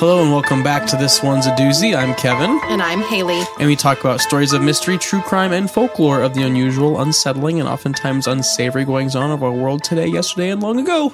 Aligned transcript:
Hello 0.00 0.22
and 0.22 0.32
welcome 0.32 0.62
back 0.62 0.86
to 0.86 0.96
This 0.96 1.22
One's 1.22 1.46
a 1.46 1.50
Doozy. 1.50 1.94
I'm 1.94 2.14
Kevin, 2.14 2.58
And 2.64 2.82
I'm 2.82 3.00
Haley. 3.02 3.42
and 3.58 3.68
we 3.68 3.76
talk 3.76 4.00
about 4.00 4.20
stories 4.20 4.54
of 4.54 4.62
mystery, 4.62 4.96
true 4.96 5.20
crime, 5.20 5.52
and 5.52 5.70
folklore 5.70 6.22
of 6.22 6.32
the 6.34 6.42
unusual, 6.42 7.00
unsettling, 7.02 7.60
and 7.60 7.68
oftentimes 7.68 8.26
unsavory 8.26 8.86
goings 8.86 9.14
on 9.14 9.30
of 9.30 9.42
our 9.42 9.52
world 9.52 9.84
today, 9.84 10.06
yesterday, 10.06 10.48
and 10.50 10.62
long 10.62 10.80
ago. 10.80 11.12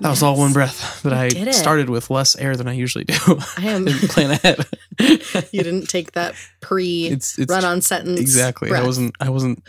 That 0.00 0.10
was 0.10 0.20
all 0.22 0.36
one 0.36 0.52
breath, 0.52 1.00
but 1.04 1.12
I 1.12 1.26
it. 1.26 1.54
started 1.54 1.88
with 1.88 2.10
less 2.10 2.34
air 2.36 2.56
than 2.56 2.66
I 2.66 2.72
usually 2.72 3.04
do. 3.04 3.14
I 3.56 3.66
am- 3.68 3.84
didn't 3.86 4.08
plan 4.10 4.32
ahead. 4.32 4.66
You 5.52 5.62
didn't 5.62 5.86
take 5.88 6.12
that 6.12 6.34
pre 6.60 7.06
It's- 7.06 7.38
it's 7.38 7.50
run 7.50 7.64
on 7.64 7.80
sentence. 7.82 8.18
exactly. 8.20 8.68
breath. 8.68 8.82
I 8.82 8.86
wasn't. 8.86 9.14
I 9.20 9.30
wasn't 9.30 9.62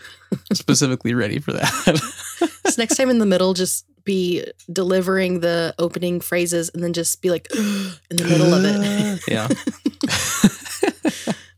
specifically 0.53 1.13
ready 1.13 1.39
for 1.39 1.53
that. 1.53 2.01
So 2.65 2.81
next 2.81 2.95
time 2.95 3.09
in 3.11 3.19
the 3.19 3.25
middle, 3.25 3.53
just 3.53 3.85
be 4.05 4.43
delivering 4.71 5.39
the 5.39 5.73
opening 5.79 6.19
phrases 6.19 6.69
and 6.73 6.83
then 6.83 6.93
just 6.93 7.21
be 7.21 7.29
like 7.29 7.47
in 7.55 8.15
the 8.17 8.23
middle 8.25 8.53
of 8.53 8.63
it 8.65 9.21
yeah. 9.27 9.47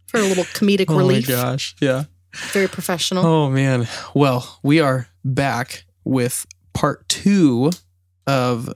for 0.08 0.20
a 0.20 0.24
little 0.24 0.44
comedic 0.46 0.86
Oh 0.90 0.98
relief. 0.98 1.28
my 1.28 1.36
gosh. 1.36 1.76
Yeah. 1.82 2.06
Very 2.52 2.68
professional. 2.68 3.26
Oh 3.26 3.50
man. 3.50 3.88
Well, 4.14 4.60
we 4.64 4.80
are 4.80 5.08
back 5.24 5.86
with 6.04 6.46
part 6.74 7.08
two 7.08 7.72
of 8.28 8.70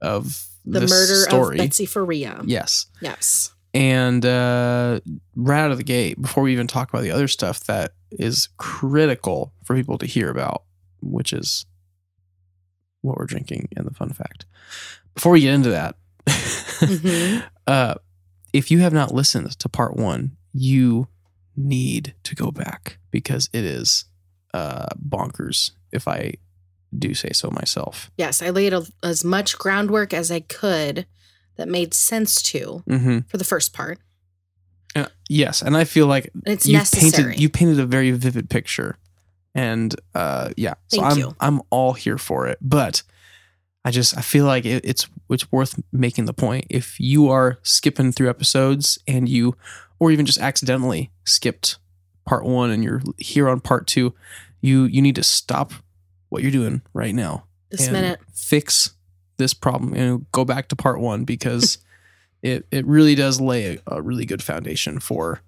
of 0.00 0.46
the 0.64 0.80
murder 0.80 1.14
story. 1.28 1.58
of 1.58 1.64
Betsy 1.64 1.86
Faria. 1.86 2.40
Yes. 2.44 2.86
Yes. 3.00 3.52
And 3.74 4.24
uh 4.24 5.00
right 5.36 5.60
out 5.64 5.70
of 5.70 5.78
the 5.78 5.84
gate, 5.84 6.20
before 6.20 6.42
we 6.42 6.52
even 6.52 6.66
talk 6.66 6.88
about 6.88 7.02
the 7.02 7.10
other 7.10 7.28
stuff 7.28 7.60
that 7.64 7.92
is 8.10 8.48
critical 8.56 9.52
for 9.64 9.74
people 9.76 9.98
to 9.98 10.06
hear 10.06 10.30
about, 10.30 10.62
which 11.02 11.32
is 11.32 11.66
what 13.04 13.16
we're 13.18 13.26
drinking 13.26 13.68
and 13.76 13.86
the 13.86 13.94
fun 13.94 14.10
fact. 14.10 14.46
Before 15.14 15.32
we 15.32 15.40
get 15.40 15.54
into 15.54 15.70
that, 15.70 15.96
Mhm. 16.26 17.42
uh 17.66 17.94
if 18.52 18.70
you 18.70 18.78
have 18.80 18.92
not 18.92 19.12
listened 19.14 19.50
to 19.58 19.68
part 19.68 19.96
one, 19.96 20.36
you 20.52 21.08
need 21.56 22.14
to 22.24 22.34
go 22.34 22.50
back 22.50 22.98
because 23.10 23.48
it 23.52 23.64
is 23.64 24.04
uh 24.52 24.86
bonkers 25.08 25.72
if 25.92 26.08
I 26.08 26.34
do 26.96 27.12
say 27.14 27.30
so 27.32 27.50
myself. 27.50 28.10
Yes, 28.16 28.40
I 28.42 28.50
laid 28.50 28.72
a, 28.72 28.84
as 29.02 29.24
much 29.24 29.58
groundwork 29.58 30.14
as 30.14 30.30
I 30.30 30.40
could 30.40 31.06
that 31.56 31.68
made 31.68 31.92
sense 31.94 32.40
to 32.42 32.82
Mm-hmm. 32.88 33.18
for 33.28 33.36
the 33.36 33.44
first 33.44 33.72
part. 33.72 33.98
Uh, 34.96 35.06
yes, 35.28 35.60
and 35.62 35.76
I 35.76 35.82
feel 35.84 36.06
like 36.06 36.30
And 36.46 36.54
it's 36.54 36.66
you 36.66 36.78
necessary. 36.78 37.24
painted 37.24 37.40
you 37.40 37.48
painted 37.48 37.80
a 37.80 37.86
very 37.86 38.12
vivid 38.12 38.48
picture, 38.48 38.96
and 39.54 39.94
uh, 40.14 40.50
yeah, 40.56 40.74
so 40.88 41.00
Thank 41.00 41.12
I'm 41.12 41.18
you. 41.18 41.36
I'm 41.40 41.62
all 41.70 41.92
here 41.92 42.18
for 42.18 42.46
it. 42.46 42.58
But 42.60 43.02
I 43.84 43.90
just 43.90 44.16
I 44.16 44.20
feel 44.20 44.46
like 44.46 44.64
it, 44.64 44.84
it's 44.84 45.08
it's 45.30 45.50
worth 45.52 45.80
making 45.92 46.24
the 46.24 46.32
point 46.32 46.66
if 46.70 46.98
you 46.98 47.28
are 47.28 47.58
skipping 47.62 48.12
through 48.12 48.30
episodes 48.30 48.98
and 49.06 49.28
you, 49.28 49.56
or 49.98 50.10
even 50.10 50.26
just 50.26 50.40
accidentally 50.40 51.10
skipped 51.24 51.78
part 52.24 52.44
one 52.44 52.70
and 52.70 52.82
you're 52.82 53.02
here 53.18 53.48
on 53.48 53.60
part 53.60 53.86
two, 53.86 54.14
you 54.60 54.84
you 54.84 55.02
need 55.02 55.14
to 55.16 55.22
stop 55.22 55.72
what 56.30 56.42
you're 56.42 56.50
doing 56.50 56.82
right 56.92 57.14
now 57.14 57.44
this 57.70 57.90
minute. 57.90 58.20
fix 58.32 58.94
this 59.36 59.54
problem 59.54 59.94
and 59.94 60.26
go 60.32 60.44
back 60.44 60.68
to 60.68 60.76
part 60.76 61.00
one 61.00 61.24
because 61.24 61.78
it 62.42 62.66
it 62.70 62.86
really 62.86 63.14
does 63.14 63.40
lay 63.40 63.76
a, 63.76 63.96
a 63.96 64.02
really 64.02 64.26
good 64.26 64.42
foundation 64.42 64.98
for. 64.98 65.40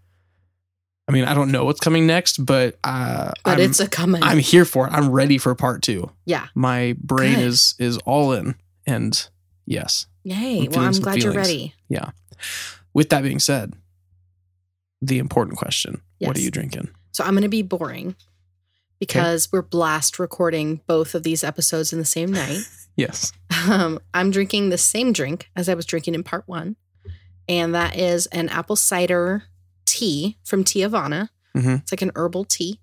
I 1.09 1.13
mean, 1.13 1.25
I 1.25 1.35
don't 1.35 1.53
know 1.53 1.65
what's 1.65 1.81
coming 1.81 2.07
next, 2.07 2.45
but 2.45 2.79
uh, 2.83 3.33
But 3.45 3.59
I'm, 3.59 3.61
it's 3.61 3.79
a 3.79 3.89
coming. 3.89 4.23
I'm 4.23 4.39
here 4.39 4.65
for 4.65 4.87
it. 4.87 4.93
I'm 4.93 5.11
ready 5.11 5.39
for 5.39 5.55
part 5.55 5.83
two. 5.83 6.11
yeah. 6.25 6.49
My 6.55 6.97
brain 7.01 7.37
Good. 7.37 7.45
is 7.45 7.75
is 7.79 7.99
all 7.99 8.33
in, 8.33 8.57
and 8.87 9.29
yes. 9.67 10.07
Yay. 10.25 10.63
I'm 10.65 10.71
Well, 10.71 10.81
I'm 10.81 10.93
glad 10.93 11.23
you're 11.23 11.33
ready. 11.33 11.75
Yeah. 11.89 12.11
With 12.93 13.11
that 13.11 13.23
being 13.23 13.39
said, 13.39 13.75
the 15.01 15.19
important 15.19 15.59
question: 15.59 16.03
What 16.19 16.37
are 16.37 16.41
you 16.41 16.51
drinking? 16.51 16.89
So 17.13 17.25
I'm 17.25 17.33
going 17.33 17.43
to 17.43 17.49
be 17.49 17.63
boring 17.63 18.17
because 18.99 19.51
we're 19.53 19.63
blast 19.63 20.19
recording 20.19 20.81
both 20.87 21.15
of 21.15 21.23
these 21.23 21.45
episodes 21.45 21.93
in 21.93 21.99
the 21.99 22.05
same 22.05 22.33
night. 22.33 22.61
Yes. 22.99 23.31
Um, 23.69 23.99
I'm 24.15 24.31
drinking 24.31 24.71
the 24.71 24.79
same 24.79 25.13
drink 25.13 25.51
as 25.55 25.69
I 25.69 25.75
was 25.75 25.85
drinking 25.85 26.15
in 26.15 26.23
part 26.23 26.45
one, 26.47 26.77
and 27.47 27.75
that 27.75 27.95
is 27.95 28.25
an 28.29 28.49
apple 28.49 28.75
cider 28.75 29.43
tea 29.87 30.37
from 30.45 30.65
Teavana. 30.65 31.31
Mhm. 31.57 31.81
It's 31.83 31.93
like 31.93 32.03
an 32.03 32.13
herbal 32.15 32.45
tea. 32.45 32.81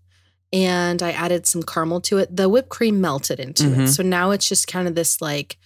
And 0.51 1.01
I 1.01 1.11
added 1.11 1.45
some 1.47 1.63
caramel 1.63 2.01
to 2.01 2.17
it. 2.19 2.35
The 2.35 2.47
whipped 2.49 2.69
cream 2.69 3.01
melted 3.01 3.39
into 3.39 3.63
Mhm. 3.65 3.83
it. 3.85 3.87
So 3.89 4.03
now 4.03 4.31
it's 4.31 4.47
just 4.47 4.67
kind 4.67 4.87
of 4.87 4.95
this 4.95 5.21
like 5.21 5.57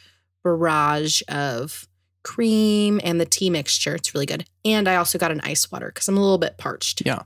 barrage 0.44 1.22
of 1.28 1.88
cream 2.24 3.00
and 3.04 3.20
the 3.22 3.26
tea 3.26 3.50
mixture. 3.50 3.96
It's 3.96 4.14
really 4.14 4.26
good. 4.26 4.46
And 4.66 4.88
I 4.88 4.96
also 4.96 5.18
got 5.18 5.32
an 5.32 5.42
ice 5.42 5.72
water 5.72 5.88
because 5.94 6.08
I'm 6.08 6.18
a 6.18 6.22
little 6.22 6.38
bit 6.38 6.58
parched. 6.58 7.02
Yeah. 7.06 7.24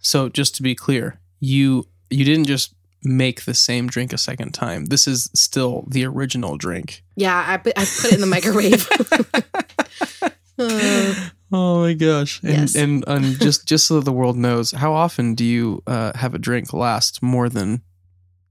So 0.00 0.28
just 0.28 0.54
to 0.56 0.62
be 0.62 0.74
clear, 0.74 1.20
you 1.40 1.86
you 2.10 2.24
didn't 2.24 2.44
just 2.46 2.74
make 3.02 3.44
the 3.44 3.54
same 3.54 3.86
drink 3.88 4.12
a 4.12 4.18
second 4.18 4.52
time. 4.52 4.86
This 4.86 5.06
is 5.08 5.28
still 5.34 5.84
the 5.88 6.04
original 6.06 6.56
drink. 6.56 7.02
Yeah, 7.16 7.44
I, 7.46 7.56
put- 7.58 7.72
I 7.76 7.84
put 7.84 8.12
it 8.12 8.14
in 8.14 8.20
the 8.20 8.26
microwave. 8.26 8.88
Uh, 10.56 11.14
oh 11.54 11.80
my 11.82 11.94
gosh! 11.94 12.40
And 12.42 12.50
Yes. 12.52 12.74
and 12.74 13.04
and 13.06 13.38
just 13.40 13.66
just 13.66 13.86
so 13.86 14.00
the 14.00 14.12
world 14.12 14.36
knows, 14.36 14.72
how 14.72 14.92
often 14.92 15.34
do 15.34 15.44
you 15.44 15.82
uh, 15.86 16.12
have 16.16 16.34
a 16.34 16.38
drink 16.38 16.72
last 16.72 17.22
more 17.22 17.48
than 17.48 17.82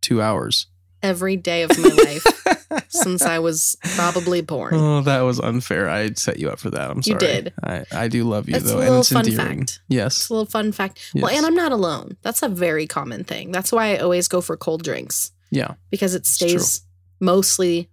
two 0.02 0.22
hours? 0.22 0.68
every 1.04 1.36
day 1.36 1.64
of 1.64 1.78
my 1.78 1.90
life. 1.90 2.26
since 2.88 3.22
I 3.24 3.38
was 3.40 3.76
probably 3.96 4.40
born. 4.42 4.74
Oh, 4.74 5.02
that 5.02 5.20
was 5.20 5.38
unfair. 5.38 5.90
I 5.90 6.14
set 6.14 6.40
you 6.40 6.50
up 6.50 6.60
for 6.60 6.70
that. 6.70 6.90
I'm 6.90 7.04
sorry. 7.04 7.16
You 7.16 7.20
did. 7.20 7.54
I, 7.62 7.84
I 7.92 8.08
do 8.08 8.24
love 8.24 8.48
you 8.48 8.54
That's 8.54 8.66
though, 8.66 8.78
a 8.78 8.80
and 8.80 8.88
little 8.88 9.00
it's 9.02 9.12
fun 9.12 9.28
endearing. 9.28 9.60
fact. 9.66 9.82
Yes. 9.90 10.16
It's 10.22 10.30
a 10.30 10.34
little 10.34 10.46
fun 10.46 10.72
fact. 10.72 11.12
Well, 11.14 11.28
and 11.28 11.46
I'm 11.46 11.56
not 11.56 11.74
alone. 11.74 12.16
That's 12.22 12.42
a 12.42 12.48
very 12.48 12.88
common 12.88 13.26
thing. 13.26 13.52
That's 13.52 13.72
why 13.74 13.96
I 13.96 13.98
always 13.98 14.30
go 14.30 14.40
for 14.40 14.56
cold 14.56 14.82
drinks 14.84 15.34
Yeah. 15.52 15.74
because 15.92 16.16
it 16.16 16.26
stays 16.26 16.84
mostly 17.20 17.90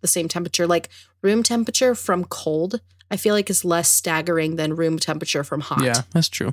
the 0.00 0.08
same 0.08 0.28
temperature. 0.28 0.66
Like 0.66 0.88
room 1.22 1.42
temperature 1.42 1.94
from 1.94 2.24
cold, 2.24 2.80
I 3.10 3.16
feel 3.16 3.34
like 3.34 3.48
is 3.50 3.64
less 3.64 3.88
staggering 3.90 4.56
than 4.56 4.74
room 4.76 4.98
temperature 4.98 5.44
from 5.44 5.60
hot. 5.60 5.82
Yeah, 5.84 6.02
that's 6.12 6.28
true. 6.28 6.52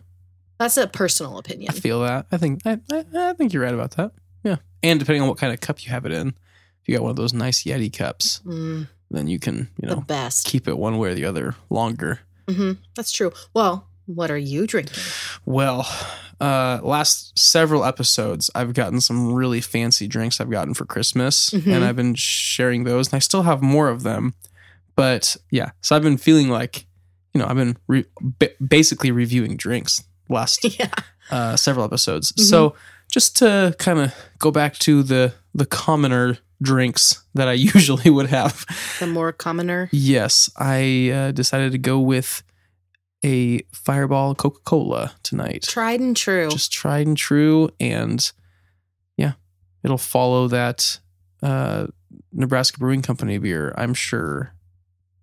That's 0.59 0.77
a 0.77 0.85
personal 0.87 1.37
opinion. 1.37 1.71
I 1.71 1.73
feel 1.79 2.01
that. 2.01 2.27
I 2.31 2.37
think 2.37 2.61
I, 2.65 2.79
I, 2.91 3.05
I 3.15 3.33
think 3.33 3.51
you're 3.53 3.63
right 3.63 3.73
about 3.73 3.91
that. 3.91 4.11
Yeah. 4.43 4.57
And 4.83 4.99
depending 4.99 5.21
on 5.23 5.27
what 5.27 5.37
kind 5.37 5.53
of 5.53 5.59
cup 5.59 5.83
you 5.83 5.91
have 5.91 6.05
it 6.05 6.11
in, 6.11 6.27
if 6.29 6.87
you 6.87 6.95
got 6.95 7.01
one 7.03 7.09
of 7.11 7.15
those 7.15 7.33
nice 7.33 7.63
Yeti 7.63 7.91
cups, 7.95 8.41
Mm, 8.45 8.87
then 9.09 9.27
you 9.27 9.39
can, 9.39 9.69
you 9.81 9.89
the 9.89 9.95
know, 9.95 10.01
best. 10.01 10.45
keep 10.45 10.67
it 10.67 10.77
one 10.77 10.97
way 10.99 11.09
or 11.09 11.13
the 11.15 11.25
other 11.25 11.55
longer. 11.69 12.19
hmm 12.47 12.73
That's 12.95 13.11
true. 13.11 13.31
Well, 13.53 13.87
what 14.05 14.29
are 14.29 14.37
you 14.37 14.67
drinking? 14.67 15.01
Well, 15.45 15.87
uh 16.39 16.79
last 16.83 17.37
several 17.37 17.85
episodes 17.85 18.49
I've 18.55 18.73
gotten 18.73 18.99
some 18.99 19.31
really 19.33 19.61
fancy 19.61 20.07
drinks 20.07 20.41
I've 20.41 20.49
gotten 20.49 20.73
for 20.73 20.85
Christmas 20.85 21.51
Mhm. 21.51 21.71
and 21.71 21.83
I've 21.85 21.95
been 21.95 22.15
sharing 22.15 22.83
those 22.83 23.07
and 23.09 23.15
I 23.15 23.19
still 23.19 23.43
have 23.43 23.61
more 23.61 23.89
of 23.89 24.01
them. 24.03 24.33
But 25.01 25.35
yeah, 25.49 25.71
so 25.81 25.95
I've 25.95 26.03
been 26.03 26.17
feeling 26.17 26.47
like, 26.49 26.85
you 27.33 27.39
know, 27.39 27.47
I've 27.47 27.55
been 27.55 27.75
re- 27.87 28.05
ba- 28.21 28.51
basically 28.65 29.09
reviewing 29.09 29.57
drinks 29.57 30.03
last 30.29 30.63
yeah. 30.79 30.91
uh, 31.31 31.55
several 31.55 31.83
episodes. 31.85 32.31
Mhm. 32.33 32.41
So 32.41 32.75
just 33.11 33.35
to 33.37 33.75
kind 33.79 33.97
of 33.99 34.13
go 34.37 34.51
back 34.51 34.77
to 34.79 35.01
the 35.01 35.33
the 35.55 35.65
commoner 35.65 36.37
drinks 36.61 37.23
that 37.33 37.47
I 37.47 37.53
usually 37.73 38.11
would 38.11 38.27
have. 38.29 38.63
The 38.99 39.07
more 39.07 39.31
commoner. 39.31 39.89
Yes, 39.91 40.49
I 40.55 41.09
uh, 41.09 41.31
decided 41.31 41.71
to 41.71 41.79
go 41.79 41.99
with 41.99 42.43
a 43.25 43.61
Fireball 43.73 44.35
Coca 44.35 44.59
Cola 44.65 45.13
tonight. 45.23 45.63
Tried 45.63 45.99
and 45.99 46.15
true. 46.15 46.49
Just 46.49 46.71
tried 46.71 47.07
and 47.07 47.17
true, 47.17 47.69
and 47.79 48.31
yeah, 49.17 49.33
it'll 49.83 49.97
follow 49.97 50.47
that 50.49 50.99
uh, 51.41 51.87
Nebraska 52.31 52.77
Brewing 52.77 53.01
Company 53.01 53.39
beer. 53.39 53.73
I'm 53.77 53.95
sure 53.95 54.53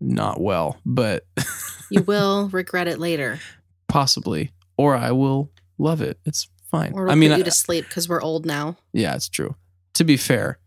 not 0.00 0.40
well, 0.40 0.78
but 0.86 1.24
you 1.90 2.02
will 2.06 2.48
regret 2.50 2.88
it 2.88 2.98
later. 2.98 3.38
possibly, 3.88 4.52
or 4.76 4.94
I 4.96 5.12
will 5.12 5.50
love 5.78 6.00
it. 6.00 6.18
It's 6.24 6.48
fine. 6.70 6.92
Or 6.94 7.08
I 7.10 7.14
mean, 7.14 7.30
put 7.30 7.38
you 7.38 7.42
I- 7.44 7.46
to 7.46 7.50
sleep 7.50 7.86
because 7.88 8.08
we're 8.08 8.22
old 8.22 8.46
now. 8.46 8.76
Yeah, 8.92 9.14
it's 9.14 9.28
true. 9.28 9.54
To 9.94 10.04
be 10.04 10.16
fair, 10.16 10.58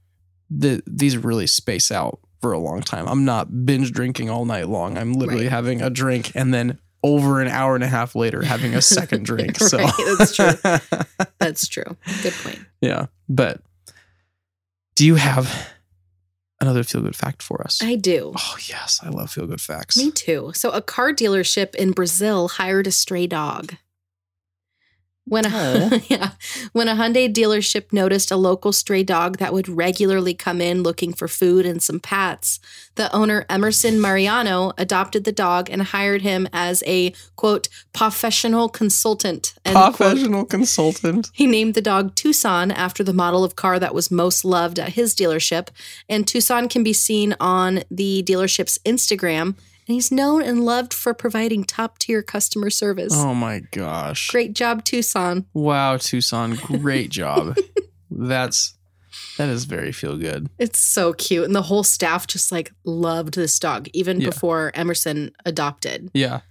the 0.49 0.81
these 0.85 1.17
really 1.17 1.47
space 1.47 1.91
out 1.91 2.19
for 2.41 2.51
a 2.51 2.59
long 2.59 2.81
time. 2.81 3.07
I'm 3.07 3.23
not 3.23 3.65
binge 3.65 3.91
drinking 3.91 4.29
all 4.29 4.45
night 4.45 4.67
long. 4.67 4.97
I'm 4.97 5.13
literally 5.13 5.43
Right. 5.43 5.51
having 5.51 5.81
a 5.81 5.89
drink 5.89 6.31
and 6.35 6.53
then 6.53 6.79
over 7.03 7.39
an 7.41 7.47
hour 7.47 7.75
and 7.75 7.83
a 7.83 7.87
half 7.87 8.15
later 8.15 8.41
having 8.43 8.73
a 8.75 8.81
second 8.81 9.25
drink. 9.27 9.57
So 9.59 9.77
Right, 9.77 9.93
that's 10.17 10.35
true. 10.35 10.51
That's 11.39 11.67
true. 11.67 11.97
Good 12.21 12.33
point. 12.33 12.59
yeah. 12.81 13.07
But 13.29 13.61
do 14.95 15.05
you 15.05 15.15
have 15.15 15.69
another 16.61 16.83
feel 16.83 17.01
good 17.01 17.15
fact 17.15 17.41
for 17.43 17.61
us? 17.61 17.81
I 17.83 17.95
do. 17.95 18.33
oh 18.37 18.57
yes, 18.67 18.99
I 19.03 19.09
love 19.09 19.31
feel 19.31 19.47
good 19.47 19.61
facts. 19.61 19.97
Me 19.97 20.11
too. 20.11 20.51
So, 20.55 20.71
a 20.71 20.81
car 20.81 21.11
dealership 21.13 21.75
in 21.75 21.91
Brazil 21.91 22.47
hired 22.47 22.87
a 22.87 22.91
stray 22.91 23.27
dog. 23.27 23.75
When 25.25 25.45
a 25.45 25.49
oh. 25.53 25.89
Aw. 25.91 25.99
yeah, 26.09 26.31
when 26.73 26.87
a 26.87 26.95
Hyundai 26.95 27.31
dealership 27.31 27.93
noticed 27.93 28.31
a 28.31 28.37
local 28.37 28.73
stray 28.73 29.03
dog 29.03 29.37
that 29.37 29.53
would 29.53 29.69
regularly 29.69 30.33
come 30.33 30.59
in 30.59 30.81
looking 30.81 31.13
for 31.13 31.27
food 31.27 31.65
and 31.65 31.81
some 31.81 31.99
pats, 31.99 32.59
the 32.95 33.13
owner 33.15 33.45
Emerson 33.49 34.01
Mariano 34.01 34.73
adopted 34.77 35.23
the 35.23 35.31
dog 35.31 35.69
and 35.69 35.83
hired 35.83 36.23
him 36.23 36.49
as 36.51 36.83
a 36.87 37.13
quote 37.35 37.69
professional 37.93 38.67
consultant. 38.67 39.53
End 39.63 39.75
quote. 39.75 39.95
Professional 39.95 40.45
consultant. 40.45 41.29
He 41.33 41.45
named 41.45 41.75
the 41.75 41.81
dog 41.81 42.15
Tucson 42.15 42.71
after 42.71 43.03
the 43.03 43.13
model 43.13 43.43
of 43.43 43.55
car 43.55 43.79
that 43.79 43.93
was 43.93 44.09
most 44.09 44.43
loved 44.43 44.79
at 44.79 44.93
his 44.93 45.15
dealership. 45.15 45.67
And 46.09 46.27
Tucson 46.27 46.67
can 46.67 46.83
be 46.83 46.93
seen 46.93 47.35
on 47.39 47.83
the 47.91 48.23
dealership's 48.23 48.79
Instagram. 48.79 49.55
And 49.87 49.95
he's 49.95 50.11
known 50.11 50.41
and 50.43 50.63
loved 50.63 50.93
for 50.93 51.13
providing 51.13 51.63
top 51.63 51.97
tier 51.97 52.21
customer 52.21 52.69
service. 52.69 53.13
Oh 53.15 53.33
my 53.33 53.61
gosh. 53.71 54.29
Great 54.29 54.53
job, 54.53 54.83
Tucson. 54.83 55.45
Wow, 55.53 55.97
Tucson, 55.97 56.55
great 56.55 57.09
job. 57.21 57.55
That's 58.09 58.75
that 59.37 59.49
is 59.49 59.65
very 59.65 59.91
feel 59.91 60.17
good. 60.17 60.49
It's 60.59 60.79
so 60.79 61.13
cute. 61.13 61.43
And 61.45 61.55
the 61.55 61.63
whole 61.63 61.83
staff 61.83 62.27
just 62.27 62.51
like 62.51 62.71
loved 62.85 63.33
this 63.35 63.57
dog, 63.59 63.87
even 63.93 64.21
Yeah. 64.21 64.29
before 64.29 64.71
Emerson 64.73 65.31
adopted. 65.45 66.11
Yeah. 66.13 66.41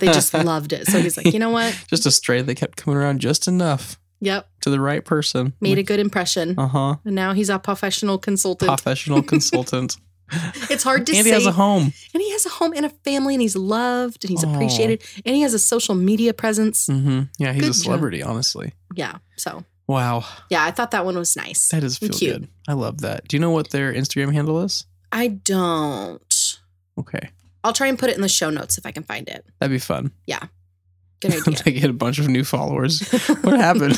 They 0.00 0.06
just 0.06 0.32
loved 0.34 0.72
it. 0.72 0.86
So 0.86 1.00
he's 1.00 1.16
like, 1.16 1.32
you 1.32 1.38
know 1.38 1.50
what? 1.50 1.78
just 1.88 2.06
a 2.06 2.10
stray 2.10 2.40
they 2.42 2.54
kept 2.54 2.76
coming 2.76 2.96
around 2.98 3.20
just 3.20 3.46
enough 3.46 3.98
Yep. 4.20 4.48
to 4.62 4.70
the 4.70 4.80
right 4.80 5.04
person. 5.04 5.52
Made 5.60 5.78
a 5.78 5.82
good 5.82 6.00
impression. 6.00 6.58
uh-huh. 6.58 6.96
And 7.04 7.14
now 7.14 7.34
he's 7.34 7.50
a 7.50 7.58
professional 7.58 8.18
consultant. 8.18 8.68
Professional 8.68 9.22
consultant. 9.34 9.96
it's 10.70 10.82
hard 10.82 11.06
to 11.06 11.12
and 11.16 11.24
say. 11.24 11.30
he 11.30 11.34
has 11.34 11.46
a 11.46 11.52
home. 11.52 11.92
and 12.14 12.22
he 12.22 12.30
has 12.32 12.46
a 12.46 12.48
home 12.48 12.72
and 12.74 12.84
a 12.86 12.90
family 12.90 13.34
and 13.34 13.42
he's 13.42 13.56
loved 13.56 14.24
and 14.24 14.30
he's 14.30 14.42
appreciated 14.42 15.02
and 15.24 15.34
he 15.36 15.42
has 15.42 15.54
a 15.54 15.58
social 15.58 15.94
media 15.94 16.32
presence. 16.34 16.86
hmm 16.86 17.22
Yeah, 17.38 17.52
he's 17.52 17.62
Good 17.62 17.70
a 17.70 17.74
job. 17.74 17.82
celebrity, 17.84 18.22
honestly. 18.22 18.72
Yeah. 18.94 19.18
So, 19.36 19.64
Wow. 19.88 20.24
yeah, 20.50 20.64
I 20.64 20.70
thought 20.70 20.92
that 20.92 21.04
one 21.04 21.16
was 21.18 21.36
nice. 21.36 21.68
That 21.68 21.84
is 21.84 21.98
feel 21.98 22.08
cute. 22.10 22.40
good. 22.40 22.48
I 22.68 22.72
love 22.74 23.00
that. 23.02 23.28
Do 23.28 23.36
you 23.36 23.40
know 23.40 23.50
what 23.50 23.70
their 23.70 23.92
Instagram 23.92 24.32
handle 24.32 24.60
is? 24.62 24.86
I 25.10 25.28
don't. 25.28 26.58
Okay. 26.98 27.30
I'll 27.64 27.72
try 27.72 27.88
and 27.88 27.98
put 27.98 28.08
it 28.10 28.16
in 28.16 28.22
the 28.22 28.28
show 28.28 28.50
notes 28.50 28.78
if 28.78 28.86
I 28.86 28.90
can 28.92 29.02
find 29.02 29.28
it. 29.28 29.44
That'd 29.60 29.72
be 29.74 29.78
fun. 29.78 30.12
Yeah. 30.26 30.44
Good 31.20 31.34
idea. 31.34 31.62
they 31.64 31.72
get 31.72 31.90
a 31.90 31.92
bunch 31.92 32.18
of 32.18 32.26
new 32.28 32.42
followers. 32.44 33.00
What 33.42 33.60
happened? 33.60 33.96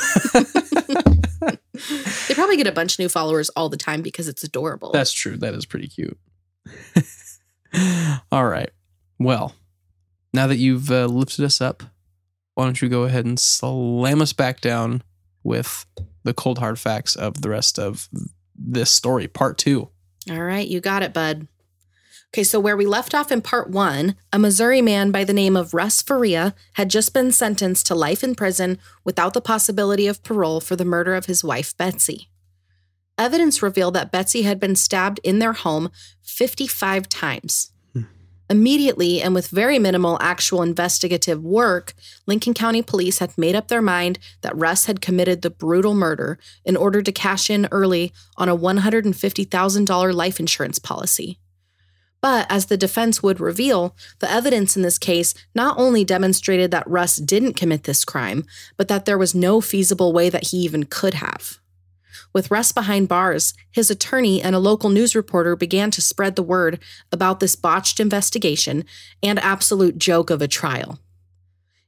they 2.29 2.35
probably 2.35 2.57
get 2.57 2.67
a 2.67 2.73
bunch 2.73 2.95
of 2.95 2.99
new 2.99 3.09
followers 3.09 3.49
all 3.51 3.69
the 3.69 3.77
time 3.77 4.03
because 4.03 4.29
it's 4.29 4.43
adorable. 4.45 4.93
That's 4.93 5.13
true. 5.13 5.37
That 5.37 5.55
is 5.55 5.67
pretty 5.67 5.89
cute. 5.89 6.19
All 8.33 8.47
right. 8.47 8.71
Well, 9.19 9.55
now 10.33 10.47
that 10.47 10.57
you've 10.57 10.91
uh, 10.91 11.07
lifted 11.07 11.45
us 11.45 11.61
up, 11.61 11.83
why 12.55 12.65
don't 12.65 12.81
you 12.81 12.89
go 12.89 13.05
ahead 13.05 13.25
and 13.25 13.39
slam 13.39 14.23
us 14.23 14.33
back 14.33 14.61
down 14.61 15.03
with 15.43 15.87
the 16.23 16.35
cold 16.35 16.59
hard 16.59 16.79
facts 16.79 17.17
of 17.17 17.43
the 17.43 17.51
rest 17.51 17.79
of 17.79 18.09
this 18.57 18.91
story, 18.91 19.29
part 19.29 19.59
two. 19.59 19.91
All 20.31 20.43
right, 20.43 20.67
you 20.67 20.81
got 20.81 21.03
it, 21.03 21.13
bud. 21.13 21.49
Okay, 22.33 22.43
so 22.43 22.59
where 22.59 22.77
we 22.77 22.87
left 22.87 23.15
off 23.15 23.31
in 23.31 23.43
part 23.43 23.71
one, 23.71 24.17
a 24.33 24.41
Missouri 24.41 24.83
man 24.83 25.13
by 25.13 25.23
the 25.23 25.33
name 25.33 25.57
of 25.57 25.73
Russ 25.73 26.03
Faria 26.03 26.55
had 26.73 26.91
just 26.91 27.15
been 27.15 27.31
sentenced 27.31 27.87
to 27.87 27.95
life 27.95 28.25
in 28.25 28.35
prison 28.35 28.79
without 29.05 29.35
the 29.35 29.41
possibility 29.41 30.09
of 30.09 30.23
parole 30.25 30.61
for 30.61 30.75
the 30.75 30.85
murder 30.85 31.15
of 31.15 31.27
his 31.27 31.45
wife, 31.45 31.77
Betsy. 31.77 32.31
Evidence 33.17 33.63
revealed 33.63 33.95
that 33.95 34.11
Betsy 34.11 34.43
had 34.43 34.59
been 34.59 34.75
stabbed 34.75 35.21
in 35.23 35.39
their 35.39 35.53
home 35.53 35.91
55 36.23 37.09
times. 37.09 37.71
Hmm. 37.93 38.03
Immediately, 38.51 39.23
and 39.23 39.35
with 39.35 39.49
very 39.49 39.79
minimal 39.79 40.19
actual 40.21 40.63
investigative 40.63 41.43
work, 41.43 41.95
Lincoln 42.27 42.55
County 42.55 42.83
Police 42.83 43.19
had 43.19 43.37
made 43.39 43.55
up 43.55 43.69
their 43.69 43.83
mind 43.83 44.19
that 44.41 44.57
Russ 44.57 44.87
had 44.87 45.01
committed 45.01 45.43
the 45.43 45.51
brutal 45.51 45.95
murder 45.95 46.39
in 46.65 46.77
order 46.77 47.03
to 47.03 47.13
cash 47.13 47.51
in 47.51 47.69
early 47.71 48.13
on 48.37 48.49
a 48.49 48.57
$150,000 48.57 50.15
life 50.15 50.41
insurance 50.41 50.81
policy. 50.81 51.39
But 52.21 52.47
as 52.51 52.67
the 52.67 52.79
defense 52.79 53.23
would 53.23 53.39
reveal, 53.39 53.95
the 54.19 54.31
evidence 54.31 54.77
in 54.77 54.83
this 54.83 54.99
case 54.99 55.35
not 55.55 55.79
only 55.79 56.05
demonstrated 56.05 56.71
that 56.71 56.89
Russ 56.89 57.17
didn't 57.17 57.53
commit 57.53 57.85
this 57.85 58.05
crime, 58.05 58.45
but 58.79 58.89
that 58.89 59.05
there 59.05 59.19
was 59.19 59.35
no 59.35 59.61
feasible 59.61 60.13
way 60.13 60.31
that 60.31 60.49
he 60.49 60.57
even 60.57 60.85
could 60.85 61.15
have. 61.15 61.61
With 62.33 62.51
Russ 62.51 62.73
behind 62.73 63.09
bars, 63.09 63.55
his 63.71 63.91
attorney 63.91 64.43
and 64.43 64.55
a 64.55 64.59
local 64.59 64.91
news 64.91 65.15
reporter 65.15 65.57
began 65.57 65.91
to 65.93 66.03
spread 66.03 66.37
the 66.37 66.43
word 66.43 66.79
about 67.13 67.41
this 67.41 67.57
botched 67.57 68.01
investigation 68.01 68.85
and 69.23 69.39
absolute 69.39 69.99
joke 69.99 70.31
of 70.31 70.43
a 70.43 70.49
trial. 70.49 70.99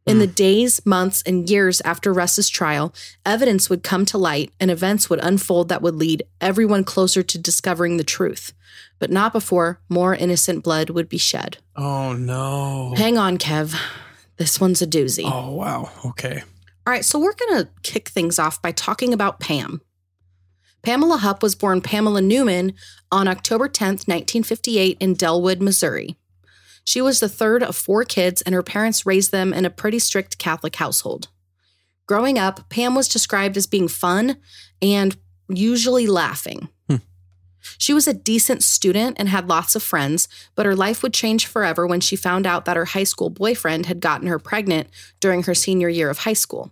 In 0.06 0.21
the 0.21 0.26
hmm. 0.26 0.33
days, 0.33 0.87
months, 0.87 1.23
and 1.26 1.50
years 1.50 1.80
after 1.80 2.12
Russ's 2.12 2.49
trial, 2.49 2.95
evidence 3.25 3.68
would 3.68 3.83
come 3.83 4.04
to 4.06 4.16
light 4.16 4.52
and 4.61 4.71
events 4.71 5.11
would 5.11 5.18
unfold 5.21 5.68
that 5.68 5.83
would 5.83 5.97
lead 5.97 6.23
everyone 6.40 6.85
closer 6.85 7.25
to 7.25 7.38
discovering 7.38 7.97
the 7.97 8.04
truth, 8.04 8.52
but 9.00 9.11
not 9.11 9.33
before 9.33 9.80
more 9.88 10.14
innocent 10.14 10.62
blood 10.62 10.90
would 10.90 11.09
be 11.09 11.18
shed. 11.18 11.59
Oh, 11.75 12.12
no. 12.12 12.95
Hang 12.97 13.18
on, 13.18 13.37
Kev. 13.37 13.76
This 14.37 14.61
one's 14.61 14.80
a 14.80 14.87
doozy. 14.87 15.25
Oh, 15.25 15.50
wow. 15.50 15.90
Okay. 16.04 16.42
All 16.87 16.92
right, 16.92 17.04
so 17.04 17.18
we're 17.18 17.35
going 17.35 17.64
to 17.64 17.71
kick 17.83 18.09
things 18.09 18.38
off 18.38 18.62
by 18.62 18.71
talking 18.71 19.12
about 19.12 19.40
Pam. 19.40 19.80
Pamela 20.83 21.18
Hupp 21.18 21.42
was 21.42 21.54
born 21.54 21.80
Pamela 21.80 22.21
Newman 22.21 22.75
on 23.11 23.28
October 23.28 23.68
10, 23.68 23.88
1958, 23.88 24.97
in 25.00 25.14
Dellwood, 25.14 25.61
Missouri. 25.61 26.16
She 26.85 27.00
was 27.00 27.18
the 27.18 27.28
third 27.28 27.62
of 27.64 27.75
four 27.75 28.04
kids, 28.04 28.42
and 28.42 28.54
her 28.54 28.62
parents 28.62 29.04
raised 29.04 29.33
them 29.33 29.52
in 29.52 29.64
a 29.64 29.71
pretty 29.71 29.99
strict 29.99 30.38
Catholic 30.38 30.76
household. 30.76 31.28
Growing 32.06 32.38
up, 32.38 32.68
Pam 32.71 32.95
was 32.95 33.09
described 33.09 33.56
as 33.56 33.66
being 33.66 33.88
fun 33.88 34.37
and 34.80 35.16
usually 35.49 36.06
laughing. 36.06 36.68
Hmm. 36.88 36.97
She 37.78 37.92
was 37.92 38.06
a 38.06 38.14
decent 38.14 38.62
student 38.62 39.16
and 39.18 39.28
had 39.28 39.49
lots 39.49 39.75
of 39.75 39.83
friends, 39.83 40.28
but 40.54 40.66
her 40.66 40.76
life 40.76 41.02
would 41.02 41.12
change 41.12 41.47
forever 41.47 41.85
when 41.85 42.00
she 42.00 42.14
found 42.14 42.47
out 42.47 42.64
that 42.64 42.76
her 42.76 42.85
high 42.85 43.04
school 43.04 43.30
boyfriend 43.30 43.87
had 43.87 44.00
gotten 44.00 44.28
her 44.28 44.38
pregnant 44.38 44.88
during 45.18 45.42
her 45.42 45.54
senior 45.54 45.88
year 45.88 46.11
of 46.11 46.18
high 46.18 46.33
school. 46.33 46.71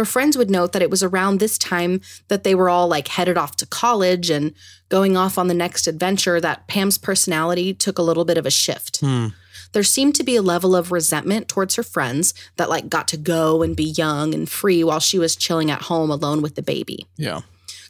Her 0.00 0.06
friends 0.06 0.34
would 0.38 0.48
note 0.48 0.72
that 0.72 0.80
it 0.80 0.88
was 0.88 1.02
around 1.02 1.40
this 1.40 1.58
time 1.58 2.00
that 2.28 2.42
they 2.42 2.54
were 2.54 2.70
all 2.70 2.88
like 2.88 3.08
headed 3.08 3.36
off 3.36 3.56
to 3.56 3.66
college 3.66 4.30
and 4.30 4.54
going 4.88 5.14
off 5.14 5.36
on 5.36 5.46
the 5.46 5.52
next 5.52 5.86
adventure 5.86 6.40
that 6.40 6.66
Pam's 6.68 6.96
personality 6.96 7.74
took 7.74 7.98
a 7.98 8.02
little 8.02 8.24
bit 8.24 8.38
of 8.38 8.46
a 8.46 8.50
shift. 8.50 9.00
Hmm. 9.00 9.26
There 9.72 9.82
seemed 9.82 10.14
to 10.14 10.24
be 10.24 10.36
a 10.36 10.40
level 10.40 10.74
of 10.74 10.90
resentment 10.90 11.48
towards 11.48 11.74
her 11.74 11.82
friends 11.82 12.32
that 12.56 12.70
like 12.70 12.88
got 12.88 13.08
to 13.08 13.18
go 13.18 13.62
and 13.62 13.76
be 13.76 13.84
young 13.84 14.32
and 14.32 14.48
free 14.48 14.82
while 14.82 15.00
she 15.00 15.18
was 15.18 15.36
chilling 15.36 15.70
at 15.70 15.82
home 15.82 16.10
alone 16.10 16.40
with 16.40 16.54
the 16.54 16.62
baby. 16.62 17.06
Yeah. 17.18 17.42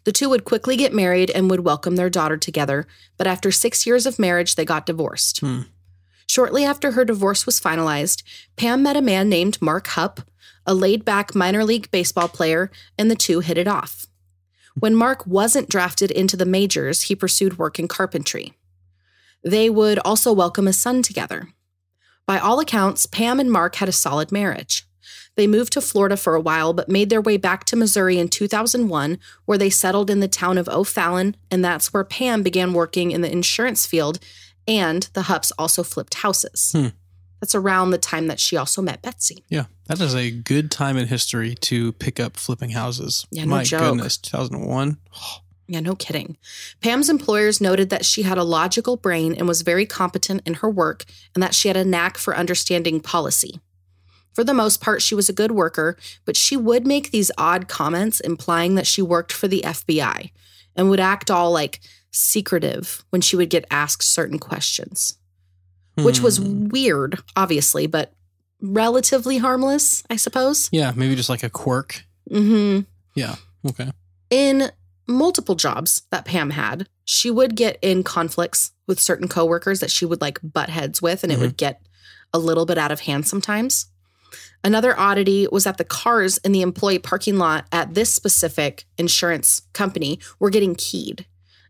The 0.02 0.11
two 0.11 0.29
would 0.31 0.45
quickly 0.45 0.76
get 0.76 0.93
married 0.93 1.31
and 1.31 1.49
would 1.49 1.61
welcome 1.61 1.95
their 1.95 2.11
daughter 2.11 2.37
together, 2.37 2.88
but 3.19 3.29
after 3.29 3.52
six 3.52 3.87
years 3.87 4.05
of 4.05 4.19
marriage, 4.19 4.57
they 4.57 4.64
got 4.64 4.85
divorced. 4.85 5.38
Hmm. 5.38 5.61
Shortly 6.26 6.64
after 6.64 6.90
her 6.90 7.05
divorce 7.05 7.47
was 7.47 7.61
finalized, 7.61 8.25
Pam 8.57 8.83
met 8.83 8.97
a 8.97 9.00
man 9.00 9.29
named 9.29 9.62
Mark 9.62 9.87
Hupp, 9.88 10.21
a 10.67 10.75
laid 10.75 11.05
back 11.05 11.35
minor 11.35 11.64
league 11.64 11.90
baseball 11.90 12.29
player, 12.29 12.71
and 12.99 13.11
the 13.11 13.17
two 13.17 13.40
hit 13.40 13.59
it 13.59 13.69
off. 13.69 14.07
When 14.79 14.95
Mark 14.95 15.26
wasn't 15.26 15.69
drafted 15.69 16.11
into 16.11 16.37
the 16.37 16.47
majors, 16.47 17.02
he 17.02 17.14
pursued 17.14 17.59
work 17.59 17.79
in 17.79 17.88
carpentry. 17.88 18.55
They 19.43 19.71
would 19.71 19.99
also 20.00 20.33
welcome 20.33 20.69
a 20.69 20.73
son 20.73 21.02
together. 21.02 21.49
By 22.26 22.38
all 22.38 22.61
accounts, 22.61 23.07
Pam 23.07 23.40
and 23.40 23.50
Mark 23.50 23.76
had 23.76 23.88
a 23.88 23.93
solid 23.93 24.31
marriage. 24.31 24.85
They 25.37 25.47
moved 25.47 25.73
to 25.73 25.81
Florida 25.81 26.17
for 26.17 26.35
a 26.35 26.40
while, 26.40 26.73
but 26.73 26.88
made 26.88 27.09
their 27.09 27.21
way 27.21 27.37
back 27.37 27.64
to 27.64 27.76
Missouri 27.76 28.19
in 28.19 28.29
2001, 28.29 29.19
where 29.47 29.59
they 29.59 29.71
settled 29.71 30.11
in 30.11 30.21
the 30.21 30.29
town 30.29 30.59
of 30.59 30.69
O'Fallon, 30.69 31.37
and 31.50 31.64
that's 31.64 31.93
where 31.93 32.05
Pam 32.05 32.43
began 32.43 32.73
working 32.73 33.11
in 33.11 33.23
the 33.23 33.33
insurance 33.33 33.87
field, 33.87 34.19
and 34.69 35.05
the 35.14 35.23
Hupps 35.23 35.52
also 35.59 35.83
flipped 35.83 36.14
houses. 36.14 36.73
Hmm. 36.73 36.88
That's 37.40 37.54
around 37.54 37.90
the 37.90 37.99
time 37.99 38.26
that 38.26 38.38
she 38.38 38.56
also 38.56 38.82
met 38.82 39.02
Betsy. 39.02 39.44
Yeah. 39.49 39.64
That 39.87 40.00
is 40.00 40.14
a 40.14 40.30
good 40.30 40.70
time 40.70 40.97
in 40.97 41.09
history 41.09 41.54
to 41.56 41.92
pick 41.94 42.20
up 42.20 42.37
flipping 42.37 42.70
houses. 42.70 43.26
Yeah, 43.30 43.44
no 43.44 43.50
My 43.56 43.64
joke. 43.64 43.80
goodness. 43.94 44.16
2001. 44.18 44.99
Yeah, 45.66 45.80
no 45.80 45.94
kidding. 45.94 46.37
Pam's 46.80 47.09
employers 47.09 47.61
noted 47.61 47.90
that 47.90 48.04
she 48.04 48.23
had 48.23 48.37
a 48.38 48.44
logical 48.44 48.97
brain 48.97 49.35
and 49.35 49.47
was 49.49 49.62
very 49.62 49.87
competent 49.87 50.42
in 50.44 50.54
her 50.54 50.68
work, 50.68 51.04
and 51.35 51.42
that 51.42 51.54
she 51.54 51.68
had 51.68 51.76
a 51.76 51.85
knack 51.85 52.18
for 52.18 52.37
understanding 52.37 53.00
policy. 53.00 53.61
For 54.35 54.42
the 54.44 54.54
most 54.54 54.80
part, 54.80 55.00
she 55.00 55.14
was 55.14 55.28
a 55.28 55.32
good 55.32 55.52
worker, 55.52 55.97
but 56.25 56.37
she 56.37 56.56
would 56.56 56.87
make 56.87 57.11
these 57.11 57.30
odd 57.38 57.68
comments 57.68 58.20
implying 58.20 58.75
that 58.75 58.87
she 58.87 59.00
worked 59.02 59.32
for 59.32 59.49
the 59.49 59.62
FBI 59.64 60.30
and 60.76 60.90
would 60.90 61.00
act 61.00 61.30
all 61.30 61.50
like 61.52 61.80
secretive 62.11 63.04
when 63.11 63.20
she 63.23 63.37
would 63.37 63.50
get 63.50 63.64
asked 63.70 64.02
certain 64.04 64.38
questions, 64.38 65.18
which 66.04 66.21
was 66.21 66.38
Hmm. 66.38 66.69
weird, 66.69 67.19
obviously, 67.37 67.87
but 67.87 68.12
relatively 68.61 69.38
harmless, 69.38 70.02
I 70.11 70.16
suppose. 70.16 70.69
Yeah. 70.73 70.92
Maybe 70.95 71.14
just 71.14 71.28
like 71.28 71.42
a 71.42 71.50
quirk. 71.50 72.04
hmm 72.30 72.80
Yeah. 73.14 73.37
Okay. 73.69 73.90
in 74.30 74.71
multiple 75.09 75.57
jobs 75.57 76.02
that 76.11 76.25
Pam 76.25 76.50
had, 76.50 76.88
she 77.04 77.30
would 77.33 77.57
get 77.57 77.78
in 77.83 78.04
conflicts 78.04 78.71
with 78.87 79.00
certain 79.00 79.26
coworkers 79.26 79.80
that 79.80 79.90
she 79.90 80.04
would 80.07 80.21
like 80.21 80.38
butt 80.42 80.69
heads 80.69 81.02
with, 81.02 81.25
and 81.25 81.33
it 81.33 81.38
would 81.40 81.57
get 81.57 81.83
a 82.33 82.38
little 82.38 82.64
bit 82.64 82.78
out 82.78 82.92
of 82.92 83.00
hand 83.00 83.26
sometimes. 83.26 83.87
Another 84.62 84.97
oddity 84.99 85.49
was 85.50 85.64
that 85.64 85.78
the 85.78 85.85
cars 85.85 86.38
in 86.38 86.52
the 86.52 86.62
employee 86.62 87.00
parking 87.00 87.38
lot 87.38 87.66
at 87.73 87.95
this 87.95 88.14
specific 88.14 88.85
insurance 88.99 89.62
company 89.73 90.21
were 90.38 90.50
getting 90.50 90.76
keyed. 90.76 91.26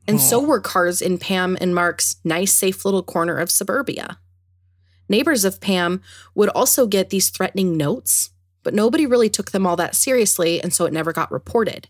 And 0.06 0.20
so 0.20 0.42
Oh. 0.42 0.44
were 0.44 0.60
cars 0.60 1.00
in 1.00 1.16
Pam 1.16 1.56
and 1.62 1.74
Mark's 1.74 2.16
nice, 2.24 2.52
safe 2.52 2.84
little 2.84 3.02
corner 3.02 3.38
of 3.38 3.50
suburbia. 3.50 4.18
Neighbors 5.10 5.44
of 5.44 5.60
Pam 5.60 6.00
would 6.34 6.48
also 6.50 6.86
get 6.86 7.10
these 7.10 7.28
threatening 7.28 7.76
notes, 7.76 8.30
but 8.62 8.72
nobody 8.72 9.04
really 9.04 9.28
took 9.28 9.50
them 9.50 9.66
all 9.66 9.76
that 9.76 9.94
seriously, 9.94 10.62
and 10.62 10.72
so 10.72 10.86
it 10.86 10.92
never 10.92 11.12
got 11.12 11.30
reported. 11.32 11.88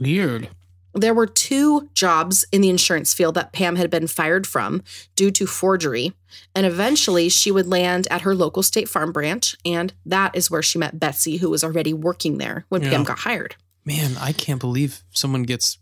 Weird. 0.00 0.48
There 0.94 1.12
were 1.12 1.26
two 1.26 1.88
jobs 1.92 2.46
in 2.52 2.60
the 2.60 2.70
insurance 2.70 3.12
field 3.12 3.34
that 3.34 3.52
Pam 3.52 3.76
had 3.76 3.90
been 3.90 4.06
fired 4.06 4.46
from 4.46 4.82
due 5.16 5.30
to 5.32 5.44
forgery. 5.46 6.12
And 6.54 6.64
eventually 6.64 7.28
she 7.28 7.50
would 7.50 7.66
land 7.66 8.06
at 8.12 8.20
her 8.22 8.34
local 8.34 8.62
state 8.62 8.88
farm 8.88 9.10
branch. 9.10 9.56
And 9.64 9.92
that 10.06 10.36
is 10.36 10.52
where 10.52 10.62
she 10.62 10.78
met 10.78 11.00
Betsy, 11.00 11.38
who 11.38 11.50
was 11.50 11.64
already 11.64 11.92
working 11.92 12.38
there 12.38 12.64
when 12.68 12.82
Yeah. 12.82 12.90
Pam 12.90 13.02
got 13.04 13.18
hired. 13.18 13.56
Man, 13.84 14.16
I 14.20 14.30
can't 14.32 14.60
believe 14.60 15.02
someone 15.10 15.42
gets 15.42 15.78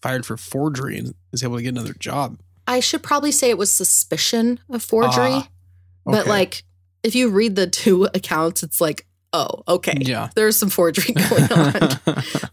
fired 0.00 0.24
for 0.24 0.38
forgery 0.38 0.98
and 0.98 1.14
is 1.32 1.42
able 1.42 1.56
to 1.56 1.62
get 1.62 1.68
another 1.68 1.94
job. 1.94 2.38
I 2.66 2.80
should 2.80 3.02
probably 3.02 3.32
say 3.32 3.50
it 3.50 3.58
was 3.58 3.70
suspicion 3.70 4.58
of 4.70 4.82
forgery. 4.82 5.32
Ah. 5.32 5.48
Ah, 6.06 6.12
But 6.12 6.26
like, 6.26 6.62
if 7.02 7.14
you 7.14 7.30
read 7.30 7.56
the 7.56 7.66
two 7.66 8.04
accounts, 8.14 8.62
it's 8.62 8.80
like, 8.80 9.06
oh, 9.32 9.62
okay. 9.68 9.94
Yeah. 10.00 10.30
There's 10.34 10.56
some 10.56 10.70
forgery 10.70 11.14
going 11.28 11.52
on 11.52 11.98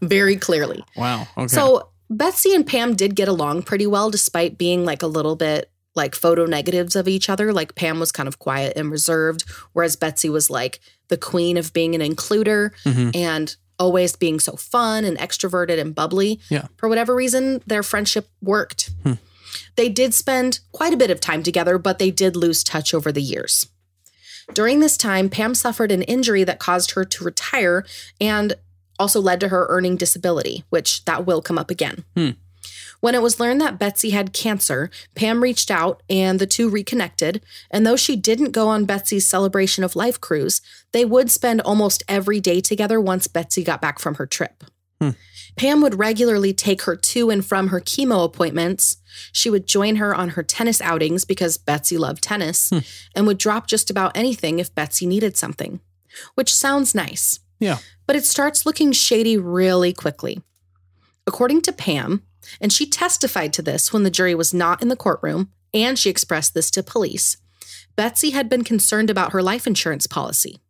very 0.02 0.36
clearly. 0.36 0.84
wow. 0.96 1.26
Okay. 1.36 1.46
So 1.48 1.88
Betsy 2.10 2.54
and 2.54 2.66
Pam 2.66 2.94
did 2.94 3.14
get 3.16 3.28
along 3.28 3.62
pretty 3.62 3.86
well, 3.86 4.10
despite 4.10 4.58
being 4.58 4.84
like 4.84 5.02
a 5.02 5.06
little 5.06 5.36
bit 5.36 5.70
like 5.96 6.14
photo 6.14 6.44
negatives 6.44 6.96
of 6.96 7.06
each 7.08 7.28
other. 7.30 7.52
Like 7.52 7.74
Pam 7.76 8.00
was 8.00 8.10
kind 8.12 8.26
of 8.28 8.38
quiet 8.40 8.72
and 8.76 8.90
reserved, 8.90 9.44
whereas 9.72 9.94
Betsy 9.96 10.28
was 10.28 10.50
like 10.50 10.80
the 11.08 11.16
queen 11.16 11.56
of 11.56 11.72
being 11.72 11.94
an 11.94 12.00
includer 12.00 12.70
Mhm. 12.84 13.14
and 13.14 13.54
always 13.78 14.14
being 14.16 14.38
so 14.40 14.56
fun 14.56 15.04
and 15.04 15.16
extroverted 15.18 15.78
and 15.80 15.94
bubbly. 15.94 16.40
Yeah. 16.50 16.66
For 16.76 16.88
whatever 16.88 17.14
reason, 17.14 17.60
their 17.66 17.82
friendship 17.82 18.28
worked. 18.42 18.90
Hmm. 19.04 19.12
They 19.76 19.88
did 19.88 20.14
spend 20.14 20.60
quite 20.72 20.92
a 20.92 20.98
bit 20.98 21.10
of 21.10 21.20
time 21.20 21.42
together, 21.42 21.78
but 21.78 21.98
they 21.98 22.10
did 22.10 22.36
lose 22.36 22.64
touch 22.64 22.94
over 22.94 23.12
the 23.12 23.22
years. 23.22 23.66
During 24.52 24.80
this 24.80 24.96
time, 24.96 25.30
Pam 25.30 25.54
suffered 25.54 25.90
an 25.90 26.02
injury 26.02 26.44
that 26.44 26.58
caused 26.58 26.92
her 26.92 27.04
to 27.04 27.24
retire 27.24 27.84
and 28.20 28.54
also 28.98 29.20
led 29.20 29.40
to 29.40 29.48
her 29.48 29.66
earning 29.68 29.96
disability, 29.96 30.64
which 30.70 31.04
that 31.06 31.26
will 31.26 31.42
come 31.42 31.58
up 31.58 31.70
again. 31.70 32.04
Hmm. 32.16 32.30
When 33.00 33.14
it 33.14 33.22
was 33.22 33.38
learned 33.38 33.60
that 33.60 33.78
Betsy 33.78 34.10
had 34.10 34.32
cancer, 34.32 34.90
Pam 35.14 35.42
reached 35.42 35.70
out 35.70 36.02
and 36.08 36.38
the 36.38 36.46
two 36.46 36.70
reconnected. 36.70 37.42
And 37.70 37.86
though 37.86 37.96
she 37.96 38.16
didn't 38.16 38.52
go 38.52 38.68
on 38.68 38.86
Betsy's 38.86 39.26
celebration 39.26 39.84
of 39.84 39.94
life 39.94 40.20
cruise, 40.20 40.62
they 40.92 41.04
would 41.04 41.30
spend 41.30 41.60
almost 41.60 42.02
every 42.08 42.40
day 42.40 42.62
together 42.62 42.98
once 42.98 43.26
Betsy 43.26 43.62
got 43.62 43.82
back 43.82 43.98
from 43.98 44.14
her 44.14 44.26
trip. 44.26 44.64
Hmm. 45.02 45.10
Pam 45.56 45.80
would 45.82 45.98
regularly 45.98 46.52
take 46.52 46.82
her 46.82 46.96
to 46.96 47.30
and 47.30 47.44
from 47.44 47.68
her 47.68 47.80
chemo 47.80 48.24
appointments. 48.24 48.96
She 49.32 49.50
would 49.50 49.66
join 49.66 49.96
her 49.96 50.14
on 50.14 50.30
her 50.30 50.42
tennis 50.42 50.80
outings 50.80 51.24
because 51.24 51.58
Betsy 51.58 51.96
loved 51.96 52.22
tennis 52.22 52.70
Hmm. 52.70 52.78
and 53.14 53.26
would 53.26 53.38
drop 53.38 53.66
just 53.66 53.90
about 53.90 54.16
anything 54.16 54.58
if 54.58 54.74
Betsy 54.74 55.06
needed 55.06 55.36
something, 55.36 55.80
which 56.34 56.52
sounds 56.54 56.94
nice 56.94 57.38
yeah. 57.60 57.78
but 58.06 58.16
it 58.16 58.24
starts 58.24 58.66
looking 58.66 58.92
shady 58.92 59.36
really 59.36 59.92
quickly. 59.92 60.42
According 61.26 61.62
to 61.62 61.72
Pam, 61.72 62.22
and 62.60 62.72
she 62.72 62.86
testified 62.86 63.52
to 63.54 63.62
this 63.62 63.92
when 63.92 64.02
the 64.02 64.10
jury 64.10 64.34
was 64.34 64.52
not 64.52 64.82
in 64.82 64.88
the 64.88 64.96
courtroom, 64.96 65.50
and 65.72 65.98
she 65.98 66.10
expressed 66.10 66.52
this 66.54 66.70
to 66.72 66.82
police, 66.82 67.36
Betsy 67.96 68.30
had 68.30 68.48
been 68.48 68.64
concerned 68.64 69.08
about 69.08 69.32
her 69.32 69.42
life 69.42 69.66
insurance 69.66 70.06
policy. 70.06 70.60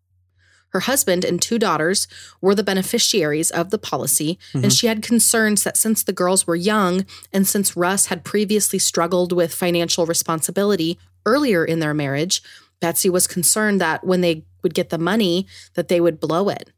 Her 0.74 0.80
husband 0.80 1.24
and 1.24 1.40
two 1.40 1.60
daughters 1.60 2.08
were 2.40 2.56
the 2.56 2.64
beneficiaries 2.64 3.52
of 3.52 3.70
the 3.70 3.78
policy, 3.78 4.40
and 4.52 4.72
she 4.72 4.88
had 4.88 5.02
concerns 5.02 5.62
that 5.62 5.76
since 5.76 6.02
the 6.02 6.12
girls 6.12 6.48
were 6.48 6.56
young 6.56 7.06
and 7.32 7.46
since 7.46 7.76
Russ 7.76 8.06
had 8.06 8.24
previously 8.24 8.80
struggled 8.80 9.32
with 9.32 9.54
financial 9.54 10.04
responsibility 10.04 10.98
earlier 11.24 11.64
in 11.64 11.78
their 11.78 11.94
marriage, 11.94 12.42
Betsy 12.80 13.08
was 13.08 13.28
concerned 13.28 13.80
that 13.80 14.04
when 14.04 14.20
they 14.20 14.44
would 14.64 14.74
get 14.74 14.90
the 14.90 14.98
money 14.98 15.46
that 15.74 15.86
they 15.86 16.00
would 16.00 16.18
blow 16.18 16.48
it. 16.48 16.70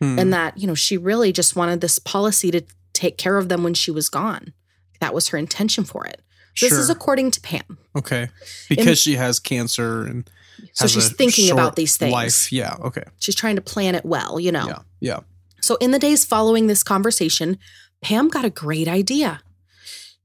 Hmm. 0.00 0.18
and 0.18 0.32
that 0.32 0.58
you 0.58 0.66
know 0.66 0.74
she 0.74 0.96
really 0.96 1.32
just 1.32 1.54
wanted 1.54 1.80
this 1.80 2.00
policy 2.00 2.50
to 2.50 2.62
take 2.92 3.16
care 3.16 3.36
of 3.36 3.48
them 3.48 3.62
when 3.62 3.74
she 3.74 3.92
was 3.92 4.08
gone. 4.08 4.52
That 4.98 5.14
was 5.14 5.28
her 5.28 5.38
intention 5.38 5.84
for 5.84 6.04
it. 6.04 6.20
This 6.60 6.72
is 6.72 6.90
according 6.90 7.30
to 7.32 7.40
pam. 7.40 7.78
Okay. 7.96 8.28
Because 8.68 8.98
she 8.98 9.14
has 9.14 9.38
cancer 9.38 10.04
and 10.04 10.28
so 10.72 10.86
she's 10.86 11.12
thinking 11.12 11.50
about 11.50 11.76
these 11.76 11.96
things 11.96 12.12
Life. 12.12 12.52
Yeah. 12.52 12.76
Okay. 12.80 13.04
she's 13.20 13.34
trying 13.34 13.56
to 13.56 13.62
plan 13.62 13.94
it 13.94 14.04
well 14.04 14.38
you 14.40 14.50
know 14.52 14.66
Yeah. 14.66 14.78
Yeah. 15.00 15.20
so 15.60 15.76
in 15.76 15.90
the 15.90 15.98
days 15.98 16.24
following 16.24 16.66
this 16.66 16.82
conversation 16.82 17.58
pam 18.02 18.28
got 18.28 18.44
a 18.44 18.50
great 18.50 18.88
idea 18.88 19.40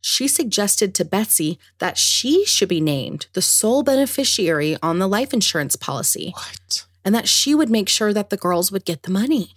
she 0.02 0.30
suggested 0.30 0.96
to 0.96 1.04
Betsy 1.04 1.60
that 1.80 1.98
she 1.98 2.46
should 2.46 2.70
be 2.70 2.80
named 2.80 3.28
the 3.34 3.42
sole 3.42 3.84
beneficiary 3.84 4.78
on 4.82 4.98
the 5.00 5.08
life 5.08 5.34
insurance 5.34 5.76
policy 5.76 6.32
What? 6.36 6.86
and 7.04 7.14
that 7.14 7.28
she 7.28 7.54
would 7.54 7.70
make 7.70 7.90
sure 7.90 8.14
that 8.14 8.30
the 8.30 8.38
girls 8.38 8.72
would 8.72 8.86
get 8.86 9.04
the 9.04 9.12
money. 9.12 9.56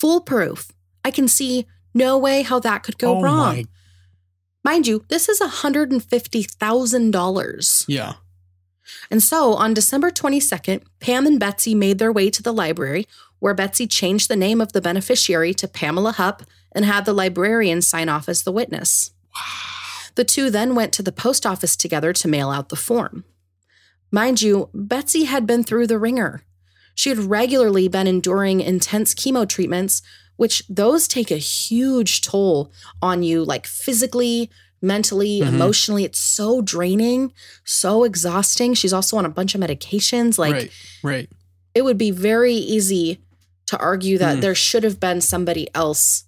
Foolproof. 0.00 0.72
I 1.04 1.12
can 1.12 1.28
see 1.28 1.66
no 1.94 2.18
way 2.18 2.42
how 2.42 2.58
that 2.60 2.82
could 2.82 2.98
go 2.98 3.18
oh 3.18 3.22
wrong. 3.22 3.54
my. 3.54 3.64
Mind 4.64 4.86
you, 4.88 5.04
this 5.08 5.28
is 5.28 5.38
$150,000. 5.40 7.84
Yeah. 7.88 8.12
And 9.10 9.22
so 9.22 9.54
on 9.54 9.74
December 9.74 10.10
22nd, 10.10 10.82
Pam 11.00 11.26
and 11.26 11.38
Betsy 11.38 11.74
made 11.74 11.98
their 11.98 12.12
way 12.12 12.30
to 12.30 12.42
the 12.42 12.52
library 12.52 13.06
where 13.38 13.54
Betsy 13.54 13.86
changed 13.86 14.28
the 14.28 14.36
name 14.36 14.60
of 14.60 14.72
the 14.72 14.80
beneficiary 14.80 15.52
to 15.54 15.66
Pamela 15.66 16.12
Hupp 16.12 16.44
and 16.70 16.84
had 16.84 17.04
the 17.04 17.12
librarian 17.12 17.82
sign 17.82 18.08
off 18.08 18.28
as 18.28 18.44
the 18.44 18.52
witness. 18.52 19.10
The 20.14 20.24
two 20.24 20.50
then 20.50 20.74
went 20.74 20.92
to 20.94 21.02
the 21.02 21.12
post 21.12 21.46
office 21.46 21.74
together 21.74 22.12
to 22.12 22.28
mail 22.28 22.50
out 22.50 22.68
the 22.68 22.76
form. 22.76 23.24
Mind 24.10 24.42
you, 24.42 24.68
Betsy 24.74 25.24
had 25.24 25.46
been 25.46 25.64
through 25.64 25.86
the 25.86 25.98
wringer. 25.98 26.42
She 26.94 27.08
had 27.08 27.18
regularly 27.18 27.88
been 27.88 28.06
enduring 28.06 28.60
intense 28.60 29.14
chemo 29.14 29.48
treatments, 29.48 30.02
which 30.36 30.62
those 30.68 31.08
take 31.08 31.30
a 31.30 31.36
huge 31.36 32.20
toll 32.20 32.70
on 33.00 33.22
you, 33.22 33.42
like 33.42 33.66
physically, 33.66 34.50
mentally, 34.82 35.40
Mhm. 35.40 35.48
emotionally. 35.48 36.04
It's 36.04 36.18
so 36.18 36.60
draining, 36.60 37.32
so 37.64 38.04
exhausting. 38.04 38.74
She's 38.74 38.92
also 38.92 39.16
on 39.16 39.24
a 39.24 39.28
bunch 39.30 39.54
of 39.54 39.60
medications. 39.60 40.36
Like, 40.38 40.52
right, 40.52 40.70
right. 41.02 41.30
it 41.74 41.82
would 41.82 41.96
be 41.98 42.10
very 42.10 42.54
easy 42.54 43.20
to 43.66 43.78
argue 43.78 44.18
that 44.18 44.34
Hmm. 44.36 44.40
there 44.40 44.54
should 44.54 44.82
have 44.82 44.98
been 45.00 45.20
somebody 45.20 45.68
else. 45.74 46.24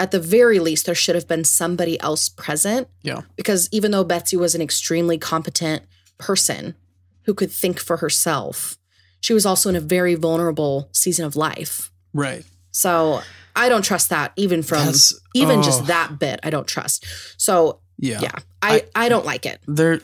At 0.00 0.10
the 0.10 0.20
very 0.20 0.58
least, 0.58 0.86
there 0.86 0.94
should 0.94 1.14
have 1.14 1.26
been 1.26 1.44
somebody 1.44 1.98
else 2.00 2.28
present. 2.28 2.88
Yeah. 3.02 3.22
Because 3.36 3.68
even 3.72 3.90
though 3.92 4.04
Betsy 4.04 4.36
was 4.36 4.54
an 4.54 4.60
extremely 4.62 5.16
competent 5.18 5.82
person 6.18 6.74
who 7.22 7.34
could 7.34 7.50
think 7.50 7.78
for 7.80 7.98
herself, 7.98 8.76
she 9.20 9.32
was 9.32 9.46
also 9.46 9.68
in 9.68 9.76
a 9.76 9.80
very 9.80 10.14
vulnerable 10.14 10.88
season 10.92 11.24
of 11.24 11.34
life. 11.36 11.90
Right. 12.12 12.44
So 12.70 13.22
I 13.58 13.68
don't 13.68 13.82
trust 13.82 14.10
that 14.10 14.32
even 14.36 14.62
from 14.62 14.78
That's- 14.78 15.14
even 15.34 15.58
oh. 15.58 15.62
just 15.62 15.86
that 15.86 16.18
bit. 16.18 16.40
I 16.42 16.50
don't 16.50 16.66
trust. 16.66 17.04
So 17.36 17.80
Yeah. 17.98 18.20
yeah, 18.22 18.32
I, 18.62 18.84
I 18.94 19.08
don't 19.08 19.26
like 19.26 19.44
it. 19.46 19.60
There 19.66 20.00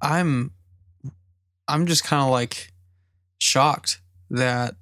I'm 0.00 0.52
I'm 1.68 1.86
just 1.86 2.04
kind 2.04 2.22
of 2.22 2.30
like 2.30 2.72
shocked 3.38 4.00
that 4.30 4.76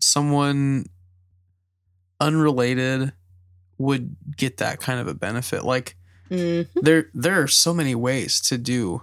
someone 0.00 0.86
unrelated 2.20 3.12
would 3.78 4.14
get 4.36 4.58
that 4.58 4.80
kind 4.80 5.00
of 5.00 5.08
a 5.08 5.14
benefit. 5.14 5.64
Like 5.64 5.96
Mhm. 6.30 6.68
there 6.80 7.10
there 7.14 7.42
are 7.42 7.48
so 7.48 7.74
many 7.74 7.94
ways 7.94 8.40
to 8.42 8.58
do 8.58 9.02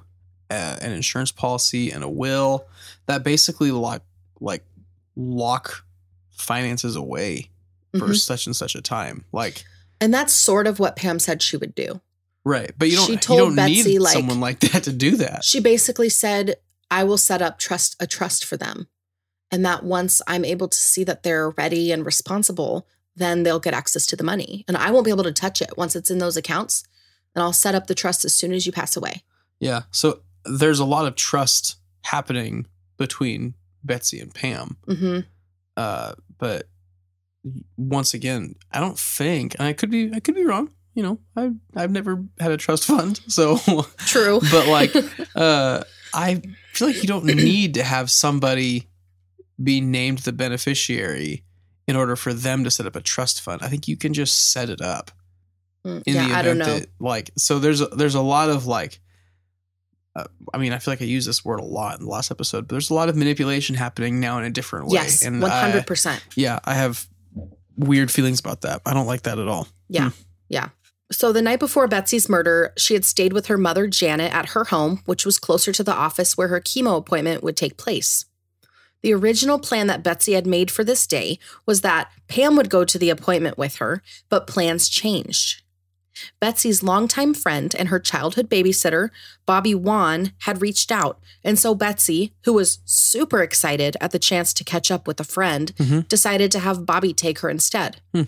uh, 0.49 0.77
an 0.81 0.91
insurance 0.91 1.31
policy 1.31 1.91
and 1.91 2.03
a 2.03 2.09
will 2.09 2.65
that 3.05 3.23
basically 3.23 3.71
lock 3.71 4.01
like 4.39 4.63
lock 5.15 5.85
finances 6.39 6.95
away 6.95 7.49
for 7.97 8.09
Mhm. 8.09 8.19
such 8.19 8.45
and 8.45 8.55
such 8.55 8.75
a 8.75 8.81
time. 8.81 9.25
Like 9.31 9.65
And 10.01 10.13
that's 10.13 10.33
sort 10.33 10.67
of 10.67 10.79
what 10.79 10.95
Pam 10.95 11.19
said 11.19 11.41
she 11.41 11.57
would 11.57 11.75
do. 11.75 12.01
right, 12.45 12.71
but 12.77 12.89
you 12.89 12.95
don't 12.95 13.05
She 13.07 13.11
you 13.13 13.17
told 13.19 13.39
don't 13.39 13.55
Betsy, 13.55 13.83
need 13.83 13.99
like- 13.99 14.13
someone 14.13 14.39
like 14.39 14.59
that 14.61 14.83
to 14.83 14.93
do 14.93 15.17
that. 15.17 15.43
She 15.43 15.59
basically 15.59 16.09
said, 16.09 16.55
I 16.89 17.03
will 17.03 17.17
set 17.17 17.41
up 17.41 17.59
trust 17.59 17.95
a 17.99 18.07
trust 18.07 18.45
for 18.45 18.57
them. 18.57 18.87
And 19.51 19.65
that 19.65 19.83
once 19.83 20.21
I'm 20.27 20.45
able 20.45 20.67
to 20.67 20.77
see 20.77 21.03
that 21.03 21.23
they're 21.23 21.49
ready 21.51 21.91
and 21.91 22.05
responsible, 22.05 22.87
then 23.15 23.43
they'll 23.43 23.59
get 23.59 23.73
access 23.73 24.05
to 24.07 24.15
the 24.15 24.23
money. 24.23 24.63
And 24.67 24.77
I 24.77 24.91
won't 24.91 25.05
be 25.05 25.11
able 25.11 25.23
to 25.25 25.31
touch 25.31 25.61
it 25.61 25.75
once 25.77 25.95
it's 25.95 26.09
in 26.11 26.19
those 26.19 26.37
accounts. 26.37 26.83
And 27.35 27.43
I'll 27.43 27.53
set 27.53 27.75
up 27.75 27.87
the 27.87 27.95
trust 27.95 28.23
as 28.25 28.33
soon 28.33 28.53
as 28.53 28.65
you 28.65 28.71
pass 28.71 28.95
away. 28.95 29.23
Yeah. 29.59 29.83
So 29.91 30.21
there's 30.45 30.79
a 30.79 30.85
lot 30.85 31.05
of 31.07 31.15
trust 31.15 31.75
happening 32.03 32.65
between 32.97 33.55
Betsy 33.83 34.19
and 34.19 34.33
Pam. 34.33 34.77
hmm 34.87 35.19
Uh, 35.79 36.13
but 36.37 36.67
once 37.77 38.13
again, 38.13 38.55
I 38.71 38.79
don't 38.79 38.99
think, 38.99 39.55
and 39.57 39.63
I 39.67 39.73
could 39.73 39.89
be, 39.89 40.11
I 40.13 40.19
could 40.19 40.35
be 40.35 40.43
wrong. 40.45 40.69
You 40.93 41.03
know, 41.03 41.19
I've 41.35 41.53
I've 41.75 41.91
never 41.91 42.25
had 42.39 42.51
a 42.51 42.57
trust 42.57 42.85
fund, 42.85 43.19
so 43.27 43.57
True. 43.99 44.39
but 44.51 44.67
like, 44.67 44.93
uh, 45.35 45.83
I 46.13 46.41
feel 46.73 46.87
like 46.87 47.01
you 47.01 47.07
don't 47.07 47.25
need 47.25 47.75
to 47.75 47.83
have 47.83 48.11
somebody 48.11 48.87
be 49.61 49.79
named 49.81 50.19
the 50.19 50.33
beneficiary 50.33 51.43
in 51.87 51.95
order 51.95 52.15
for 52.15 52.33
them 52.33 52.63
to 52.63 52.71
set 52.71 52.85
up 52.85 52.95
a 52.95 53.01
trust 53.01 53.41
fund. 53.41 53.61
I 53.61 53.67
think 53.67 53.87
you 53.87 53.97
can 53.97 54.13
just 54.13 54.51
set 54.51 54.69
it 54.69 54.81
up 54.81 55.11
Mm, 55.85 56.03
in 56.05 56.15
yeah, 56.15 56.27
the 56.27 56.33
I 56.35 56.41
don't 56.41 56.57
know. 56.57 56.65
that 56.79 56.89
like 56.99 57.31
so 57.37 57.57
there's 57.57 57.79
a, 57.79 57.85
there's 57.87 58.15
a 58.15 58.21
lot 58.21 58.49
of 58.49 58.65
like 58.67 58.99
uh, 60.19 60.27
I 60.53 60.57
mean 60.57 60.73
I 60.73 60.79
feel 60.79 60.91
like 60.91 61.01
I 61.01 61.05
used 61.05 61.27
this 61.27 61.43
word 61.45 61.59
a 61.59 61.63
lot 61.63 61.99
in 61.99 62.05
the 62.05 62.11
last 62.11 62.31
episode 62.31 62.67
but 62.67 62.75
there's 62.75 62.89
a 62.89 62.93
lot 62.93 63.09
of 63.09 63.15
manipulation 63.15 63.75
happening 63.75 64.19
now 64.19 64.37
in 64.39 64.45
a 64.45 64.49
different 64.49 64.87
way 64.87 64.95
yes, 64.95 65.23
and 65.25 65.41
one 65.41 65.51
hundred 65.51 65.79
I- 66.05 66.19
yeah 66.35 66.59
I 66.65 66.73
have 66.73 67.07
weird 67.77 68.11
feelings 68.11 68.39
about 68.39 68.61
that 68.61 68.81
I 68.85 68.93
don't 68.93 69.07
like 69.07 69.23
that 69.23 69.39
at 69.39 69.47
all 69.47 69.67
Yeah. 69.87 70.11
Yeah. 70.49 70.69
So 71.11 71.31
the 71.31 71.41
night 71.41 71.59
before 71.59 71.87
Betsy's 71.87 72.29
murder, 72.29 72.71
she 72.77 72.93
had 72.93 73.03
stayed 73.03 73.33
with 73.33 73.47
her 73.47 73.57
mother, 73.57 73.87
Janet, 73.87 74.31
at 74.31 74.49
her 74.49 74.65
home, 74.65 75.01
which 75.05 75.25
was 75.25 75.39
closer 75.39 75.71
to 75.71 75.83
the 75.83 75.93
office 75.93 76.37
where 76.37 76.49
her 76.49 76.61
chemo 76.61 76.97
appointment 76.97 77.41
would 77.43 77.57
take 77.57 77.77
place. 77.77 78.25
The 79.01 79.13
original 79.13 79.57
plan 79.57 79.87
that 79.87 80.03
Betsy 80.03 80.33
had 80.33 80.45
made 80.45 80.69
for 80.69 80.83
this 80.83 81.07
day 81.07 81.39
was 81.65 81.81
that 81.81 82.11
Pam 82.27 82.55
would 82.57 82.69
go 82.69 82.85
to 82.85 82.99
the 82.99 83.09
appointment 83.09 83.57
with 83.57 83.77
her, 83.77 84.03
but 84.29 84.45
plans 84.45 84.87
changed. 84.87 85.63
Betsy's 86.39 86.83
longtime 86.83 87.33
friend 87.33 87.75
and 87.77 87.89
her 87.89 87.99
childhood 87.99 88.49
babysitter, 88.49 89.09
Bobby 89.45 89.75
Wann, 89.75 90.33
had 90.39 90.61
reached 90.61 90.91
out. 90.91 91.19
And 91.43 91.57
so 91.59 91.75
Betsy, 91.75 92.33
who 92.45 92.53
was 92.53 92.79
super 92.85 93.41
excited 93.41 93.95
at 94.01 94.11
the 94.11 94.19
chance 94.19 94.53
to 94.53 94.63
catch 94.63 94.91
up 94.91 95.07
with 95.07 95.19
a 95.19 95.23
friend, 95.23 95.73
Mhm. 95.77 96.07
decided 96.07 96.51
to 96.51 96.59
have 96.59 96.85
Bobby 96.85 97.13
take 97.13 97.39
her 97.39 97.49
instead. 97.49 98.01
Hmm. 98.13 98.23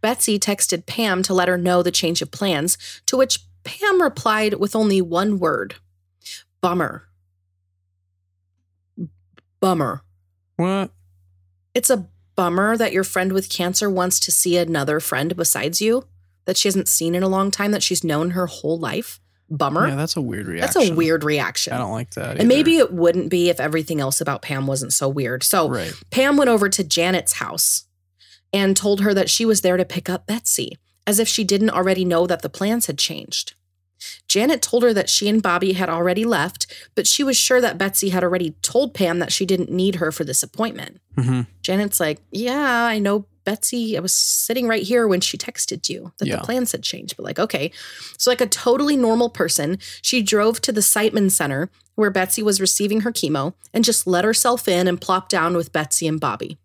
Betsy 0.00 0.38
texted 0.38 0.86
Pam 0.86 1.22
to 1.22 1.34
let 1.34 1.48
her 1.48 1.56
know 1.58 1.82
the 1.82 1.90
change 1.90 2.20
of 2.22 2.30
plans, 2.30 2.76
to 3.06 3.16
which 3.16 3.40
Pam 3.64 4.00
replied 4.02 4.54
with 4.54 4.76
only 4.76 5.00
one 5.00 5.38
word 5.38 5.76
bummer. 6.60 7.08
Bummer. 9.60 10.02
what 10.56 10.90
It's 11.74 11.90
a 11.90 12.08
bummer 12.34 12.76
that 12.76 12.92
your 12.92 13.04
friend 13.04 13.32
with 13.32 13.50
cancer 13.50 13.90
wants 13.90 14.18
to 14.20 14.32
see 14.32 14.56
another 14.56 15.00
friend 15.00 15.36
besides 15.36 15.80
you 15.82 16.06
that 16.50 16.56
she 16.56 16.66
hasn't 16.66 16.88
seen 16.88 17.14
in 17.14 17.22
a 17.22 17.28
long 17.28 17.52
time 17.52 17.70
that 17.70 17.82
she's 17.82 18.02
known 18.02 18.30
her 18.32 18.46
whole 18.46 18.76
life. 18.78 19.20
Bummer. 19.52 19.88
yeah 19.88 19.94
that's 19.96 20.16
a 20.16 20.20
weird 20.20 20.46
reaction. 20.46 20.60
That's 20.82 20.90
a 20.90 20.94
weird 20.94 21.24
reaction. 21.24 21.72
I 21.72 21.78
don't 21.78 21.92
like 21.92 22.10
that 22.10 22.38
and 22.38 22.48
maybe 22.48 22.76
it 22.78 22.92
wouldn't 22.92 23.30
be 23.30 23.48
if 23.50 23.58
everything 23.58 24.00
else 24.00 24.20
about 24.20 24.42
Pam 24.42 24.66
wasn't 24.66 24.92
so 24.92 25.08
weird. 25.08 25.42
So 25.42 25.68
right 25.68 25.92
Pam 26.10 26.36
went 26.36 26.50
over 26.50 26.68
to 26.68 26.84
Janet's 26.84 27.34
house 27.34 27.84
and 28.52 28.76
told 28.76 29.00
her 29.00 29.12
that 29.14 29.30
she 29.30 29.44
was 29.44 29.60
there 29.62 29.76
to 29.76 29.84
pick 29.84 30.08
up 30.08 30.26
Betsy, 30.26 30.76
as 31.06 31.18
if 31.18 31.26
she 31.28 31.42
didn't 31.44 31.70
already 31.70 32.04
know 32.04 32.26
that 32.26 32.42
the 32.42 32.48
plans 32.48 32.86
had 32.86 32.98
changed. 32.98 33.54
Janet 34.28 34.62
told 34.62 34.82
her 34.82 34.94
that 34.94 35.10
she 35.10 35.28
and 35.28 35.42
Bobby 35.42 35.72
had 35.74 35.88
already 35.88 36.24
left, 36.24 36.66
but 36.94 37.06
she 37.06 37.22
was 37.24 37.36
sure 37.36 37.60
that 37.60 37.76
Betsy 37.76 38.08
had 38.10 38.22
already 38.24 38.52
told 38.62 38.94
Pam 38.94 39.18
that 39.18 39.32
she 39.32 39.44
didn't 39.44 39.70
need 39.70 39.96
her 39.96 40.10
for 40.12 40.24
this 40.24 40.42
appointment. 40.42 41.00
hmm 41.18 41.42
Janet's 41.62 41.98
like, 42.00 42.20
Yeah, 42.30 42.84
I 42.86 42.98
know 42.98 43.26
Betsy. 43.50 43.96
I 43.96 44.00
was 44.00 44.12
sitting 44.14 44.68
right 44.68 44.82
here 44.82 45.08
when 45.08 45.20
she 45.20 45.36
texted 45.36 45.88
you 45.88 46.12
that 46.18 46.28
Yeah. 46.28 46.36
the 46.36 46.42
plans 46.42 46.70
had 46.72 46.82
changed. 46.84 47.16
But 47.16 47.24
like, 47.24 47.38
okay. 47.40 47.72
So, 48.16 48.30
like 48.30 48.40
a 48.40 48.46
totally 48.46 48.96
normal 48.96 49.28
person, 49.28 49.78
she 50.02 50.22
drove 50.22 50.60
to 50.62 50.72
the 50.72 50.80
Siteman 50.82 51.30
Center 51.32 51.68
where 51.96 52.10
Betsy 52.10 52.42
was 52.42 52.60
receiving 52.60 53.00
her 53.00 53.12
chemo 53.12 53.54
and 53.74 53.84
just 53.84 54.06
let 54.06 54.24
herself 54.24 54.68
in 54.68 54.86
and 54.86 55.00
plopped 55.00 55.30
down 55.30 55.56
with 55.56 55.72
Betsy 55.72 56.06
and 56.06 56.20
Bobby. 56.20 56.58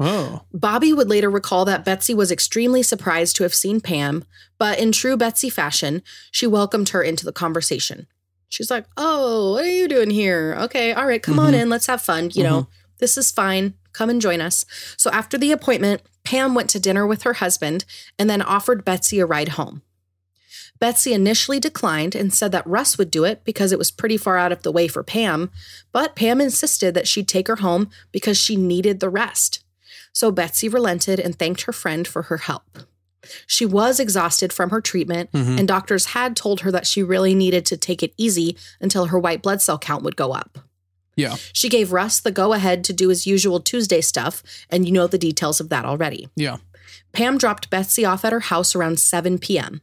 oh 0.00 0.42
Bobby 0.52 0.92
would 0.92 1.08
later 1.08 1.30
recall 1.30 1.64
that 1.66 1.84
Betsy 1.84 2.14
was 2.14 2.32
extremely 2.32 2.82
surprised 2.82 3.36
to 3.36 3.42
have 3.44 3.54
seen 3.54 3.80
Pam, 3.80 4.24
but 4.58 4.78
in 4.78 4.90
true 4.90 5.16
Betsy 5.16 5.48
fashion, 5.50 6.02
she 6.30 6.46
welcomed 6.46 6.88
her 6.90 7.02
into 7.02 7.24
the 7.24 7.32
conversation. 7.32 8.06
She's 8.48 8.70
like, 8.70 8.84
Oh, 8.96 9.52
what 9.52 9.64
are 9.64 9.68
you 9.80 9.86
doing 9.88 10.10
here? 10.10 10.56
Okay, 10.62 10.92
all 10.92 11.06
right, 11.06 11.22
come 11.22 11.38
on 11.38 11.52
Mhm. 11.52 11.60
in. 11.62 11.70
Let's 11.70 11.86
have 11.86 12.02
fun. 12.02 12.30
You 12.34 12.42
know, 12.42 12.68
this 12.98 13.16
is 13.16 13.30
fine. 13.30 13.74
Come 13.92 14.10
and 14.10 14.20
join 14.20 14.40
us. 14.40 14.64
So 14.96 15.10
after 15.10 15.36
the 15.36 15.52
appointment, 15.52 16.02
Pam 16.24 16.54
went 16.54 16.70
to 16.70 16.80
dinner 16.80 17.06
with 17.06 17.22
her 17.22 17.34
husband 17.34 17.84
and 18.18 18.28
then 18.30 18.42
offered 18.42 18.84
Betsy 18.84 19.18
a 19.20 19.26
ride 19.26 19.50
home. 19.50 19.82
Betsy 20.78 21.12
initially 21.12 21.60
declined 21.60 22.14
and 22.14 22.34
said 22.34 22.50
that 22.52 22.66
Russ 22.66 22.98
would 22.98 23.10
do 23.10 23.24
it 23.24 23.44
because 23.44 23.70
it 23.70 23.78
was 23.78 23.90
pretty 23.92 24.16
far 24.16 24.36
out 24.36 24.50
of 24.52 24.62
the 24.62 24.72
way 24.72 24.88
for 24.88 25.04
Pam, 25.04 25.50
but 25.92 26.16
Pam 26.16 26.40
insisted 26.40 26.94
that 26.94 27.06
she'd 27.06 27.28
take 27.28 27.46
her 27.46 27.56
home 27.56 27.88
because 28.10 28.36
she 28.36 28.56
needed 28.56 28.98
the 28.98 29.08
rest. 29.10 29.62
So 30.12 30.30
Betsy 30.32 30.68
relented 30.68 31.20
and 31.20 31.38
thanked 31.38 31.62
her 31.62 31.72
friend 31.72 32.06
for 32.06 32.22
her 32.22 32.38
help. 32.38 32.78
She 33.46 33.64
was 33.64 34.00
exhausted 34.00 34.52
from 34.52 34.70
her 34.70 34.80
treatment, 34.80 35.30
Mhm. 35.32 35.58
and 35.60 35.68
doctors 35.68 36.06
had 36.06 36.34
told 36.34 36.62
her 36.62 36.72
that 36.72 36.86
she 36.88 37.04
really 37.04 37.34
needed 37.34 37.64
to 37.66 37.76
take 37.76 38.02
it 38.02 38.12
easy 38.18 38.56
until 38.80 39.06
her 39.06 39.18
white 39.18 39.42
blood 39.42 39.62
cell 39.62 39.78
count 39.78 40.02
would 40.02 40.16
go 40.16 40.32
up. 40.32 40.58
Yeah 41.16 41.36
She 41.52 41.68
gave 41.68 41.92
Russ 41.92 42.20
the 42.20 42.30
go 42.30 42.52
ahead 42.52 42.84
to 42.84 42.92
do 42.92 43.08
his 43.08 43.26
usual 43.26 43.60
Tuesday 43.60 44.00
stuff, 44.00 44.42
and 44.70 44.86
you 44.86 44.92
know 44.92 45.06
the 45.06 45.18
details 45.18 45.60
of 45.60 45.68
that 45.68 45.84
already. 45.84 46.28
yeah 46.36 46.56
Pam 47.12 47.36
dropped 47.36 47.68
Betsy 47.70 48.04
off 48.04 48.24
at 48.24 48.32
her 48.32 48.40
house 48.40 48.74
around 48.74 48.98
7 48.98 49.38
p.m. 49.38 49.82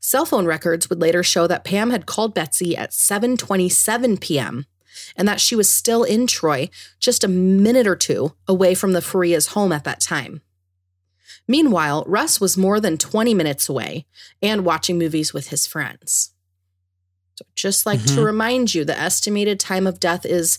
Cell 0.00 0.24
phone 0.24 0.46
records 0.46 0.88
would 0.88 1.00
later 1.00 1.22
show 1.22 1.46
that 1.46 1.64
Pam 1.64 1.90
had 1.90 2.06
called 2.06 2.34
Betsy 2.34 2.76
at 2.76 2.90
7:27 2.90 4.20
p.m. 4.20 4.66
and 5.16 5.28
that 5.28 5.40
she 5.40 5.54
was 5.54 5.68
still 5.68 6.04
in 6.04 6.26
Troy, 6.26 6.70
just 6.98 7.24
a 7.24 7.28
minute 7.28 7.86
or 7.86 7.96
two 7.96 8.34
away 8.46 8.74
from 8.74 8.92
the 8.92 9.02
Faria's 9.02 9.48
home 9.48 9.72
at 9.72 9.84
that 9.84 10.00
time. 10.00 10.40
Meanwhile, 11.46 12.04
Russ 12.06 12.40
was 12.40 12.56
more 12.56 12.78
than 12.78 12.98
20 12.98 13.32
minutes 13.34 13.68
away 13.68 14.06
and 14.42 14.64
watching 14.64 14.98
movies 14.98 15.32
with 15.32 15.48
his 15.48 15.66
friends. 15.66 16.32
So 17.38 17.44
just 17.54 17.86
like 17.86 18.04
to 18.06 18.20
Mhm. 18.20 18.24
remind 18.24 18.74
you, 18.74 18.84
the 18.84 18.98
estimated 18.98 19.60
time 19.60 19.86
of 19.86 20.00
death 20.00 20.26
is 20.26 20.58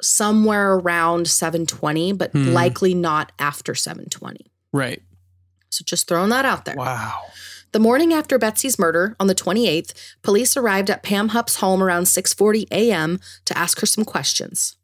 somewhere 0.00 0.72
around 0.72 1.28
720, 1.28 2.12
but 2.14 2.32
Hmm. 2.32 2.48
likely 2.54 2.94
not 2.94 3.32
after 3.38 3.74
720. 3.74 4.50
right 4.72 5.02
So 5.70 5.82
just 5.86 6.08
throwing 6.08 6.30
that 6.30 6.46
out 6.46 6.64
there. 6.64 6.74
wow 6.76 7.20
The 7.72 7.80
morning 7.80 8.14
after 8.14 8.38
Betsy's 8.38 8.78
murder, 8.78 9.14
on 9.20 9.26
the 9.26 9.34
28th, 9.34 9.92
police 10.22 10.56
arrived 10.56 10.88
at 10.88 11.02
Pam 11.02 11.28
Hupp's 11.28 11.56
home 11.56 11.82
around 11.82 12.06
6:40 12.08 12.66
a.m. 12.70 13.20
to 13.44 13.58
ask 13.58 13.80
her 13.80 13.86
some 13.86 14.04
questions. 14.06 14.76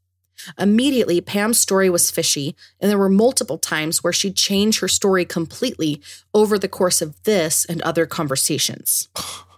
Immediately, 0.58 1.22
Pam's 1.22 1.58
story 1.58 1.88
was 1.88 2.10
fishy, 2.10 2.54
and 2.80 2.90
there 2.90 2.98
were 2.98 3.08
multiple 3.08 3.56
times 3.58 4.02
where 4.02 4.12
she'd 4.12 4.36
change 4.36 4.80
her 4.80 4.88
story 4.88 5.24
completely 5.24 6.02
over 6.34 6.58
the 6.58 6.68
course 6.68 7.00
of 7.00 7.14
this 7.22 7.64
and 7.64 7.80
other 7.82 8.04
conversations. 8.04 9.08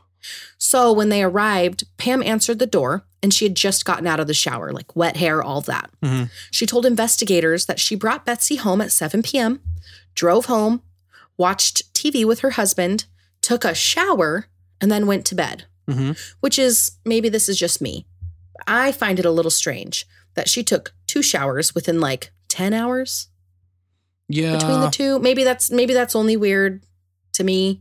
So 0.75 0.93
when 0.93 1.09
they 1.09 1.23
arrived, 1.23 1.85
Pam 1.99 2.21
answered 2.21 2.59
the 2.59 2.67
door 2.67 3.05
and 3.23 3.33
she 3.33 3.45
had 3.45 3.55
just 3.55 3.85
gotten 3.85 4.09
out 4.09 4.19
of 4.19 4.27
the 4.27 4.35
shower, 4.35 4.73
like 4.73 4.97
wet 4.97 5.17
hair, 5.19 5.41
all 5.41 5.61
that. 5.61 5.89
Mhm. 6.03 6.31
She 6.51 6.67
told 6.67 6.85
investigators 6.85 7.67
that 7.67 7.79
she 7.79 7.95
brought 7.95 8.27
Betsy 8.27 8.57
home 8.57 8.81
at 8.81 8.91
7 8.91 9.23
p.m., 9.23 9.61
drove 10.17 10.47
home, 10.47 10.83
watched 11.37 11.95
TV 11.95 12.25
with 12.25 12.41
her 12.41 12.51
husband, 12.51 13.05
took 13.41 13.65
a 13.65 13.73
shower, 13.73 14.49
and 14.81 14.91
then 14.91 15.07
went 15.07 15.25
to 15.27 15.37
bed. 15.37 15.67
Mhm. 15.89 16.19
Which 16.41 16.59
is 16.59 16.91
maybe 17.05 17.29
this 17.29 17.49
is 17.49 17.57
just 17.57 17.81
me. 17.81 18.05
I 18.67 18.91
find 18.91 19.21
it 19.21 19.25
a 19.25 19.31
little 19.31 19.53
strange 19.53 20.09
that 20.35 20.49
she 20.49 20.65
took 20.65 20.93
two 21.07 21.23
showers 21.23 21.73
within 21.73 22.01
like 22.01 22.33
10 22.49 22.75
hours 22.75 23.29
Yeah. 24.29 24.55
between 24.57 24.81
the 24.81 24.91
two. 24.91 25.21
Maybe 25.21 25.45
that's 25.45 25.71
maybe 25.71 25.95
that's 25.95 26.17
only 26.17 26.37
weird 26.37 26.83
to 27.35 27.45
me. 27.45 27.81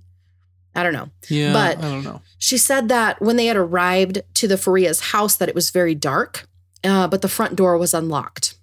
I 0.75 0.83
don't 0.83 0.93
know. 0.93 1.09
Yeah. 1.29 1.53
but- 1.53 1.77
I 1.79 1.81
don't 1.89 2.03
know. 2.03 2.21
She 2.37 2.57
said 2.57 2.89
that 2.89 3.21
when 3.21 3.35
they 3.37 3.45
had 3.45 3.57
arrived 3.57 4.21
to 4.35 4.47
the 4.47 4.57
Faria's 4.57 4.99
house 4.99 5.35
that 5.37 5.49
it 5.49 5.55
was 5.55 5.69
very 5.69 5.95
dark, 5.95 6.47
uh, 6.83 7.07
but 7.07 7.21
the 7.21 7.29
front 7.29 7.55
door 7.55 7.77
was 7.77 7.93
unlocked. 7.93 8.55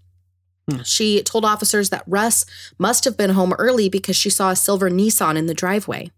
Hmm. 0.70 0.82
She 0.82 1.22
told 1.22 1.44
officers 1.44 1.90
that 1.90 2.04
Russ 2.06 2.44
must 2.78 3.04
have 3.04 3.16
been 3.16 3.30
home 3.30 3.54
early 3.58 3.88
because 3.88 4.16
she 4.16 4.28
saw 4.30 4.50
a 4.50 4.56
silver 4.56 4.90
Nissan 4.90 5.36
in 5.36 5.46
the 5.46 5.54
driveway. 5.54 6.10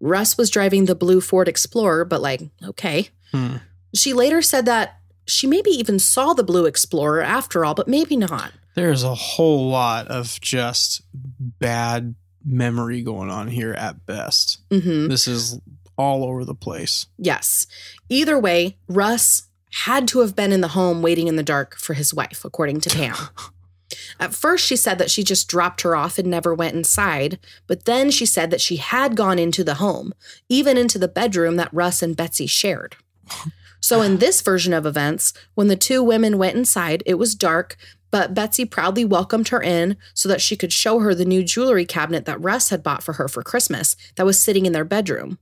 Russ 0.00 0.38
was 0.38 0.48
driving 0.50 0.84
the 0.86 0.94
blue 0.94 1.20
Ford 1.20 1.48
Explorer, 1.48 2.04
but 2.04 2.22
like, 2.22 2.42
okay. 2.64 3.08
Hmm. 3.32 3.56
She 3.94 4.12
later 4.12 4.40
said 4.42 4.64
that 4.66 4.98
she 5.26 5.46
maybe 5.46 5.70
even 5.70 5.98
saw 5.98 6.32
the 6.32 6.42
blue 6.44 6.66
Explorer 6.66 7.20
after 7.22 7.64
all, 7.64 7.74
but 7.74 7.88
maybe 7.88 8.16
not. 8.16 8.52
There's 8.76 9.02
a 9.02 9.14
whole 9.14 9.68
lot 9.68 10.06
of 10.08 10.40
just 10.40 11.02
bad 11.12 12.14
memory 12.50 13.02
going 13.02 13.30
on 13.30 13.48
here 13.48 13.72
at 13.72 14.06
best. 14.06 14.60
hmm 14.70 15.08
This 15.08 15.26
is 15.26 15.60
all 15.96 16.24
over 16.24 16.44
the 16.44 16.54
place. 16.54 17.06
Yes. 17.18 17.66
Either 18.08 18.38
way, 18.38 18.76
Russ 18.88 19.48
had 19.84 20.08
to 20.08 20.20
have 20.20 20.34
been 20.34 20.52
in 20.52 20.60
the 20.62 20.68
home 20.68 21.02
waiting 21.02 21.28
in 21.28 21.36
the 21.36 21.42
dark 21.42 21.76
for 21.76 21.94
his 21.94 22.12
wife, 22.12 22.44
according 22.44 22.80
to 22.80 22.90
Pam. 22.90 23.14
At 24.20 24.34
first, 24.34 24.64
she 24.64 24.76
said 24.76 24.98
that 24.98 25.10
she 25.10 25.22
just 25.24 25.48
dropped 25.48 25.82
her 25.82 25.96
off 25.96 26.18
and 26.18 26.28
never 26.28 26.54
went 26.54 26.74
inside, 26.74 27.38
but 27.66 27.84
then 27.84 28.10
she 28.10 28.26
said 28.26 28.50
that 28.50 28.60
she 28.60 28.76
had 28.76 29.16
gone 29.16 29.38
into 29.38 29.64
the 29.64 29.74
home, 29.74 30.12
even 30.48 30.76
into 30.76 30.98
the 30.98 31.08
bedroom 31.08 31.56
that 31.56 31.72
Russ 31.72 32.02
and 32.02 32.16
Betsy 32.16 32.46
shared. 32.46 32.96
So, 33.82 34.02
in 34.02 34.18
this 34.18 34.42
version 34.42 34.74
of 34.74 34.84
events, 34.84 35.32
when 35.54 35.68
the 35.68 35.74
two 35.74 36.02
women 36.02 36.36
went 36.36 36.54
inside, 36.54 37.02
it 37.06 37.14
was 37.14 37.34
dark, 37.34 37.78
but 38.10 38.34
Betsy 38.34 38.64
proudly 38.64 39.04
welcomed 39.04 39.48
her 39.48 39.62
in 39.62 39.96
so 40.14 40.28
that 40.28 40.40
she 40.40 40.56
could 40.56 40.72
show 40.72 40.98
her 41.00 41.14
the 41.14 41.24
new 41.24 41.44
jewelry 41.44 41.84
cabinet 41.84 42.24
that 42.26 42.40
Russ 42.40 42.70
had 42.70 42.82
bought 42.82 43.02
for 43.02 43.14
her 43.14 43.28
for 43.28 43.42
Christmas 43.42 43.96
that 44.16 44.26
was 44.26 44.42
sitting 44.42 44.66
in 44.66 44.72
their 44.72 44.84
bedroom 44.84 45.38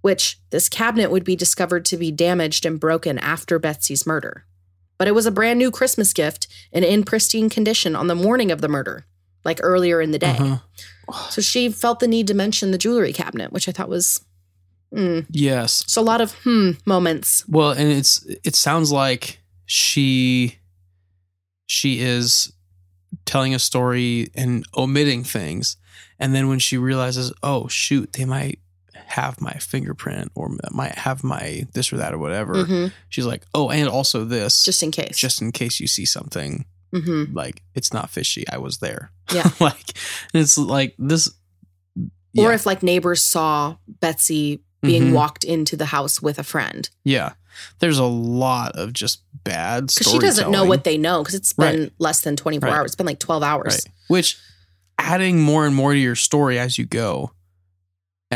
which 0.00 0.38
this 0.50 0.68
cabinet 0.68 1.10
would 1.10 1.24
be 1.24 1.36
discovered 1.36 1.84
to 1.86 1.96
be 1.96 2.10
damaged 2.10 2.64
and 2.64 2.80
broken 2.80 3.18
after 3.18 3.58
Betsy's 3.58 4.06
murder. 4.06 4.44
But 4.98 5.08
it 5.08 5.14
was 5.14 5.26
a 5.26 5.30
brand 5.30 5.58
new 5.58 5.70
Christmas 5.70 6.12
gift 6.12 6.46
and 6.72 6.84
in 6.84 7.04
pristine 7.04 7.48
condition 7.48 7.96
on 7.96 8.06
the 8.06 8.14
morning 8.14 8.50
of 8.50 8.60
the 8.60 8.68
murder, 8.68 9.06
like 9.44 9.60
earlier 9.62 10.00
in 10.00 10.10
the 10.10 10.18
day. 10.18 10.36
Uh-huh. 10.38 11.30
So 11.30 11.40
she 11.40 11.70
felt 11.70 12.00
the 12.00 12.08
need 12.08 12.26
to 12.28 12.34
mention 12.34 12.70
the 12.70 12.78
jewelry 12.78 13.12
cabinet, 13.12 13.52
which 13.52 13.68
I 13.68 13.72
thought 13.72 13.88
was 13.88 14.24
hmm. 14.94 15.20
Yes. 15.30 15.84
So 15.86 16.00
a 16.00 16.04
lot 16.04 16.20
of 16.20 16.34
hmm 16.44 16.72
moments. 16.84 17.44
Well, 17.48 17.70
and 17.70 17.90
it's 17.90 18.24
it 18.44 18.54
sounds 18.54 18.92
like 18.92 19.40
she 19.66 20.59
she 21.72 22.00
is 22.00 22.52
telling 23.26 23.54
a 23.54 23.58
story 23.60 24.28
and 24.34 24.64
omitting 24.76 25.22
things. 25.22 25.76
And 26.18 26.34
then 26.34 26.48
when 26.48 26.58
she 26.58 26.76
realizes, 26.78 27.32
oh 27.44 27.68
shoot, 27.68 28.12
they 28.14 28.24
might 28.24 28.58
have 28.94 29.40
my 29.40 29.52
fingerprint 29.52 30.32
or 30.34 30.50
might 30.72 30.96
have 30.98 31.22
my 31.22 31.68
this 31.72 31.92
or 31.92 31.98
that 31.98 32.12
or 32.12 32.18
whatever, 32.18 32.54
Mhm. 32.64 32.92
she's 33.08 33.24
like, 33.24 33.44
oh, 33.54 33.70
and 33.70 33.88
also 33.88 34.24
this, 34.24 34.64
Just 34.64 34.82
in 34.82 34.90
case. 34.90 35.16
just 35.16 35.40
in 35.40 35.52
case 35.52 35.78
you 35.78 35.86
see 35.86 36.04
something 36.04 36.64
hmm 36.92 37.26
like 37.32 37.62
it's 37.76 37.92
not 37.92 38.10
fishy. 38.10 38.44
I 38.50 38.58
was 38.58 38.78
there. 38.78 39.12
Yeah. 39.32 39.48
like 39.60 39.92
it's 40.34 40.58
like 40.58 40.96
this. 40.98 41.30
Or 42.36 42.52
if 42.52 42.66
like 42.66 42.82
neighbors 42.82 43.22
saw 43.22 43.76
Betsy 44.00 44.64
being 44.82 45.08
Mhm. 45.10 45.12
walked 45.12 45.44
into 45.44 45.76
the 45.76 45.86
house 45.86 46.20
with 46.22 46.38
a 46.38 46.42
friend. 46.44 46.88
yeah, 47.04 47.32
there's 47.80 47.98
a 47.98 48.04
lot 48.04 48.72
of 48.76 48.92
just 48.92 49.20
bad 49.44 49.88
Because 49.88 50.10
she 50.12 50.18
doesn't 50.18 50.50
know 50.50 50.64
what 50.64 50.84
they 50.84 50.96
know 50.96 51.22
because 51.22 51.34
it's 51.34 51.52
been 51.52 51.80
Right. 51.82 51.92
less 51.98 52.20
than 52.22 52.36
24 52.36 52.68
Right. 52.70 52.76
hours. 52.78 52.86
It's 52.86 52.96
been 52.96 53.06
like 53.06 53.18
12 53.18 53.42
hours. 53.42 53.74
Right. 53.86 53.94
Which 54.08 54.36
adding 54.98 55.40
more 55.40 55.66
and 55.66 55.74
more 55.74 55.92
to 55.92 55.98
your 55.98 56.16
story 56.16 56.58
as 56.58 56.78
you 56.78 56.86
go, 56.86 57.32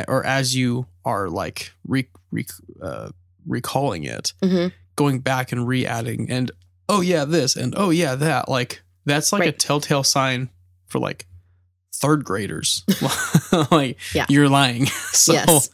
or 0.09 0.25
as 0.27 0.55
you 0.55 0.87
are 1.05 1.29
like 1.31 1.73
re, 1.87 2.09
re, 2.31 2.47
uh, 2.83 3.11
recalling 3.47 4.05
it, 4.05 4.33
Mhm. 4.43 4.73
going 4.97 5.21
back 5.21 5.53
and 5.53 5.67
re-adding, 5.69 6.31
and 6.31 6.51
oh 6.89 7.01
yeah, 7.01 7.25
this, 7.25 7.57
and 7.57 7.75
oh 7.77 7.91
yeah, 7.91 8.15
that. 8.15 8.49
Like 8.49 8.83
that's 9.07 9.33
like 9.33 9.47
a 9.47 9.53
telltale 9.53 10.03
sign 10.05 10.49
for 10.89 10.99
like 10.99 11.27
third 11.95 12.25
graders. 12.25 12.83
like 13.71 13.99
Yeah. 14.15 14.27
you're 14.29 14.49
lying. 14.49 14.87
so, 15.13 15.33
Yes. 15.35 15.69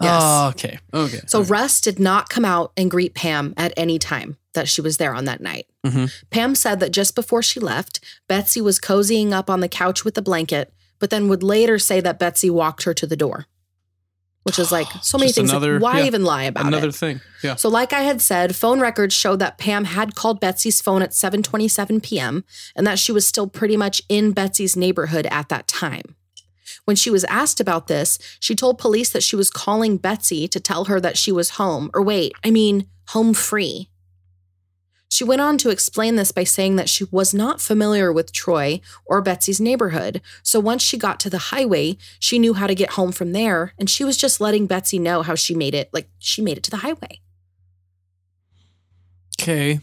Yes. 0.00 0.22
Oh, 0.22 0.48
okay. 0.48 0.78
Okay. 0.92 1.20
So 1.26 1.40
okay. 1.40 1.48
Russ 1.48 1.80
did 1.80 1.98
not 1.98 2.28
come 2.28 2.44
out 2.44 2.72
and 2.76 2.90
greet 2.90 3.14
Pam 3.14 3.54
at 3.56 3.72
any 3.76 3.98
time 3.98 4.36
that 4.52 4.68
she 4.68 4.80
was 4.80 4.98
there 4.98 5.14
on 5.14 5.24
that 5.24 5.40
night. 5.40 5.66
Mhm. 5.86 6.12
Pam 6.30 6.54
said 6.54 6.80
that 6.80 6.90
just 6.90 7.14
before 7.14 7.42
she 7.42 7.60
left, 7.60 8.00
Betsy 8.28 8.60
was 8.60 8.78
cozying 8.78 9.32
up 9.32 9.48
on 9.48 9.60
the 9.60 9.68
couch 9.68 10.04
with 10.04 10.14
the 10.14 10.22
blanket, 10.22 10.72
but 10.98 11.10
then 11.10 11.28
would 11.28 11.42
later 11.42 11.78
say 11.78 12.00
that 12.00 12.18
Betsy 12.18 12.50
walked 12.50 12.82
her 12.84 12.92
to 12.94 13.06
the 13.06 13.16
door. 13.16 13.46
Which 14.42 14.60
is 14.60 14.70
like 14.70 14.86
so 15.02 15.18
many 15.18 15.32
Just 15.32 15.50
things. 15.50 15.52
like, 15.52 15.82
why 15.82 15.98
yeah, 16.00 16.06
even 16.06 16.24
lie 16.24 16.44
about 16.44 16.66
another 16.66 16.76
it? 16.76 16.78
Another 16.78 16.92
thing. 16.92 17.20
Yeah. 17.42 17.56
So, 17.56 17.68
like 17.68 17.92
I 17.92 18.02
had 18.02 18.22
said, 18.22 18.54
phone 18.54 18.78
records 18.78 19.12
showed 19.12 19.40
that 19.40 19.58
Pam 19.58 19.86
had 19.86 20.14
called 20.14 20.38
Betsy's 20.38 20.80
phone 20.80 21.02
at 21.02 21.10
7:27 21.10 22.00
p.m. 22.00 22.44
and 22.76 22.86
that 22.86 23.00
she 23.00 23.10
was 23.10 23.26
still 23.26 23.48
pretty 23.48 23.76
much 23.76 24.02
in 24.08 24.30
Betsy's 24.30 24.76
neighborhood 24.76 25.26
at 25.32 25.48
that 25.48 25.66
time. 25.66 26.14
When 26.86 26.96
she 26.96 27.10
was 27.10 27.24
asked 27.24 27.60
about 27.60 27.88
this, 27.88 28.18
she 28.40 28.54
told 28.54 28.78
police 28.78 29.10
that 29.10 29.22
she 29.22 29.36
was 29.36 29.50
calling 29.50 29.96
Betsy 29.98 30.48
to 30.48 30.58
tell 30.60 30.84
her 30.86 31.00
that 31.00 31.18
she 31.18 31.30
was 31.32 31.50
home, 31.50 31.90
or 31.92 32.00
wait, 32.02 32.32
I 32.44 32.50
mean, 32.50 32.86
home 33.08 33.34
free. 33.34 33.90
She 35.08 35.24
went 35.24 35.40
on 35.40 35.56
to 35.58 35.70
explain 35.70 36.16
this 36.16 36.32
by 36.32 36.44
saying 36.44 36.76
that 36.76 36.88
she 36.88 37.04
was 37.10 37.32
not 37.32 37.60
familiar 37.60 38.12
with 38.12 38.32
Troy 38.32 38.80
or 39.04 39.20
Betsy's 39.22 39.60
neighborhood. 39.60 40.20
So 40.42 40.58
once 40.60 40.82
she 40.82 40.96
got 40.98 41.20
to 41.20 41.30
the 41.30 41.38
highway, 41.38 41.96
she 42.18 42.38
knew 42.38 42.54
how 42.54 42.66
to 42.66 42.74
get 42.74 42.90
home 42.90 43.12
from 43.12 43.32
there. 43.32 43.72
And 43.78 43.88
she 43.88 44.04
was 44.04 44.16
just 44.16 44.40
letting 44.40 44.66
Betsy 44.66 44.98
know 44.98 45.22
how 45.22 45.34
she 45.36 45.54
made 45.54 45.74
it, 45.74 45.90
like 45.92 46.08
she 46.18 46.42
made 46.42 46.56
it 46.56 46.64
to 46.64 46.70
the 46.70 46.78
highway. 46.78 47.20
Okay. 49.40 49.80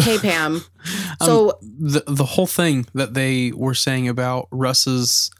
Hey, 0.00 0.18
Pam. 0.18 0.62
Um, 1.20 1.26
So- 1.26 1.58
the 1.62 2.02
the 2.06 2.24
whole 2.24 2.46
thing 2.46 2.86
that 2.94 3.12
they 3.14 3.52
were 3.52 3.74
saying 3.74 4.08
about 4.08 4.48
Russ's 4.50 5.30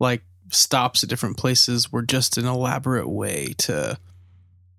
like 0.00 0.22
stops 0.52 1.02
at 1.02 1.08
different 1.08 1.36
places 1.36 1.90
were 1.90 2.02
just 2.02 2.36
an 2.38 2.46
elaborate 2.46 3.08
way 3.08 3.54
to 3.58 3.98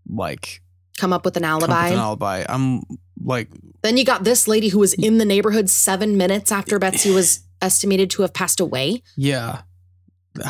like 0.10 0.62
Come 0.98 1.12
up 1.12 1.26
with 1.26 1.36
an 1.38 1.44
up 1.44 1.62
with 1.62 1.70
alibi. 1.72 1.88
an 1.90 2.00
alibi. 2.00 2.46
I'm 2.48 2.84
like 3.24 3.50
Then 3.82 3.98
you 3.98 4.06
got 4.06 4.24
this 4.24 4.48
lady 4.48 4.68
who 4.70 4.80
was 4.80 4.94
in 4.94 5.18
the 5.18 5.26
neighborhood 5.26 5.70
seven 5.70 6.18
minutes 6.18 6.52
after 6.52 6.78
Betsy 6.80 7.12
was 7.12 7.40
estimated 7.62 8.10
to 8.12 8.22
have 8.22 8.34
passed 8.34 8.60
away. 8.60 9.02
yeah. 9.16 9.62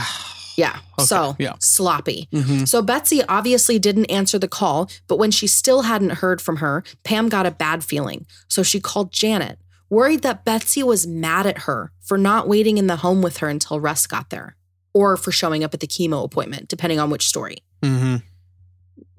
Yeah. 0.55 0.77
Okay, 0.99 1.05
So 1.05 1.35
yeah. 1.39 1.53
sloppy. 1.59 2.27
Mhm. 2.31 2.67
So 2.67 2.83
Betsy 2.83 3.23
obviously 3.23 3.79
didn't 3.79 4.05
answer 4.05 4.37
the 4.37 4.47
call, 4.47 4.87
but 5.07 5.17
when 5.17 5.31
she 5.31 5.47
still 5.47 5.81
hadn't 5.81 6.11
heard 6.21 6.41
from 6.43 6.57
her, 6.57 6.83
Pam 7.03 7.27
got 7.27 7.47
a 7.47 7.51
bad 7.51 7.83
feeling. 7.83 8.27
So 8.47 8.61
she 8.61 8.79
called 8.79 9.11
Janet, 9.11 9.57
worried 9.89 10.21
that 10.21 10.45
Betsy 10.45 10.83
was 10.83 11.07
mad 11.07 11.47
at 11.47 11.59
her 11.63 11.91
for 12.01 12.19
not 12.19 12.47
waiting 12.47 12.77
in 12.77 12.85
the 12.85 12.97
home 12.97 13.23
with 13.23 13.37
her 13.37 13.49
until 13.49 13.79
Russ 13.79 14.05
got 14.05 14.29
there, 14.29 14.55
or 14.93 15.17
for 15.17 15.31
showing 15.31 15.63
up 15.63 15.73
at 15.73 15.79
the 15.79 15.87
chemo 15.87 16.23
appointment, 16.23 16.67
depending 16.67 16.99
on 16.99 17.09
which 17.09 17.27
story. 17.27 17.57
Mm-hmm. 17.81 18.17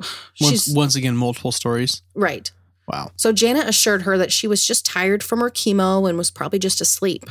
Once, 0.40 0.74
once 0.74 0.96
again, 0.96 1.16
multiple 1.16 1.52
stories. 1.52 2.02
right. 2.14 2.50
Wow. 2.86 3.12
So 3.16 3.32
Janet 3.32 3.66
assured 3.66 4.02
her 4.02 4.18
that 4.18 4.32
she 4.32 4.46
was 4.46 4.66
just 4.66 4.84
tired 4.84 5.22
from 5.22 5.40
her 5.40 5.48
chemo 5.48 6.06
and 6.06 6.18
was 6.18 6.30
probably 6.30 6.58
just 6.58 6.82
asleep. 6.82 7.24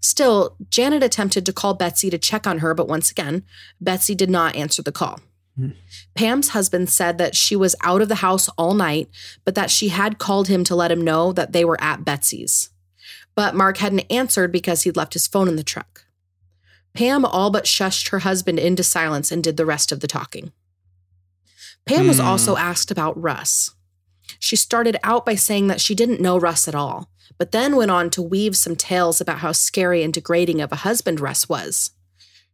Still, 0.00 0.56
Janet 0.70 1.02
attempted 1.02 1.44
to 1.44 1.52
call 1.52 1.74
Betsy 1.74 2.08
to 2.08 2.18
check 2.18 2.46
on 2.46 2.58
her, 2.58 2.72
but 2.74 2.88
once 2.88 3.10
again, 3.10 3.44
Betsy 3.80 4.14
did 4.14 4.30
not 4.30 4.56
answer 4.56 4.82
the 4.82 4.92
call. 4.92 5.20
Hmm. 5.56 5.70
Pam's 6.14 6.50
husband 6.50 6.88
said 6.88 7.18
that 7.18 7.36
she 7.36 7.56
was 7.56 7.76
out 7.82 8.00
of 8.00 8.08
the 8.08 8.16
house 8.16 8.48
all 8.50 8.72
night, 8.72 9.08
but 9.44 9.54
that 9.54 9.70
she 9.70 9.88
had 9.88 10.18
called 10.18 10.48
him 10.48 10.64
to 10.64 10.74
let 10.74 10.92
him 10.92 11.02
know 11.02 11.32
that 11.32 11.52
they 11.52 11.64
were 11.64 11.80
at 11.82 12.04
Betsy's. 12.04 12.70
But 13.34 13.54
Mark 13.54 13.78
hadn't 13.78 14.10
answered 14.10 14.52
because 14.52 14.82
he'd 14.82 14.96
left 14.96 15.12
his 15.12 15.26
phone 15.26 15.48
in 15.48 15.56
the 15.56 15.62
truck. 15.62 16.04
Pam 16.94 17.24
all 17.24 17.50
but 17.50 17.64
shushed 17.66 18.08
her 18.10 18.20
husband 18.20 18.58
into 18.58 18.82
silence 18.82 19.30
and 19.30 19.42
did 19.44 19.56
the 19.56 19.66
rest 19.66 19.92
of 19.92 20.00
the 20.00 20.06
talking. 20.08 20.52
Pam 21.86 22.06
was 22.06 22.18
Hmm. 22.18 22.26
also 22.26 22.56
asked 22.56 22.90
about 22.90 23.20
Russ. 23.20 23.70
She 24.38 24.56
started 24.56 24.96
out 25.02 25.24
by 25.24 25.34
saying 25.34 25.66
that 25.68 25.80
she 25.80 25.94
didn't 25.94 26.20
know 26.20 26.38
Russ 26.38 26.68
at 26.68 26.74
all, 26.74 27.10
but 27.38 27.52
then 27.52 27.76
went 27.76 27.90
on 27.90 28.10
to 28.10 28.22
weave 28.22 28.56
some 28.56 28.76
tales 28.76 29.20
about 29.20 29.38
how 29.38 29.52
scary 29.52 30.02
and 30.02 30.12
degrading 30.12 30.60
of 30.60 30.72
a 30.72 30.76
husband 30.76 31.20
Russ 31.20 31.48
was. 31.48 31.90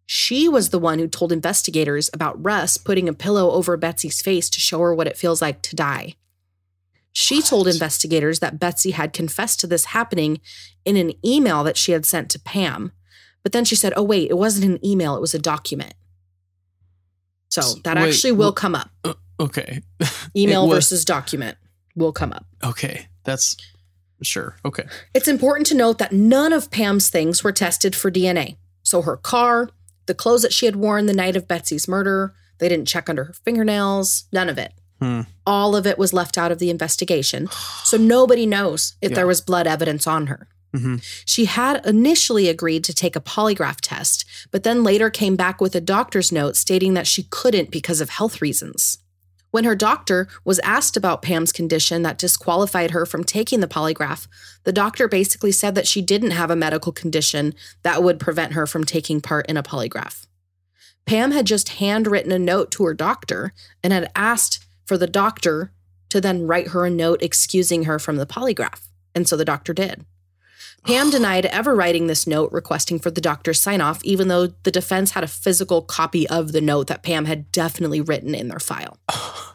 She 0.06 0.48
was 0.48 0.68
the 0.70 0.78
one 0.78 0.98
who 1.00 1.08
told 1.08 1.32
investigators 1.32 2.08
about 2.12 2.42
Russ 2.42 2.76
putting 2.76 3.08
a 3.08 3.12
pillow 3.12 3.50
over 3.50 3.76
Betsy's 3.76 4.22
face 4.22 4.48
to 4.50 4.60
show 4.60 4.78
her 4.80 4.94
what 4.94 5.08
it 5.08 5.18
feels 5.18 5.42
like 5.42 5.62
to 5.62 5.74
die. 5.76 6.14
She 7.12 7.42
told 7.42 7.66
investigators 7.66 8.38
that 8.40 8.60
Betsy 8.60 8.92
had 8.92 9.12
confessed 9.12 9.58
to 9.60 9.66
this 9.66 9.86
happening 9.86 10.40
in 10.84 10.96
an 10.96 11.12
email 11.26 11.64
that 11.64 11.76
she 11.78 11.92
had 11.92 12.06
sent 12.06 12.30
to 12.30 12.38
Pam. 12.38 12.92
But 13.46 13.52
then 13.52 13.64
she 13.64 13.76
said, 13.76 13.92
oh, 13.96 14.02
wait, 14.02 14.28
it 14.28 14.36
wasn't 14.36 14.64
an 14.64 14.84
email, 14.84 15.14
it 15.14 15.20
was 15.20 15.32
a 15.32 15.38
document. 15.38 15.94
So 17.48 17.62
that 17.84 17.96
wait, 17.96 18.08
actually 18.08 18.32
will 18.32 18.46
what- 18.48 18.56
come 18.56 18.74
up. 18.74 18.90
Okay. 19.38 19.82
Email 20.36 20.66
was- 20.66 20.78
versus 20.78 21.04
document 21.04 21.56
will 21.94 22.10
come 22.12 22.32
up. 22.32 22.44
Okay. 22.64 23.06
That's 23.22 23.56
sure. 24.20 24.56
Okay. 24.64 24.82
It's 25.14 25.28
important 25.28 25.66
to 25.68 25.76
note 25.76 25.98
that 25.98 26.10
none 26.10 26.52
of 26.52 26.72
Pam's 26.72 27.08
things 27.08 27.44
were 27.44 27.52
tested 27.52 27.94
for 27.94 28.10
DNA. 28.10 28.56
So 28.82 29.02
her 29.02 29.16
car, 29.16 29.70
the 30.06 30.14
clothes 30.14 30.42
that 30.42 30.52
she 30.52 30.66
had 30.66 30.74
worn 30.74 31.06
the 31.06 31.12
night 31.12 31.36
of 31.36 31.46
Betsy's 31.46 31.86
murder, 31.86 32.34
they 32.58 32.68
didn't 32.68 32.88
check 32.88 33.08
under 33.08 33.22
her 33.24 33.32
fingernails, 33.32 34.24
none 34.32 34.48
of 34.48 34.58
it. 34.58 34.72
Hmm. 35.00 35.20
All 35.46 35.76
of 35.76 35.86
it 35.86 35.98
was 35.98 36.12
left 36.12 36.36
out 36.36 36.50
of 36.50 36.58
the 36.58 36.70
investigation. 36.70 37.48
So 37.84 37.96
nobody 37.96 38.44
knows 38.46 38.96
if 39.00 39.12
Yeah. 39.12 39.14
there 39.16 39.26
was 39.28 39.40
blood 39.40 39.68
evidence 39.68 40.08
on 40.08 40.26
her. 40.26 40.48
Mhm. 40.76 41.02
She 41.24 41.46
had 41.46 41.84
initially 41.86 42.48
agreed 42.48 42.84
to 42.84 42.94
take 42.94 43.16
a 43.16 43.20
polygraph 43.20 43.78
test, 43.80 44.24
but 44.50 44.62
then 44.62 44.84
later 44.84 45.10
came 45.10 45.36
back 45.36 45.60
with 45.60 45.74
a 45.74 45.80
doctor's 45.80 46.30
note 46.30 46.56
stating 46.56 46.94
that 46.94 47.06
she 47.06 47.24
couldn't 47.24 47.70
because 47.70 48.00
of 48.00 48.10
health 48.10 48.42
reasons. 48.42 48.98
When 49.52 49.64
her 49.64 49.74
doctor 49.74 50.28
was 50.44 50.58
asked 50.58 50.96
about 50.96 51.22
Pam's 51.22 51.52
condition 51.52 52.02
that 52.02 52.18
disqualified 52.18 52.90
her 52.90 53.06
from 53.06 53.24
taking 53.24 53.60
the 53.60 53.68
polygraph, 53.68 54.26
the 54.64 54.72
doctor 54.72 55.08
basically 55.08 55.52
said 55.52 55.74
that 55.74 55.86
she 55.86 56.02
didn't 56.02 56.32
have 56.32 56.50
a 56.50 56.56
medical 56.56 56.92
condition 56.92 57.54
that 57.82 58.02
would 58.02 58.20
prevent 58.20 58.52
her 58.52 58.66
from 58.66 58.84
taking 58.84 59.20
part 59.20 59.46
in 59.46 59.56
a 59.56 59.62
polygraph. 59.62 60.26
Pam 61.06 61.30
had 61.30 61.46
just 61.46 61.70
handwritten 61.70 62.32
a 62.32 62.38
note 62.38 62.70
to 62.72 62.84
her 62.84 62.92
doctor 62.92 63.54
and 63.82 63.92
had 63.92 64.10
asked 64.14 64.64
for 64.84 64.98
the 64.98 65.06
doctor 65.06 65.72
to 66.10 66.20
then 66.20 66.46
write 66.46 66.68
her 66.68 66.84
a 66.84 66.90
note 66.90 67.22
excusing 67.22 67.84
her 67.84 67.98
from 67.98 68.16
the 68.16 68.26
polygraph. 68.26 68.88
And 69.14 69.26
so 69.26 69.36
the 69.36 69.44
doctor 69.44 69.72
did. 69.72 70.04
Pam 70.86 71.10
denied 71.10 71.46
ever 71.46 71.74
writing 71.74 72.06
this 72.06 72.26
note 72.26 72.52
requesting 72.52 72.98
for 72.98 73.10
the 73.10 73.20
doctor's 73.20 73.60
sign 73.60 73.80
off, 73.80 74.02
even 74.04 74.28
though 74.28 74.46
the 74.62 74.70
defense 74.70 75.10
had 75.12 75.24
a 75.24 75.28
physical 75.28 75.82
copy 75.82 76.28
of 76.28 76.52
the 76.52 76.60
note 76.60 76.86
that 76.86 77.02
Pam 77.02 77.24
had 77.24 77.50
definitely 77.50 78.00
written 78.00 78.34
in 78.34 78.48
their 78.48 78.60
file. 78.60 78.98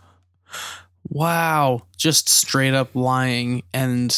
Wow. 1.14 1.82
Just 1.98 2.30
straight 2.30 2.74
up 2.74 2.96
lying 2.96 3.64
and 3.74 4.18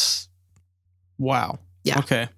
wow. 1.18 1.58
Yeah. 1.82 1.98
Okay. 1.98 2.28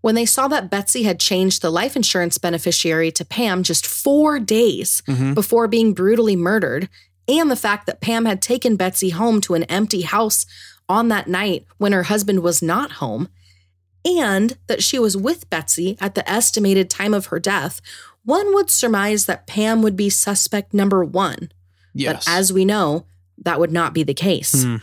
When 0.00 0.14
they 0.16 0.26
saw 0.26 0.48
that 0.48 0.68
Betsy 0.68 1.04
had 1.04 1.20
changed 1.20 1.62
the 1.62 1.70
life 1.70 1.94
insurance 1.94 2.38
beneficiary 2.38 3.12
to 3.12 3.24
Pam 3.24 3.62
just 3.62 3.86
four 3.86 4.40
days 4.40 5.00
Mhm. 5.06 5.32
before 5.32 5.68
being 5.68 5.94
brutally 5.94 6.34
murdered, 6.34 6.88
and 7.28 7.50
the 7.52 7.56
fact 7.56 7.86
that 7.86 8.00
Pam 8.00 8.24
had 8.24 8.42
taken 8.42 8.74
Betsy 8.74 9.10
home 9.10 9.40
to 9.42 9.54
an 9.54 9.62
empty 9.64 10.02
house 10.02 10.44
on 10.88 11.06
that 11.08 11.28
night 11.28 11.64
when 11.76 11.92
her 11.92 12.02
husband 12.04 12.40
was 12.40 12.60
not 12.60 12.92
home, 12.92 13.28
and 14.08 14.56
that 14.68 14.82
she 14.82 14.98
was 14.98 15.16
with 15.16 15.50
Betsy 15.50 15.98
at 16.00 16.14
the 16.14 16.28
estimated 16.30 16.88
time 16.88 17.12
of 17.12 17.26
her 17.26 17.38
death, 17.38 17.80
one 18.24 18.54
would 18.54 18.70
surmise 18.70 19.26
that 19.26 19.46
Pam 19.46 19.82
would 19.82 19.96
be 19.96 20.08
suspect 20.10 20.72
number 20.72 21.04
one. 21.04 21.50
Yes. 21.94 22.24
But 22.24 22.32
as 22.32 22.52
we 22.52 22.64
know, 22.64 23.06
that 23.38 23.60
would 23.60 23.72
not 23.72 23.92
be 23.92 24.02
the 24.02 24.14
case. 24.14 24.64
Hmm. 24.64 24.76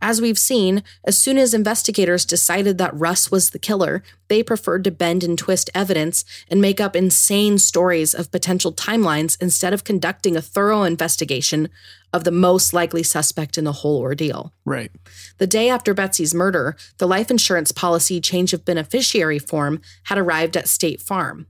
As 0.00 0.20
we've 0.20 0.38
seen, 0.38 0.82
as 1.04 1.18
soon 1.18 1.38
as 1.38 1.54
investigators 1.54 2.24
decided 2.24 2.78
that 2.78 2.98
Russ 2.98 3.30
was 3.30 3.50
the 3.50 3.58
killer, 3.58 4.02
they 4.28 4.42
preferred 4.42 4.84
to 4.84 4.90
bend 4.90 5.22
and 5.22 5.38
twist 5.38 5.70
evidence 5.74 6.24
and 6.48 6.60
make 6.60 6.80
up 6.80 6.96
insane 6.96 7.58
stories 7.58 8.14
of 8.14 8.30
potential 8.30 8.72
timelines 8.72 9.36
instead 9.40 9.72
of 9.72 9.84
conducting 9.84 10.36
a 10.36 10.42
thorough 10.42 10.82
investigation 10.82 11.68
of 12.12 12.24
the 12.24 12.30
most 12.30 12.72
likely 12.72 13.02
suspect 13.02 13.58
in 13.58 13.64
the 13.64 13.72
whole 13.72 13.98
ordeal. 13.98 14.52
right. 14.64 14.90
The 15.38 15.46
day 15.46 15.68
after 15.68 15.94
Betsy's 15.94 16.34
murder, 16.34 16.76
the 16.98 17.08
life 17.08 17.30
insurance 17.30 17.72
policy 17.72 18.20
change 18.20 18.52
of 18.52 18.64
beneficiary 18.64 19.38
form 19.38 19.80
had 20.04 20.18
arrived 20.18 20.56
at 20.56 20.68
State 20.68 21.00
Farm 21.00 21.46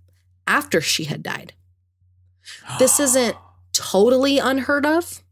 after 0.46 0.80
she 0.80 1.04
had 1.04 1.22
died. 1.22 1.52
This 2.78 3.00
isn't 3.00 3.36
totally 3.72 4.38
unheard 4.38 4.86
of, 4.86 5.22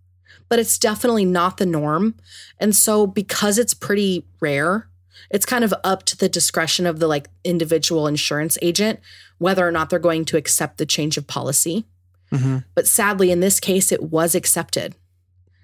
but 0.53 0.59
it's 0.59 0.77
definitely 0.77 1.25
not 1.25 1.57
the 1.57 1.65
norm. 1.65 2.15
And 2.59 2.77
so 2.77 3.07
because 3.07 3.57
it's 3.57 3.73
pretty 3.73 4.27
rare, 4.39 4.87
it's 5.31 5.47
kind 5.47 5.65
of 5.65 5.73
up 5.83 6.03
to 6.03 6.15
the 6.19 6.29
discretion 6.29 6.85
of 6.85 6.99
the 6.99 7.07
like 7.07 7.29
individual 7.43 8.07
insurance 8.07 8.59
agent 8.61 9.01
whether 9.39 9.67
or 9.67 9.73
not 9.73 9.89
they're 9.89 9.99
going 9.99 10.27
to 10.27 10.37
accept 10.37 10.77
the 10.77 10.85
change 10.85 11.17
of 11.17 11.27
policy. 11.27 11.87
Mhm. 12.31 12.65
But 12.75 12.87
sadly 12.87 13.31
in 13.31 13.41
this 13.41 13.61
case 13.61 13.91
it 13.91 14.03
was 14.03 14.35
accepted. 14.35 14.95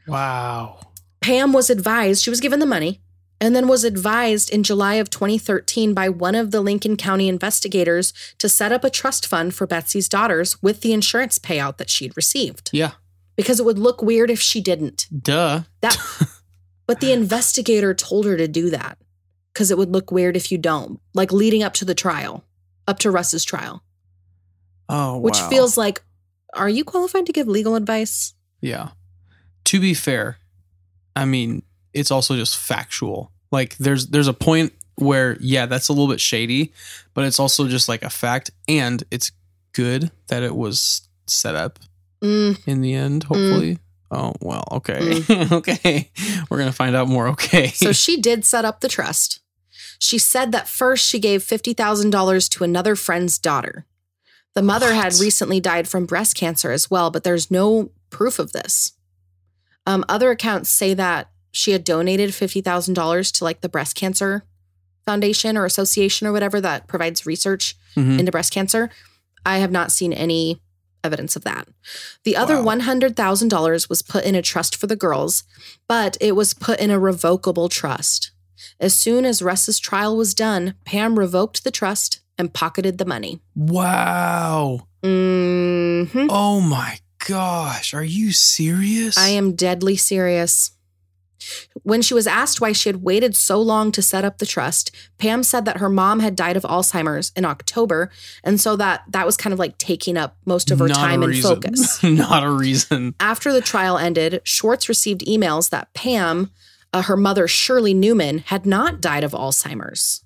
Wow. 0.06 0.80
Pam 1.20 1.52
was 1.52 1.68
advised, 1.68 2.22
she 2.22 2.30
was 2.30 2.40
given 2.40 2.58
the 2.58 2.64
money, 2.64 3.02
and 3.42 3.54
then 3.54 3.68
was 3.68 3.84
advised 3.84 4.48
in 4.48 4.62
July 4.62 4.94
of 4.94 5.10
2013 5.10 5.92
by 5.92 6.08
one 6.08 6.34
of 6.34 6.50
the 6.50 6.62
Lincoln 6.62 6.96
County 6.96 7.28
investigators 7.28 8.14
to 8.38 8.48
set 8.48 8.72
up 8.72 8.84
a 8.84 8.90
trust 8.90 9.26
fund 9.26 9.54
for 9.54 9.66
Betsy's 9.66 10.08
daughters 10.08 10.62
with 10.62 10.80
the 10.80 10.94
insurance 10.94 11.38
payout 11.38 11.76
that 11.76 11.90
she'd 11.90 12.16
received. 12.16 12.70
Yeah. 12.72 12.92
Because 13.38 13.58
it 13.58 13.64
would 13.64 13.78
look 13.78 14.02
weird 14.02 14.30
if 14.30 14.40
she 14.40 14.60
didn't. 14.60 15.06
Duh. 15.22 15.62
That 15.80 15.96
but 16.86 17.00
the 17.00 17.12
investigator 17.12 17.94
told 17.94 18.26
her 18.26 18.36
to 18.36 18.46
do 18.48 18.68
that 18.70 18.98
because 19.54 19.70
it 19.70 19.78
would 19.78 19.92
look 19.92 20.10
weird 20.10 20.36
if 20.36 20.52
you 20.52 20.58
don't. 20.58 21.00
Like 21.14 21.32
leading 21.32 21.62
up 21.62 21.72
to 21.74 21.84
the 21.86 21.94
trial, 21.94 22.44
up 22.86 22.98
to 22.98 23.10
Russ's 23.10 23.44
trial, 23.44 23.82
Oh, 24.88 25.18
which 25.18 25.38
wow. 25.38 25.48
feels 25.48 25.78
like 25.78 26.02
are 26.54 26.68
you 26.68 26.84
qualified 26.84 27.26
to 27.26 27.32
give 27.32 27.46
legal 27.46 27.74
advice? 27.76 28.34
Yeah. 28.60 28.90
To 29.66 29.80
be 29.80 29.94
fair, 29.94 30.38
I 31.14 31.24
mean, 31.24 31.62
it's 31.92 32.10
also 32.10 32.36
just 32.36 32.56
factual. 32.56 33.30
Like 33.52 33.76
there's 33.78 34.08
there's 34.08 34.28
a 34.28 34.34
point 34.34 34.72
where 34.96 35.36
yeah, 35.40 35.66
that's 35.66 35.88
a 35.88 35.92
little 35.92 36.08
bit 36.08 36.20
shady, 36.20 36.72
but 37.14 37.24
it's 37.24 37.38
also 37.38 37.68
just 37.68 37.88
like 37.88 38.02
a 38.02 38.10
fact 38.10 38.50
and 38.66 39.04
it's 39.10 39.30
good 39.74 40.10
that 40.26 40.42
it 40.42 40.56
was 40.56 41.08
set 41.26 41.54
up 41.54 41.78
Mm, 42.22 42.66
in 42.66 42.80
the 42.80 42.94
end, 42.94 43.24
hopefully. 43.24 43.78
Oh, 44.10 44.32
well, 44.40 44.64
okay. 44.72 45.22
okay. 45.52 46.10
We're 46.50 46.56
going 46.56 46.68
to 46.70 46.74
find 46.76 46.96
out 46.96 47.08
more, 47.08 47.28
okay. 47.28 47.68
So 47.68 47.92
she 47.92 48.20
did 48.20 48.44
set 48.44 48.64
up 48.64 48.80
the 48.80 48.88
trust. 48.88 49.40
She 49.98 50.18
said 50.18 50.52
that 50.52 50.68
first 50.68 51.06
she 51.06 51.18
gave 51.18 51.42
$50,000 51.42 52.48
to 52.50 52.64
another 52.64 52.96
friend's 52.96 53.38
daughter. 53.38 53.84
The 54.54 54.62
mother 54.62 54.94
had 54.94 55.14
recently 55.20 55.60
died 55.60 55.86
from 55.88 56.06
breast 56.06 56.34
cancer 56.36 56.70
as 56.70 56.90
well, 56.90 57.10
but 57.10 57.22
there's 57.24 57.50
no 57.50 57.90
proof 58.10 58.38
of 58.38 58.52
this. 58.52 58.92
Um, 59.86 60.04
other 60.08 60.30
accounts 60.30 60.70
say 60.70 60.94
that 60.94 61.30
she 61.52 61.72
had 61.72 61.84
donated 61.84 62.30
$50,000 62.30 63.32
to 63.32 63.44
like 63.44 63.60
the 63.60 63.68
breast 63.68 63.94
cancer 63.96 64.44
foundation 65.04 65.56
or 65.56 65.64
association 65.64 66.26
or 66.26 66.32
whatever 66.32 66.60
that 66.60 66.86
provides 66.86 67.24
research 67.26 67.74
Mhm. 67.96 68.18
into 68.18 68.30
breast 68.32 68.52
cancer. 68.52 68.90
I 69.46 69.58
have 69.58 69.70
not 69.70 69.90
seen 69.90 70.12
any 70.12 70.60
evidence 71.04 71.36
of 71.36 71.44
that. 71.44 71.68
The 72.24 72.36
other 72.36 72.56
Wow. 72.62 72.76
$100,000 72.76 73.88
was 73.88 74.02
put 74.02 74.24
in 74.24 74.34
a 74.34 74.42
trust 74.42 74.76
for 74.76 74.86
the 74.86 74.96
girls, 74.96 75.44
but 75.86 76.16
it 76.20 76.32
was 76.36 76.54
put 76.54 76.80
in 76.80 76.90
a 76.90 76.98
revocable 76.98 77.68
trust. 77.68 78.30
As 78.80 78.94
soon 78.94 79.24
as 79.24 79.40
Russ's 79.42 79.78
trial 79.78 80.16
was 80.16 80.34
done, 80.34 80.74
Pam 80.84 81.18
revoked 81.18 81.64
the 81.64 81.70
trust 81.70 82.20
and 82.36 82.52
pocketed 82.54 82.98
the 82.98 83.04
money. 83.04 83.40
Wow. 83.54 84.86
hmm 85.02 86.26
Oh 86.30 86.60
my 86.60 86.98
gosh. 87.26 87.94
Are 87.94 88.04
you 88.04 88.32
serious? 88.32 89.16
I 89.18 89.28
am 89.28 89.52
deadly 89.54 89.96
serious. 89.96 90.72
When 91.82 92.02
she 92.02 92.14
was 92.14 92.26
asked 92.26 92.60
why 92.60 92.72
she 92.72 92.88
had 92.88 93.02
waited 93.02 93.34
so 93.34 93.60
long 93.60 93.92
to 93.92 94.02
set 94.02 94.24
up 94.24 94.38
the 94.38 94.46
trust, 94.46 94.94
Pam 95.18 95.42
said 95.42 95.64
that 95.64 95.78
her 95.78 95.88
mom 95.88 96.20
had 96.20 96.36
died 96.36 96.56
of 96.56 96.62
Alzheimer's 96.64 97.32
in 97.36 97.44
October, 97.44 98.10
and 98.44 98.60
so 98.60 98.76
that 98.76 99.02
that 99.08 99.26
was 99.26 99.36
kind 99.36 99.52
of 99.52 99.58
like 99.58 99.78
taking 99.78 100.16
up 100.16 100.36
most 100.44 100.70
of 100.70 100.78
her 100.78 100.88
Not 100.88 100.96
time 100.96 101.22
and 101.22 101.38
focus. 101.38 102.02
Not 102.02 102.44
a 102.44 102.50
reason. 102.50 103.14
After 103.20 103.52
the 103.52 103.60
trial 103.60 103.98
ended, 103.98 104.40
Schwartz 104.44 104.88
received 104.88 105.22
emails 105.26 105.70
that 105.70 105.92
Pam, 105.94 106.50
uh, 106.92 107.02
her 107.02 107.16
mother 107.16 107.48
Shirley 107.48 107.94
Newman, 107.94 108.38
had 108.38 108.66
not 108.66 109.00
died 109.00 109.24
of 109.24 109.32
Alzheimer's. 109.32 110.24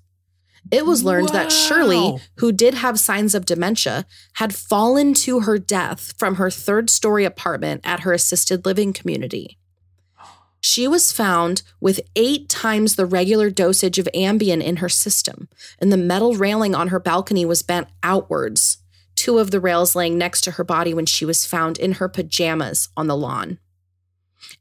It 0.71 0.85
was 0.85 1.03
learned 1.03 1.29
that 1.29 1.51
Shirley, 1.51 2.21
who 2.37 2.51
did 2.51 2.73
have 2.75 2.99
signs 2.99 3.35
of 3.35 3.45
dementia, 3.45 4.05
had 4.35 4.55
fallen 4.55 5.13
to 5.15 5.41
her 5.41 5.57
death 5.57 6.13
from 6.17 6.35
her 6.35 6.49
third 6.49 6.89
story 6.89 7.25
apartment 7.25 7.81
at 7.83 8.01
her 8.01 8.13
assisted 8.13 8.65
living 8.65 8.93
community. 8.93 9.57
She 10.65 10.87
was 10.87 11.11
found 11.11 11.61
with 11.81 11.99
eight 12.15 12.47
times 12.47 12.95
the 12.95 13.05
regular 13.05 13.49
dosage 13.49 13.99
of 13.99 14.07
Ambien 14.15 14.63
in 14.63 14.77
her 14.77 14.89
system, 14.89 15.49
and 15.77 15.91
the 15.91 15.97
metal 15.97 16.35
railing 16.35 16.73
on 16.73 16.87
her 16.87 16.99
balcony 16.99 17.43
was 17.43 17.61
bent 17.61 17.89
outwards 18.01 18.77
two 19.15 19.39
of 19.39 19.51
the 19.51 19.59
rails 19.59 19.95
laying 19.95 20.17
next 20.17 20.41
to 20.41 20.51
her 20.51 20.63
body 20.63 20.93
when 20.93 21.05
she 21.05 21.25
was 21.25 21.45
found 21.45 21.77
in 21.77 21.93
her 21.93 22.09
pajamas 22.09 22.89
on 22.97 23.07
the 23.07 23.15
lawn. 23.15 23.59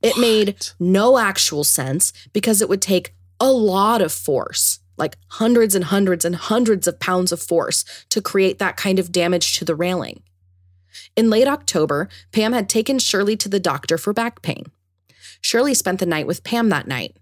It 0.01 0.19
made 0.19 0.57
no 0.79 1.19
actual 1.19 1.65
sense 1.65 2.13
because 2.33 2.61
it 2.61 2.69
would 2.69 2.83
take 2.83 3.15
a 3.41 3.51
lot 3.51 4.01
of 4.01 4.13
force, 4.13 4.81
like 4.97 5.17
hundreds 5.29 5.75
and 5.75 5.85
hundreds 5.85 6.25
and 6.25 6.37
hundreds 6.37 6.87
of 6.87 7.01
pounds 7.01 7.33
of 7.33 7.43
force, 7.43 7.85
to 8.11 8.21
create 8.21 8.59
that 8.59 8.77
kind 8.77 8.99
of 8.99 9.13
damage 9.13 9.59
to 9.59 9.65
the 9.65 9.75
railing. 9.75 10.23
In 11.17 11.31
late 11.31 11.49
October, 11.49 12.09
Pam 12.31 12.53
had 12.53 12.69
taken 12.69 12.99
Shirley 12.99 13.37
to 13.39 13.49
the 13.49 13.61
doctor 13.61 13.99
for 13.99 14.13
back 14.13 14.43
pain. 14.43 14.67
Shirley 15.43 15.75
spent 15.75 16.01
the 16.01 16.07
night 16.07 16.27
with 16.27 16.45
Pam 16.45 16.69
that 16.71 16.87
night. 16.87 17.17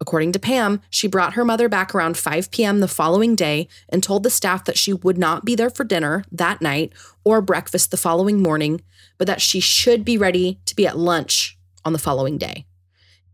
According 0.00 0.32
to 0.32 0.38
Pam, 0.38 0.80
she 0.88 1.06
brought 1.06 1.34
her 1.34 1.44
mother 1.44 1.68
back 1.68 1.94
around 1.94 2.16
5 2.16 2.50
p.m. 2.50 2.80
the 2.80 2.88
following 2.88 3.36
day 3.36 3.68
and 3.90 4.02
told 4.02 4.22
the 4.22 4.30
staff 4.30 4.64
that 4.64 4.78
she 4.78 4.94
would 4.94 5.18
not 5.18 5.44
be 5.44 5.54
there 5.54 5.68
for 5.68 5.84
dinner 5.84 6.24
that 6.32 6.62
night 6.62 6.92
or 7.22 7.42
breakfast 7.42 7.90
the 7.90 7.98
following 7.98 8.42
morning, 8.42 8.80
but 9.18 9.26
that 9.26 9.42
she 9.42 9.60
should 9.60 10.02
be 10.04 10.16
ready 10.16 10.58
to 10.64 10.74
be 10.74 10.86
at 10.86 10.96
lunch 10.96 11.58
on 11.84 11.92
the 11.92 11.98
following 11.98 12.38
day. 12.38 12.64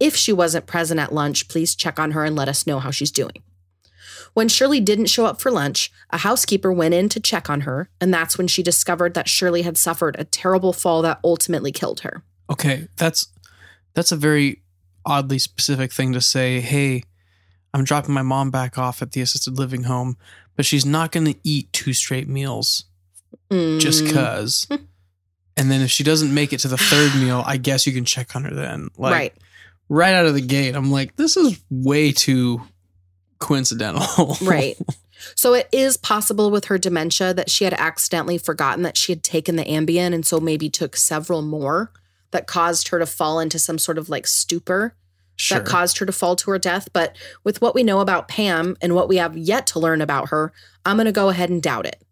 If 0.00 0.16
she 0.16 0.32
wasn't 0.32 0.66
present 0.66 0.98
at 0.98 1.14
lunch, 1.14 1.46
please 1.46 1.76
check 1.76 2.00
on 2.00 2.10
her 2.10 2.24
and 2.24 2.34
let 2.34 2.48
us 2.48 2.66
know 2.66 2.80
how 2.80 2.90
she's 2.90 3.12
doing. 3.12 3.42
When 4.34 4.48
Shirley 4.48 4.80
didn't 4.80 5.06
show 5.06 5.24
up 5.24 5.40
for 5.40 5.50
lunch, 5.50 5.90
a 6.10 6.18
housekeeper 6.18 6.72
went 6.72 6.94
in 6.94 7.08
to 7.10 7.20
check 7.20 7.48
on 7.48 7.62
her, 7.62 7.88
and 8.00 8.12
that's 8.12 8.36
when 8.36 8.48
she 8.48 8.62
discovered 8.62 9.14
that 9.14 9.28
Shirley 9.28 9.62
had 9.62 9.78
suffered 9.78 10.16
a 10.18 10.24
terrible 10.24 10.72
fall 10.72 11.00
that 11.02 11.20
ultimately 11.24 11.72
killed 11.72 12.00
her. 12.00 12.22
Okay, 12.50 12.88
that's 12.96 13.28
that's 13.96 14.12
a 14.12 14.16
very 14.16 14.62
oddly 15.04 15.38
specific 15.38 15.92
thing 15.92 16.12
to 16.12 16.20
say. 16.20 16.60
Hey, 16.60 17.02
I'm 17.72 17.82
dropping 17.82 18.14
my 18.14 18.22
mom 18.22 18.50
back 18.50 18.78
off 18.78 19.00
at 19.00 19.12
the 19.12 19.22
assisted 19.22 19.58
living 19.58 19.84
home, 19.84 20.18
but 20.54 20.66
she's 20.66 20.84
not 20.84 21.10
going 21.10 21.24
to 21.26 21.38
eat 21.42 21.72
two 21.72 21.94
straight 21.94 22.28
meals 22.28 22.84
just 23.50 24.04
Mm, 24.04 24.12
cuz. 24.12 24.66
and 25.56 25.70
then 25.70 25.80
if 25.80 25.90
she 25.90 26.04
doesn't 26.04 26.32
make 26.32 26.52
it 26.52 26.60
to 26.60 26.68
the 26.68 26.76
third 26.76 27.14
meal, 27.20 27.42
I 27.46 27.56
guess 27.56 27.86
you 27.86 27.92
can 27.92 28.04
check 28.04 28.36
on 28.36 28.44
her 28.44 28.54
then. 28.54 28.90
Like 28.98 29.12
right. 29.12 29.34
right 29.88 30.14
out 30.14 30.26
of 30.26 30.34
the 30.34 30.42
gate, 30.42 30.76
I'm 30.76 30.90
like, 30.90 31.16
this 31.16 31.36
is 31.36 31.58
way 31.70 32.12
too 32.12 32.62
coincidental. 33.38 34.36
Right. 34.42 34.76
So 35.34 35.54
it 35.54 35.68
is 35.72 35.96
possible 35.96 36.50
with 36.50 36.66
her 36.66 36.76
dementia 36.76 37.32
that 37.34 37.50
she 37.50 37.64
had 37.64 37.72
accidentally 37.74 38.36
forgotten 38.36 38.82
that 38.82 38.98
she 38.98 39.12
had 39.12 39.24
taken 39.24 39.56
the 39.56 39.64
Ambien 39.64 40.14
and 40.14 40.24
so 40.24 40.38
maybe 40.38 40.68
took 40.68 40.96
several 40.96 41.40
more 41.40 41.90
that 42.30 42.46
caused 42.46 42.88
her 42.88 42.98
to 42.98 43.06
fall 43.06 43.40
into 43.40 43.58
some 43.58 43.78
sort 43.78 43.98
of 43.98 44.08
like 44.08 44.26
stupor 44.26 44.94
sure. 45.36 45.58
that 45.58 45.66
caused 45.66 45.98
her 45.98 46.06
to 46.06 46.12
fall 46.12 46.36
to 46.36 46.50
her 46.50 46.58
death. 46.58 46.88
But 46.92 47.16
with 47.44 47.60
what 47.60 47.74
we 47.74 47.82
know 47.82 48.00
about 48.00 48.28
Pam 48.28 48.76
and 48.80 48.94
what 48.94 49.08
we 49.08 49.16
have 49.16 49.36
yet 49.36 49.66
to 49.68 49.78
learn 49.78 50.00
about 50.00 50.30
her, 50.30 50.52
I'm 50.84 50.96
going 50.96 51.06
to 51.06 51.12
go 51.12 51.28
ahead 51.28 51.50
and 51.50 51.62
doubt 51.62 51.86
it. 51.86 52.02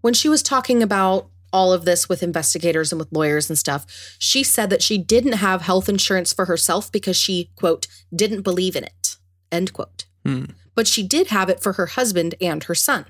when 0.00 0.14
she 0.14 0.28
was 0.28 0.42
talking 0.42 0.82
about 0.82 1.28
all 1.52 1.72
of 1.72 1.84
this 1.84 2.08
with 2.08 2.22
investigators 2.22 2.92
and 2.92 2.98
with 2.98 3.12
lawyers 3.12 3.48
and 3.48 3.58
stuff, 3.58 3.86
she 4.18 4.42
said 4.42 4.70
that 4.70 4.82
she 4.82 4.98
didn't 4.98 5.34
have 5.34 5.62
health 5.62 5.88
insurance 5.88 6.32
for 6.32 6.44
herself 6.44 6.92
because 6.92 7.16
she, 7.16 7.50
quote, 7.56 7.86
didn't 8.14 8.42
believe 8.42 8.76
in 8.76 8.84
it, 8.84 9.16
end 9.50 9.72
quote. 9.72 10.06
Hmm. 10.24 10.44
But 10.74 10.86
she 10.86 11.02
did 11.02 11.28
have 11.28 11.48
it 11.48 11.62
for 11.62 11.74
her 11.74 11.86
husband 11.86 12.34
and 12.40 12.64
her 12.64 12.74
son. 12.74 13.06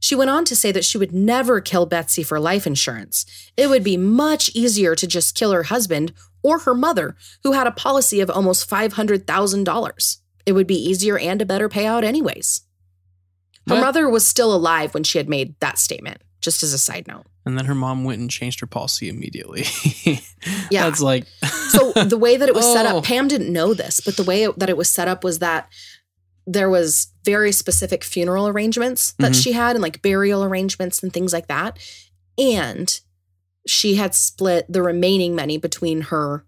She 0.00 0.14
went 0.14 0.30
on 0.30 0.44
to 0.46 0.56
say 0.56 0.72
that 0.72 0.84
she 0.84 0.98
would 0.98 1.12
never 1.12 1.60
kill 1.60 1.86
Betsy 1.86 2.22
for 2.22 2.38
life 2.40 2.66
insurance. 2.66 3.24
It 3.56 3.68
would 3.68 3.84
be 3.84 3.96
much 3.96 4.50
easier 4.54 4.94
to 4.94 5.06
just 5.06 5.34
kill 5.34 5.52
her 5.52 5.64
husband 5.64 6.12
or 6.42 6.60
her 6.60 6.74
mother, 6.74 7.16
who 7.42 7.52
had 7.52 7.66
a 7.66 7.72
policy 7.72 8.20
of 8.20 8.28
almost 8.30 8.68
$500,000. 8.68 10.18
It 10.46 10.52
would 10.52 10.66
be 10.66 10.74
easier 10.76 11.18
and 11.18 11.40
a 11.40 11.46
better 11.46 11.68
payout, 11.68 12.04
anyways. 12.04 12.60
Her 13.68 13.74
What? 13.76 13.80
mother 13.80 14.08
was 14.08 14.26
still 14.26 14.54
alive 14.54 14.92
when 14.94 15.04
she 15.04 15.18
had 15.18 15.28
made 15.28 15.58
that 15.60 15.78
statement, 15.78 16.22
just 16.40 16.62
as 16.62 16.72
a 16.72 16.78
side 16.78 17.06
note. 17.08 17.24
And 17.46 17.56
then 17.58 17.64
her 17.66 17.74
mom 17.74 18.04
went 18.04 18.20
and 18.20 18.30
changed 18.30 18.60
her 18.60 18.66
policy 18.66 19.08
immediately. 19.08 19.64
Yeah. 20.70 20.84
That's 20.84 21.00
like 21.00 21.26
So 21.70 21.92
the 21.92 22.18
way 22.18 22.36
that 22.36 22.48
it 22.50 22.54
was 22.54 22.70
set 22.70 22.84
Oh. 22.86 22.98
up, 22.98 23.04
Pam 23.04 23.28
didn't 23.28 23.50
know 23.52 23.72
this, 23.72 24.00
but 24.00 24.16
the 24.16 24.22
way 24.22 24.42
it- 24.44 24.58
that 24.58 24.68
it 24.68 24.76
was 24.76 24.90
set 24.90 25.08
up 25.08 25.24
was 25.24 25.38
that 25.38 25.70
there 26.46 26.68
was 26.68 27.08
very 27.24 27.50
specific 27.52 28.04
funeral 28.04 28.46
arrangements 28.46 29.14
that 29.18 29.32
Mhm. 29.32 29.42
she 29.42 29.52
had 29.52 29.74
and 29.76 29.82
like 29.82 30.02
burial 30.02 30.44
arrangements 30.44 31.02
and 31.02 31.12
things 31.14 31.32
like 31.32 31.48
that. 31.48 31.78
And 32.36 33.00
she 33.66 33.94
had 33.94 34.14
split 34.14 34.66
the 34.70 34.82
remaining 34.82 35.34
money 35.34 35.56
between 35.56 36.02
her 36.02 36.44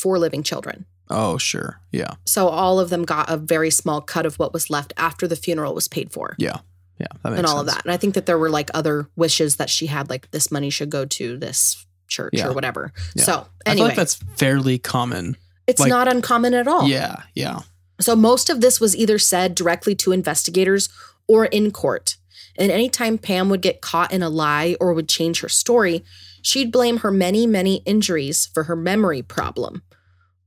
four 0.00 0.18
living 0.18 0.42
children. 0.42 0.84
Oh, 1.10 1.38
sure. 1.38 1.80
Yeah. 1.92 2.14
So 2.24 2.48
all 2.48 2.80
of 2.80 2.90
them 2.90 3.04
got 3.04 3.30
a 3.30 3.36
very 3.36 3.70
small 3.70 4.00
cut 4.00 4.26
of 4.26 4.38
what 4.38 4.52
was 4.52 4.70
left 4.70 4.92
after 4.96 5.26
the 5.26 5.36
funeral 5.36 5.74
was 5.74 5.88
paid 5.88 6.12
for. 6.12 6.34
Yeah. 6.38 6.58
Yeah. 7.00 7.06
And 7.24 7.46
all 7.46 7.60
of 7.60 7.66
that. 7.66 7.82
And 7.84 7.92
I 7.92 7.96
think 7.96 8.14
that 8.14 8.26
there 8.26 8.38
were 8.38 8.50
like 8.50 8.70
other 8.74 9.08
wishes 9.16 9.56
that 9.56 9.70
she 9.70 9.86
had, 9.86 10.10
like 10.10 10.30
this 10.32 10.50
money 10.50 10.68
should 10.70 10.90
go 10.90 11.04
to 11.04 11.36
this 11.36 11.86
church 12.08 12.34
Yeah. 12.34 12.48
or 12.48 12.52
whatever. 12.52 12.92
Yeah. 13.14 13.24
So 13.24 13.46
I 13.66 13.74
feel 13.74 13.84
like 13.84 13.96
that's 13.96 14.16
fairly 14.36 14.78
common. 14.78 15.36
it's 15.66 15.80
like- 15.80 15.90
not 15.90 16.08
uncommon 16.08 16.54
at 16.54 16.66
all. 16.66 16.88
Yeah. 16.88 17.22
Yeah. 17.34 17.60
So 18.00 18.16
most 18.16 18.48
of 18.50 18.60
this 18.60 18.80
was 18.80 18.96
either 18.96 19.18
said 19.18 19.54
directly 19.54 19.94
to 19.96 20.12
investigators 20.12 20.88
or 21.26 21.44
in 21.46 21.70
court. 21.70 22.16
And 22.56 22.72
anytime 22.72 23.18
Pam 23.18 23.48
would 23.50 23.60
get 23.62 23.80
caught 23.80 24.12
in 24.12 24.22
a 24.22 24.28
lie 24.28 24.76
or 24.80 24.92
would 24.92 25.08
change 25.08 25.40
her 25.40 25.48
story, 25.48 26.04
she'd 26.42 26.72
blame 26.72 26.98
her 26.98 27.10
many, 27.12 27.46
many 27.46 27.76
injuries 27.86 28.46
for 28.52 28.64
her 28.64 28.74
memory 28.76 29.22
problem. 29.22 29.82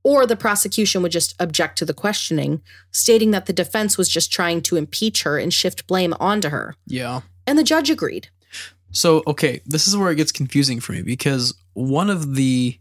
Or 0.04 0.26
the 0.26 0.36
prosecution 0.36 1.02
would 1.02 1.12
just 1.12 1.34
object 1.40 1.78
to 1.78 1.84
the 1.84 1.94
questioning, 1.94 2.60
stating 2.90 3.30
that 3.30 3.46
the 3.46 3.52
defense 3.52 3.96
was 3.96 4.08
just 4.08 4.32
trying 4.32 4.60
to 4.62 4.76
impeach 4.76 5.22
her 5.22 5.38
and 5.38 5.52
shift 5.52 5.86
blame 5.86 6.14
onto 6.18 6.48
her. 6.48 6.74
Yeah. 6.86 7.20
And 7.46 7.58
the 7.58 7.64
judge 7.64 7.88
agreed. 7.88 8.28
So, 8.90 9.22
okay, 9.26 9.60
this 9.64 9.86
is 9.88 9.96
where 9.96 10.10
it 10.10 10.16
gets 10.16 10.32
confusing 10.32 10.80
for 10.80 10.92
me 10.92 11.02
because 11.02 11.54
one 11.72 12.10
of 12.10 12.34
the 12.34 12.78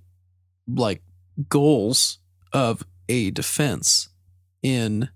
like 0.68 1.02
goals 1.48 2.20
of 2.54 2.84
a 3.08 3.32
defense 3.32 4.10
in 4.62 5.10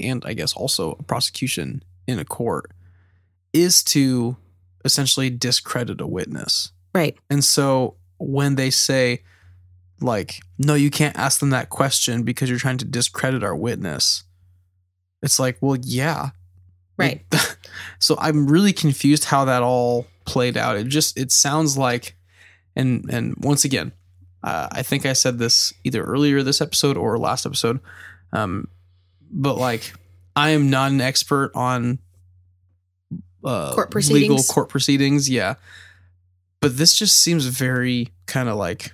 and 0.00 0.24
I 0.24 0.32
guess 0.32 0.54
also 0.54 0.92
a 0.92 1.02
prosecution 1.02 1.82
in 2.06 2.18
a 2.18 2.24
court 2.24 2.70
is 3.52 3.82
to 3.84 4.36
essentially 4.84 5.30
discredit 5.30 6.00
a 6.00 6.06
witness. 6.06 6.72
Right. 6.94 7.16
And 7.28 7.44
so 7.44 7.96
when 8.18 8.54
they 8.54 8.70
say 8.70 9.22
like 10.04 10.40
no 10.58 10.74
you 10.74 10.90
can't 10.90 11.16
ask 11.16 11.40
them 11.40 11.50
that 11.50 11.70
question 11.70 12.22
because 12.22 12.48
you're 12.48 12.58
trying 12.58 12.78
to 12.78 12.84
discredit 12.84 13.42
our 13.42 13.56
witness 13.56 14.24
it's 15.22 15.38
like 15.38 15.56
well 15.60 15.76
yeah 15.82 16.30
Right. 16.96 17.24
Like, 17.32 17.58
so 17.98 18.16
I'm 18.18 18.46
really 18.46 18.72
confused 18.72 19.24
how 19.24 19.44
that 19.46 19.62
all 19.62 20.06
played 20.24 20.56
out. 20.56 20.76
It 20.76 20.88
just 20.88 21.18
it 21.18 21.32
sounds 21.32 21.76
like, 21.76 22.16
and 22.76 23.04
and 23.10 23.34
once 23.38 23.64
again, 23.64 23.92
uh, 24.42 24.68
I 24.70 24.82
think 24.82 25.06
I 25.06 25.12
said 25.12 25.38
this 25.38 25.72
either 25.84 26.02
earlier 26.02 26.42
this 26.42 26.60
episode 26.60 26.96
or 26.96 27.18
last 27.18 27.46
episode, 27.46 27.80
um, 28.32 28.68
but 29.30 29.56
like 29.56 29.92
I 30.36 30.50
am 30.50 30.70
not 30.70 30.92
an 30.92 31.00
expert 31.00 31.50
on 31.54 31.98
uh, 33.44 33.74
Court 33.74 33.94
legal 33.94 34.42
court 34.44 34.68
proceedings. 34.68 35.28
Yeah, 35.28 35.54
but 36.60 36.76
this 36.76 36.96
just 36.96 37.18
seems 37.18 37.46
very 37.46 38.10
kind 38.26 38.48
of 38.48 38.56
like 38.56 38.92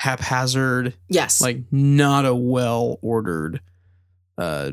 haphazard 0.00 0.94
Yes. 1.08 1.40
like 1.40 1.58
not 1.70 2.24
a 2.26 2.34
well 2.34 2.98
ordered 3.02 3.60
uh 4.38 4.72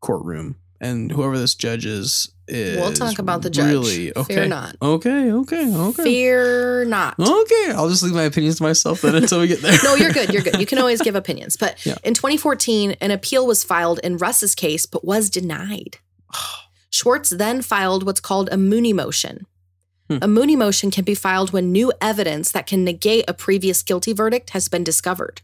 courtroom 0.00 0.56
and 0.80 1.10
whoever 1.10 1.38
this 1.38 1.54
judge 1.54 1.86
is 1.86 2.30
is 2.46 2.76
we'll 2.76 2.92
talk 2.92 3.18
about 3.18 3.40
the 3.42 3.48
judge. 3.48 3.70
really 3.70 4.14
okay 4.16 4.34
Fear 4.34 4.46
not. 4.48 4.76
okay 4.82 5.30
okay 5.32 5.72
okay 5.74 6.02
Fear 6.04 6.84
not. 6.86 7.14
okay 7.18 7.72
i'll 7.74 7.88
just 7.88 8.02
leave 8.02 8.12
my 8.12 8.24
opinions 8.24 8.56
to 8.56 8.64
myself 8.64 9.00
then 9.02 9.14
until 9.14 9.40
we 9.40 9.46
get 9.46 9.62
there 9.62 9.78
no, 9.84 9.94
you're 9.94 10.12
good. 10.12 10.30
You're 10.32 10.42
good. 10.42 10.58
You 10.60 10.66
can 10.66 10.78
always 10.78 11.00
give 11.06 11.14
opinions. 11.14 11.56
But 11.56 11.84
Yeah. 11.86 11.96
in 12.04 12.12
2014, 12.14 12.96
an 13.00 13.10
appeal 13.10 13.46
was 13.46 13.62
filed 13.64 13.98
in 14.00 14.16
Russ's 14.18 14.54
case, 14.54 14.84
but 14.86 15.04
was 15.04 15.30
denied. 15.30 15.98
Schwartz 16.90 17.30
then 17.30 17.62
filed 17.62 18.04
what's 18.04 18.20
called 18.20 18.48
a 18.52 18.56
Mooney 18.56 18.92
motion. 18.92 19.46
A 20.10 20.28
Mooney 20.28 20.54
motion 20.54 20.90
can 20.90 21.04
be 21.04 21.14
filed 21.14 21.52
when 21.52 21.72
new 21.72 21.92
evidence 22.00 22.52
that 22.52 22.66
can 22.66 22.84
negate 22.84 23.24
a 23.26 23.34
previous 23.34 23.82
guilty 23.82 24.12
verdict 24.12 24.50
has 24.50 24.68
been 24.68 24.84
discovered. 24.84 25.40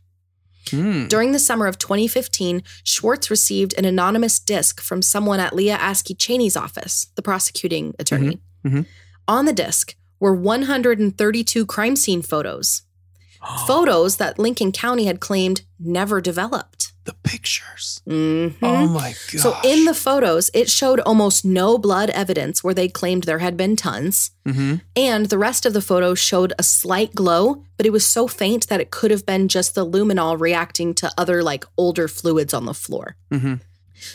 Hmm. 0.71 1.09
During 1.09 1.33
the 1.33 1.39
summer 1.39 1.67
of 1.67 1.79
2015, 1.79 2.63
Schwartz 2.85 3.31
received 3.31 3.75
an 3.79 3.87
anonymous 3.87 4.39
disc 4.39 4.81
from 4.81 5.01
someone 5.01 5.41
at 5.41 5.55
Leah 5.55 5.79
Askey 5.79 6.17
Chaney's 6.17 6.57
office, 6.57 7.07
the 7.17 7.23
prosecuting 7.23 7.95
attorney. 7.99 8.39
mhm. 8.65 8.87
On 9.27 9.47
the 9.47 9.53
disc 9.53 9.95
were 10.19 10.35
132 10.35 11.65
crime 11.65 11.97
scene 11.97 12.21
photos, 12.21 12.83
photos 13.67 14.19
that 14.19 14.39
Lincoln 14.39 14.73
County 14.73 15.07
had 15.07 15.21
claimed 15.21 15.63
never 15.79 16.21
developed. 16.21 16.90
The 17.11 17.29
pictures. 17.31 18.01
Mhm. 18.09 18.55
Oh 18.63 18.87
my 18.87 19.11
god. 19.33 19.41
So 19.45 19.57
in 19.65 19.85
the 19.85 19.95
photos, 19.95 20.51
it 20.55 20.69
showed 20.71 21.01
almost 21.01 21.45
no 21.45 21.77
blood 21.79 22.11
evidence 22.11 22.63
where 22.65 22.75
they 22.75 22.89
claimed 22.89 23.25
there 23.25 23.41
had 23.47 23.57
been 23.57 23.75
tons. 23.77 24.31
hmm 24.47 24.77
And 24.95 25.27
the 25.27 25.39
rest 25.49 25.67
of 25.67 25.73
the 25.73 25.83
photos 25.91 26.19
showed 26.19 26.53
a 26.59 26.63
slight 26.63 27.13
glow, 27.15 27.65
but 27.77 27.87
it 27.87 27.93
was 27.93 28.07
so 28.07 28.29
faint 28.29 28.69
that 28.69 28.81
it 28.81 28.91
could 28.91 29.11
have 29.11 29.27
been 29.27 29.49
just 29.49 29.75
the 29.75 29.85
luminol 29.95 30.39
reacting 30.39 30.95
to 31.01 31.11
other 31.19 31.43
like 31.43 31.65
older 31.77 32.07
fluids 32.09 32.55
on 32.55 32.65
the 32.67 32.75
floor. 32.85 33.17
hmm 33.31 33.55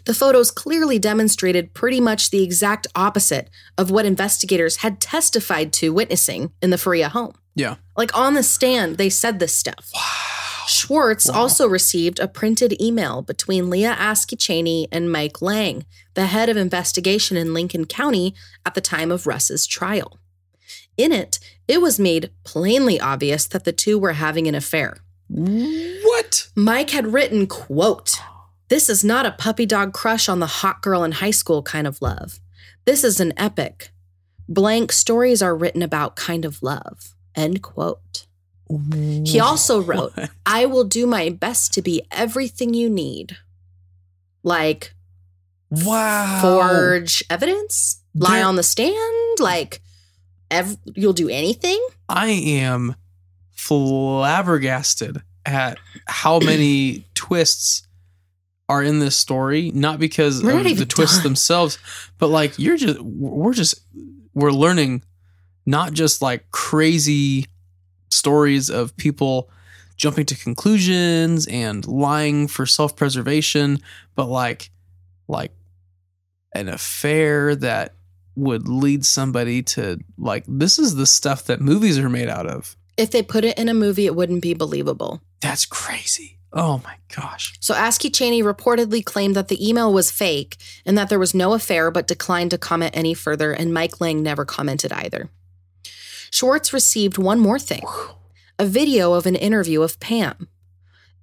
The 0.05 0.13
photos 0.13 0.49
clearly 0.63 0.97
demonstrated 0.99 1.73
pretty 1.81 2.01
much 2.09 2.29
the 2.31 2.43
exact 2.43 2.87
opposite 2.95 3.49
of 3.77 3.91
what 3.91 4.05
investigators 4.05 4.77
had 4.77 4.99
testified 4.99 5.69
to 5.79 5.93
witnessing 5.93 6.41
in 6.61 6.69
the 6.71 6.77
Faria 6.77 7.09
home. 7.09 7.33
Yeah. 7.55 7.75
Like 8.01 8.11
on 8.17 8.33
the 8.33 8.43
stand, 8.43 8.97
they 8.97 9.09
said 9.09 9.39
this 9.39 9.53
stuff. 9.63 9.85
Schwartz 10.67 11.29
also 11.29 11.67
received 11.67 12.19
a 12.19 12.27
printed 12.27 12.79
email 12.81 13.21
between 13.21 13.69
Leah 13.69 13.95
Askey 13.95 14.39
Chaney 14.39 14.87
and 14.91 15.11
Mike 15.11 15.41
Lang, 15.41 15.85
the 16.13 16.27
head 16.27 16.49
of 16.49 16.57
investigation 16.57 17.37
in 17.37 17.53
Lincoln 17.53 17.85
County 17.85 18.35
at 18.65 18.73
the 18.73 18.81
time 18.81 19.11
of 19.11 19.27
Russ's 19.27 19.67
trial. 19.67 20.19
In 20.97 21.11
it, 21.11 21.39
it 21.67 21.81
was 21.81 21.99
made 21.99 22.31
plainly 22.43 22.99
obvious 22.99 23.45
that 23.47 23.65
the 23.65 23.73
two 23.73 23.99
were 23.99 24.13
having 24.13 24.47
an 24.47 24.55
affair. 24.55 24.97
What? 25.27 26.49
Mike 26.55 26.91
had 26.91 27.13
written, 27.13 27.47
quote, 27.47 28.15
This 28.69 28.89
is 28.89 29.03
not 29.03 29.25
a 29.25 29.31
puppy 29.31 29.65
dog 29.65 29.93
crush 29.93 30.29
on 30.29 30.39
the 30.39 30.45
hot 30.47 30.81
girl 30.81 31.03
in 31.03 31.13
high 31.13 31.31
school 31.31 31.63
kind 31.63 31.87
of 31.87 32.01
love. 32.01 32.39
This 32.85 33.03
is 33.03 33.19
an 33.19 33.33
epic. 33.37 33.91
Blank 34.47 34.91
stories 34.91 35.41
are 35.41 35.55
written 35.55 35.81
about 35.81 36.15
kind 36.15 36.45
of 36.45 36.61
love. 36.61 37.15
End 37.35 37.61
quote. 37.61 38.24
Oh, 38.69 38.81
he 39.25 39.39
also 39.39 39.81
wrote, 39.81 40.13
I 40.45 40.65
will 40.65 40.83
do 40.85 41.05
my 41.05 41.29
best 41.29 41.73
to 41.75 41.81
be 41.81 42.01
everything 42.11 42.73
you 42.73 42.89
need. 42.89 43.37
Like 44.43 44.93
Wow. 45.69 46.39
forge 46.41 47.23
evidence, 47.29 48.01
lie 48.15 48.41
on 48.41 48.55
the 48.55 48.63
stand, 48.63 49.39
like 49.39 49.81
ev- 50.49 50.77
you'll 50.95 51.13
do 51.13 51.29
anything. 51.29 51.85
I 52.09 52.27
am 52.29 52.95
flabbergasted 53.51 55.21
at 55.45 55.77
how 56.05 56.39
many 56.39 57.05
twists 57.13 57.87
are 58.69 58.81
in 58.81 58.99
this 58.99 59.15
story. 59.15 59.71
Not 59.73 59.99
because 59.99 60.41
We're 60.43 60.53
not 60.63 60.71
of 60.71 60.77
the 60.77 60.85
twists 60.85 61.17
done. 61.17 61.23
themselves, 61.23 61.77
but 62.17 62.27
like 62.27 62.57
you're 62.57 62.77
just 62.77 62.99
we're 63.01 63.53
just 63.53 63.75
we're 64.33 64.51
learning 64.51 65.03
not 65.65 65.93
just 65.93 66.21
like 66.21 66.49
crazy 66.51 67.45
stories 68.15 68.69
of 68.69 68.95
people 68.97 69.49
jumping 69.97 70.25
to 70.25 70.35
conclusions 70.35 71.47
and 71.47 71.87
lying 71.87 72.47
for 72.47 72.65
self-preservation, 72.65 73.79
but 74.15 74.27
like 74.27 74.69
like 75.27 75.51
an 76.53 76.69
affair 76.69 77.55
that 77.55 77.93
would 78.35 78.67
lead 78.67 79.05
somebody 79.05 79.63
to 79.63 79.99
like 80.17 80.43
this 80.47 80.79
is 80.79 80.95
the 80.95 81.05
stuff 81.05 81.45
that 81.45 81.61
movies 81.61 81.97
are 81.97 82.09
made 82.09 82.29
out 82.29 82.47
of. 82.47 82.75
If 82.97 83.11
they 83.11 83.23
put 83.23 83.43
it 83.43 83.57
in 83.57 83.69
a 83.69 83.73
movie, 83.73 84.05
it 84.05 84.15
wouldn't 84.15 84.41
be 84.41 84.53
believable. 84.53 85.21
That's 85.41 85.65
crazy. 85.65 86.39
Oh 86.53 86.79
my 86.85 86.95
gosh. 87.13 87.53
So 87.59 87.73
Askey 87.73 88.15
Chaney 88.15 88.41
reportedly 88.41 89.03
claimed 89.03 89.35
that 89.35 89.49
the 89.49 89.67
email 89.67 89.91
was 89.91 90.09
fake 90.09 90.55
and 90.85 90.97
that 90.97 91.09
there 91.09 91.19
was 91.19 91.33
no 91.33 91.53
affair, 91.53 91.91
but 91.91 92.07
declined 92.07 92.51
to 92.51 92.57
comment 92.57 92.95
any 92.95 93.13
further, 93.13 93.51
and 93.51 93.73
Mike 93.73 93.99
Lang 93.99 94.23
never 94.23 94.45
commented 94.45 94.93
either. 94.93 95.29
Schwartz 96.35 96.73
received 96.73 97.17
one 97.17 97.39
more 97.39 97.57
thing 97.57 97.81
a 98.59 98.65
video 98.65 99.13
of 99.13 99.25
an 99.25 99.35
interview 99.35 99.81
of 99.81 99.97
Pam. 100.01 100.49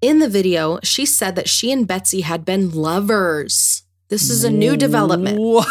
In 0.00 0.20
the 0.20 0.28
video, 0.28 0.78
she 0.82 1.04
said 1.04 1.36
that 1.36 1.50
she 1.50 1.70
and 1.70 1.86
Betsy 1.86 2.22
had 2.22 2.46
been 2.46 2.70
lovers. 2.70 3.82
This 4.08 4.30
is 4.30 4.42
a 4.42 4.50
new 4.50 4.74
development. 4.74 5.38
What? 5.38 5.68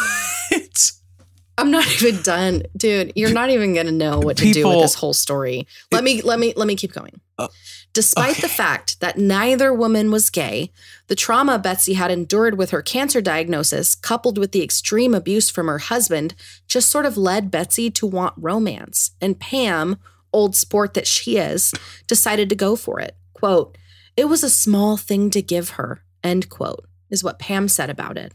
I'm 1.58 1.72
not 1.72 1.88
even 2.04 2.22
done, 2.22 2.62
dude. 2.78 3.14
You're 3.16 3.34
not 3.34 3.50
even 3.50 3.74
gonna 3.74 3.92
know 3.92 4.20
what 4.20 4.38
to 4.38 4.54
do 4.54 4.68
with 4.68 4.82
this 4.82 4.94
whole 4.94 5.14
story. 5.14 5.66
Let 5.92 6.04
me 6.04 6.22
let 6.22 6.38
me 6.38 6.54
let 6.56 6.68
me 6.68 6.76
keep 6.76 6.94
going. 6.94 7.20
Uh, 7.40 7.48
Despite 7.94 8.38
the 8.38 8.48
fact 8.48 9.02
that 9.02 9.18
neither 9.18 9.74
woman 9.74 10.12
was 10.12 10.30
gay, 10.30 10.72
the 11.08 11.16
trauma 11.16 11.60
Betsy 11.60 11.94
had 11.94 12.10
endured 12.10 12.58
with 12.58 12.72
her 12.72 12.82
cancer 12.82 13.20
diagnosis, 13.20 13.96
coupled 13.96 14.38
with 14.38 14.54
the 14.54 14.64
extreme 14.64 15.14
abuse 15.14 15.50
from 15.50 15.68
her 15.68 15.80
husband, 15.80 16.34
just 16.68 16.90
sort 16.90 17.06
of 17.06 17.18
led 17.18 17.52
Betsy 17.52 17.90
to 17.92 18.08
want 18.08 18.34
romance. 18.38 19.12
And 19.20 19.40
Pam, 19.40 19.98
old 20.32 20.56
sport 20.56 20.94
that 20.94 21.08
she 21.08 21.38
is, 21.38 21.74
decided 22.08 22.48
to 22.50 22.56
go 22.56 22.78
for 22.78 23.02
it. 23.02 23.18
Quote, 23.34 23.78
it 24.16 24.26
was 24.26 24.44
a 24.44 24.50
small 24.50 24.96
thing 24.96 25.30
to 25.32 25.42
give 25.42 25.72
her, 25.72 26.04
end 26.24 26.50
quote, 26.50 26.86
is 27.10 27.26
what 27.26 27.40
Pam 27.40 27.68
said 27.68 27.90
about 27.90 28.18
it. 28.18 28.34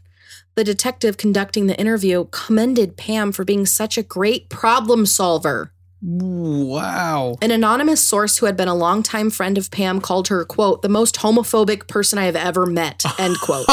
The 0.55 0.63
detective 0.63 1.17
conducting 1.17 1.65
the 1.65 1.79
interview 1.79 2.25
commended 2.25 2.97
Pam 2.97 3.31
for 3.31 3.43
being 3.43 3.65
such 3.65 3.97
a 3.97 4.03
great 4.03 4.49
problem 4.49 5.05
solver. 5.05 5.71
Wow. 6.07 7.35
An 7.41 7.51
anonymous 7.51 8.01
source 8.01 8.37
who 8.37 8.45
had 8.45 8.55
been 8.55 8.69
a 8.69 8.75
longtime 8.75 9.29
friend 9.29 9.57
of 9.57 9.69
Pam 9.69 9.99
called 9.99 10.29
her, 10.29 10.45
quote, 10.45 10.81
the 10.81 10.89
most 10.89 11.15
homophobic 11.17 11.87
person 11.87 12.17
I 12.17 12.23
have 12.25 12.35
ever 12.35 12.65
met, 12.65 13.03
end 13.19 13.39
quote. 13.41 13.67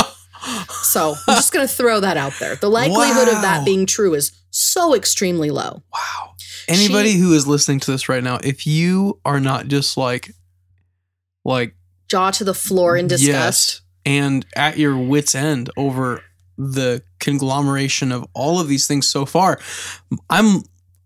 so 0.83 1.15
I'm 1.29 1.37
just 1.37 1.53
going 1.53 1.67
to 1.67 1.73
throw 1.73 2.01
that 2.01 2.17
out 2.17 2.33
there. 2.41 2.57
The 2.57 2.69
likelihood 2.69 3.29
of 3.29 3.43
that 3.43 3.65
being 3.65 3.87
true 3.87 4.15
is 4.15 4.33
so 4.51 4.95
extremely 4.95 5.51
low. 5.51 5.83
Wow. 5.93 6.35
Anybody 6.67 7.13
She- 7.13 7.19
who 7.19 7.33
is 7.35 7.47
listening 7.47 7.79
to 7.81 7.91
this 7.93 8.09
right 8.09 8.23
now, 8.23 8.39
if 8.43 8.67
you 8.67 9.21
are 9.25 9.41
not 9.41 9.69
just 9.69 9.97
like 9.97 10.33
like 11.45 11.75
Jaw 12.09 12.31
to 12.33 12.45
the 12.45 12.55
floor 12.55 12.97
in 12.97 13.07
disgust. 13.07 13.27
Yes, 13.27 13.81
and 14.07 14.47
at 14.57 14.79
your 14.79 14.97
wits 14.97 15.35
end 15.35 15.71
over 15.77 16.23
the 16.57 17.03
conglomeration 17.21 18.13
of 18.13 18.27
all 18.35 18.61
of 18.61 18.69
these 18.69 18.87
things 18.87 19.07
so 19.09 19.25
far, 19.27 19.59
I'm 20.31 20.63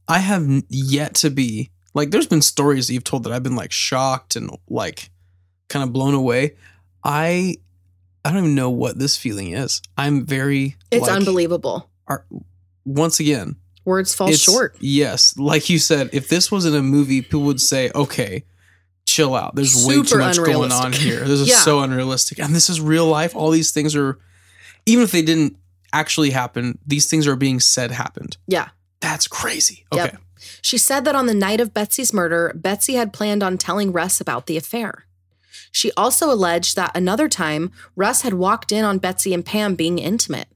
I 0.09 0.19
have 0.21 0.47
yet 0.69 1.15
to 1.17 1.31
be 1.31 1.71
like 1.95 2.11
there's 2.11 2.27
been 2.27 2.43
stories 2.43 2.87
that 2.87 2.95
you've 2.95 3.05
told 3.05 3.25
that 3.25 3.33
I've 3.33 3.43
been 3.43 3.57
like 3.57 3.73
shocked 3.73 4.37
and 4.37 4.51
like 4.69 5.11
kind 5.69 5.83
of 5.83 5.93
blown 5.93 6.15
away. 6.15 6.57
I 7.05 7.57
I 8.25 8.31
don't 8.31 8.39
even 8.39 8.55
know 8.55 8.71
what 8.71 8.99
this 8.99 9.17
feeling 9.17 9.53
is. 9.53 9.81
I'm 9.97 10.25
very 10.27 10.77
It's 10.91 11.03
like, 11.03 11.13
unbelievable. 11.17 11.91
are- 12.07 12.27
once 12.85 13.21
again, 13.21 13.57
Words 13.85 14.15
fall 14.15 14.33
short. 14.33 14.77
Yes, 14.81 15.37
like 15.39 15.71
you 15.71 15.79
said, 15.79 16.11
if 16.13 16.29
this 16.29 16.51
was 16.51 16.65
in 16.67 16.75
a 16.75 16.83
movie, 16.83 17.23
people 17.23 17.43
would 17.43 17.61
say, 17.61 17.91
"Okay, 17.95 18.45
chill 19.07 19.35
out. 19.35 19.55
There's 19.55 19.87
way 19.87 20.03
too 20.03 20.19
much 20.19 20.37
going 20.37 20.73
on 20.73 20.93
here. 20.93 21.21
This 21.21 21.41
is 21.41 21.49
Yeah. 21.51 21.57
so 21.59 21.81
unrealistic." 21.81 22.39
And 22.39 22.55
this 22.55 22.69
is 22.69 22.81
real 22.81 23.07
life. 23.07 23.35
All 23.37 23.51
these 23.51 23.71
things 23.71 23.95
are, 23.97 24.19
even 24.87 25.05
if 25.05 25.11
they 25.13 25.23
didn't 25.23 25.57
actually 25.93 26.31
happen, 26.31 26.79
these 26.87 27.09
things 27.09 27.27
are 27.27 27.37
being 27.37 27.61
said 27.61 27.91
happened. 27.91 28.37
Yeah. 28.47 28.69
That's 29.01 29.29
crazy. 29.29 29.85
Okay. 29.93 30.05
Yep. 30.05 30.19
She 30.63 30.79
said 30.79 31.05
that 31.05 31.15
on 31.15 31.27
the 31.27 31.35
night 31.35 31.61
of 31.61 31.75
Betsy's 31.75 32.13
murder, 32.13 32.53
Betsy 32.55 32.95
had 32.95 33.13
planned 33.13 33.43
on 33.43 33.59
telling 33.59 33.93
Russ 33.93 34.21
about 34.21 34.47
the 34.47 34.57
affair. 34.57 35.07
She 35.71 35.93
also 35.97 36.31
alleged 36.31 36.77
that 36.77 36.97
another 36.97 37.29
time, 37.29 37.71
Russ 37.97 38.23
had 38.23 38.35
walked 38.35 38.73
in 38.73 38.85
on 38.85 38.99
Betsy 38.99 39.35
and 39.35 39.45
Pam 39.45 39.75
being 39.75 39.99
intimate. 39.99 40.49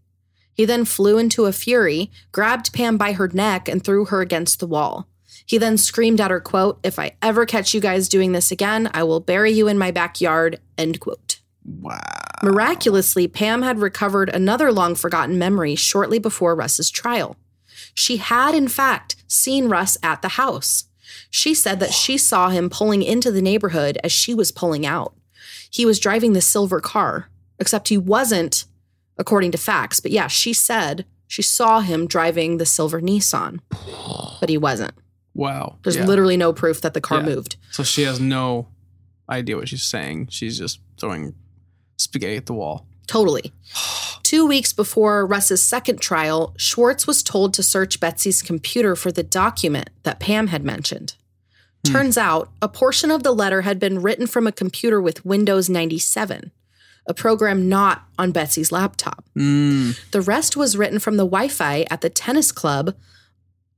He 0.54 0.64
then 0.64 0.84
flew 0.84 1.18
into 1.18 1.46
a 1.46 1.52
fury, 1.52 2.10
grabbed 2.30 2.72
Pam 2.72 2.96
by 2.96 3.12
her 3.12 3.28
neck, 3.28 3.68
and 3.68 3.82
threw 3.82 4.06
her 4.06 4.20
against 4.20 4.60
the 4.60 4.66
wall. 4.66 5.08
He 5.46 5.58
then 5.58 5.76
screamed 5.76 6.20
at 6.20 6.30
her, 6.30 6.40
quote, 6.40 6.78
If 6.82 6.98
I 6.98 7.16
ever 7.20 7.46
catch 7.46 7.74
you 7.74 7.80
guys 7.80 8.08
doing 8.08 8.32
this 8.32 8.50
again, 8.50 8.90
I 8.94 9.02
will 9.02 9.20
bury 9.20 9.50
you 9.50 9.68
in 9.68 9.78
my 9.78 9.90
backyard, 9.90 10.60
end 10.78 11.00
quote. 11.00 11.40
Wow. 11.64 11.98
Miraculously, 12.42 13.28
Pam 13.28 13.62
had 13.62 13.78
recovered 13.78 14.28
another 14.28 14.72
long 14.72 14.94
forgotten 14.94 15.38
memory 15.38 15.74
shortly 15.74 16.18
before 16.18 16.54
Russ's 16.54 16.90
trial. 16.90 17.36
She 17.94 18.16
had, 18.18 18.54
in 18.54 18.68
fact, 18.68 19.16
seen 19.26 19.68
Russ 19.68 19.98
at 20.02 20.22
the 20.22 20.30
house. 20.30 20.84
She 21.30 21.54
said 21.54 21.80
that 21.80 21.92
she 21.92 22.16
saw 22.18 22.48
him 22.50 22.70
pulling 22.70 23.02
into 23.02 23.30
the 23.30 23.42
neighborhood 23.42 23.98
as 24.04 24.12
she 24.12 24.34
was 24.34 24.50
pulling 24.52 24.84
out. 24.86 25.14
He 25.70 25.84
was 25.86 25.98
driving 25.98 26.32
the 26.32 26.40
silver 26.40 26.80
car, 26.80 27.28
except 27.58 27.88
he 27.88 27.98
wasn't, 27.98 28.64
according 29.18 29.52
to 29.52 29.58
facts. 29.58 30.00
But 30.00 30.10
yeah, 30.10 30.26
she 30.26 30.52
said 30.52 31.06
she 31.26 31.42
saw 31.42 31.80
him 31.80 32.06
driving 32.06 32.58
the 32.58 32.66
silver 32.66 33.00
Nissan, 33.00 33.60
but 34.40 34.48
he 34.48 34.58
wasn't. 34.58 34.92
Wow. 35.34 35.78
There's 35.82 35.96
Yeah. 35.96 36.04
literally 36.06 36.36
no 36.36 36.52
proof 36.52 36.82
that 36.82 36.92
the 36.92 37.00
car 37.00 37.20
Yeah. 37.20 37.26
moved. 37.34 37.56
So 37.70 37.82
she 37.82 38.02
has 38.02 38.20
no 38.20 38.68
idea 39.30 39.56
what 39.56 39.68
she's 39.68 39.82
saying. 39.82 40.28
She's 40.30 40.58
just 40.58 40.80
throwing 40.98 41.34
spaghetti 41.96 42.36
at 42.36 42.46
the 42.46 42.52
wall. 42.52 42.86
Totally. 43.06 43.52
Two 44.32 44.46
weeks 44.46 44.72
before 44.72 45.26
Russ's 45.26 45.62
second 45.62 46.00
trial, 46.00 46.54
Schwartz 46.56 47.06
was 47.06 47.22
told 47.22 47.52
to 47.52 47.62
search 47.62 48.00
Betsy's 48.00 48.40
computer 48.40 48.96
for 48.96 49.12
the 49.12 49.22
document 49.22 49.90
that 50.04 50.20
Pam 50.20 50.46
had 50.46 50.64
mentioned. 50.64 51.16
Turns 51.84 52.16
out, 52.16 52.50
a 52.62 52.66
portion 52.66 53.10
of 53.10 53.24
the 53.24 53.34
letter 53.34 53.60
had 53.60 53.78
been 53.78 54.00
written 54.00 54.26
from 54.26 54.46
a 54.46 54.50
computer 54.50 55.02
with 55.02 55.26
Windows 55.26 55.68
97, 55.68 56.50
a 57.06 57.12
program 57.12 57.68
not 57.68 58.04
on 58.18 58.32
Betsy's 58.32 58.72
laptop. 58.72 59.22
Mm. 59.36 60.00
The 60.12 60.22
rest 60.22 60.56
was 60.56 60.78
written 60.78 60.98
from 60.98 61.18
the 61.18 61.26
Wi 61.26 61.48
Fi 61.48 61.84
at 61.90 62.00
the 62.00 62.08
tennis 62.08 62.52
club 62.52 62.94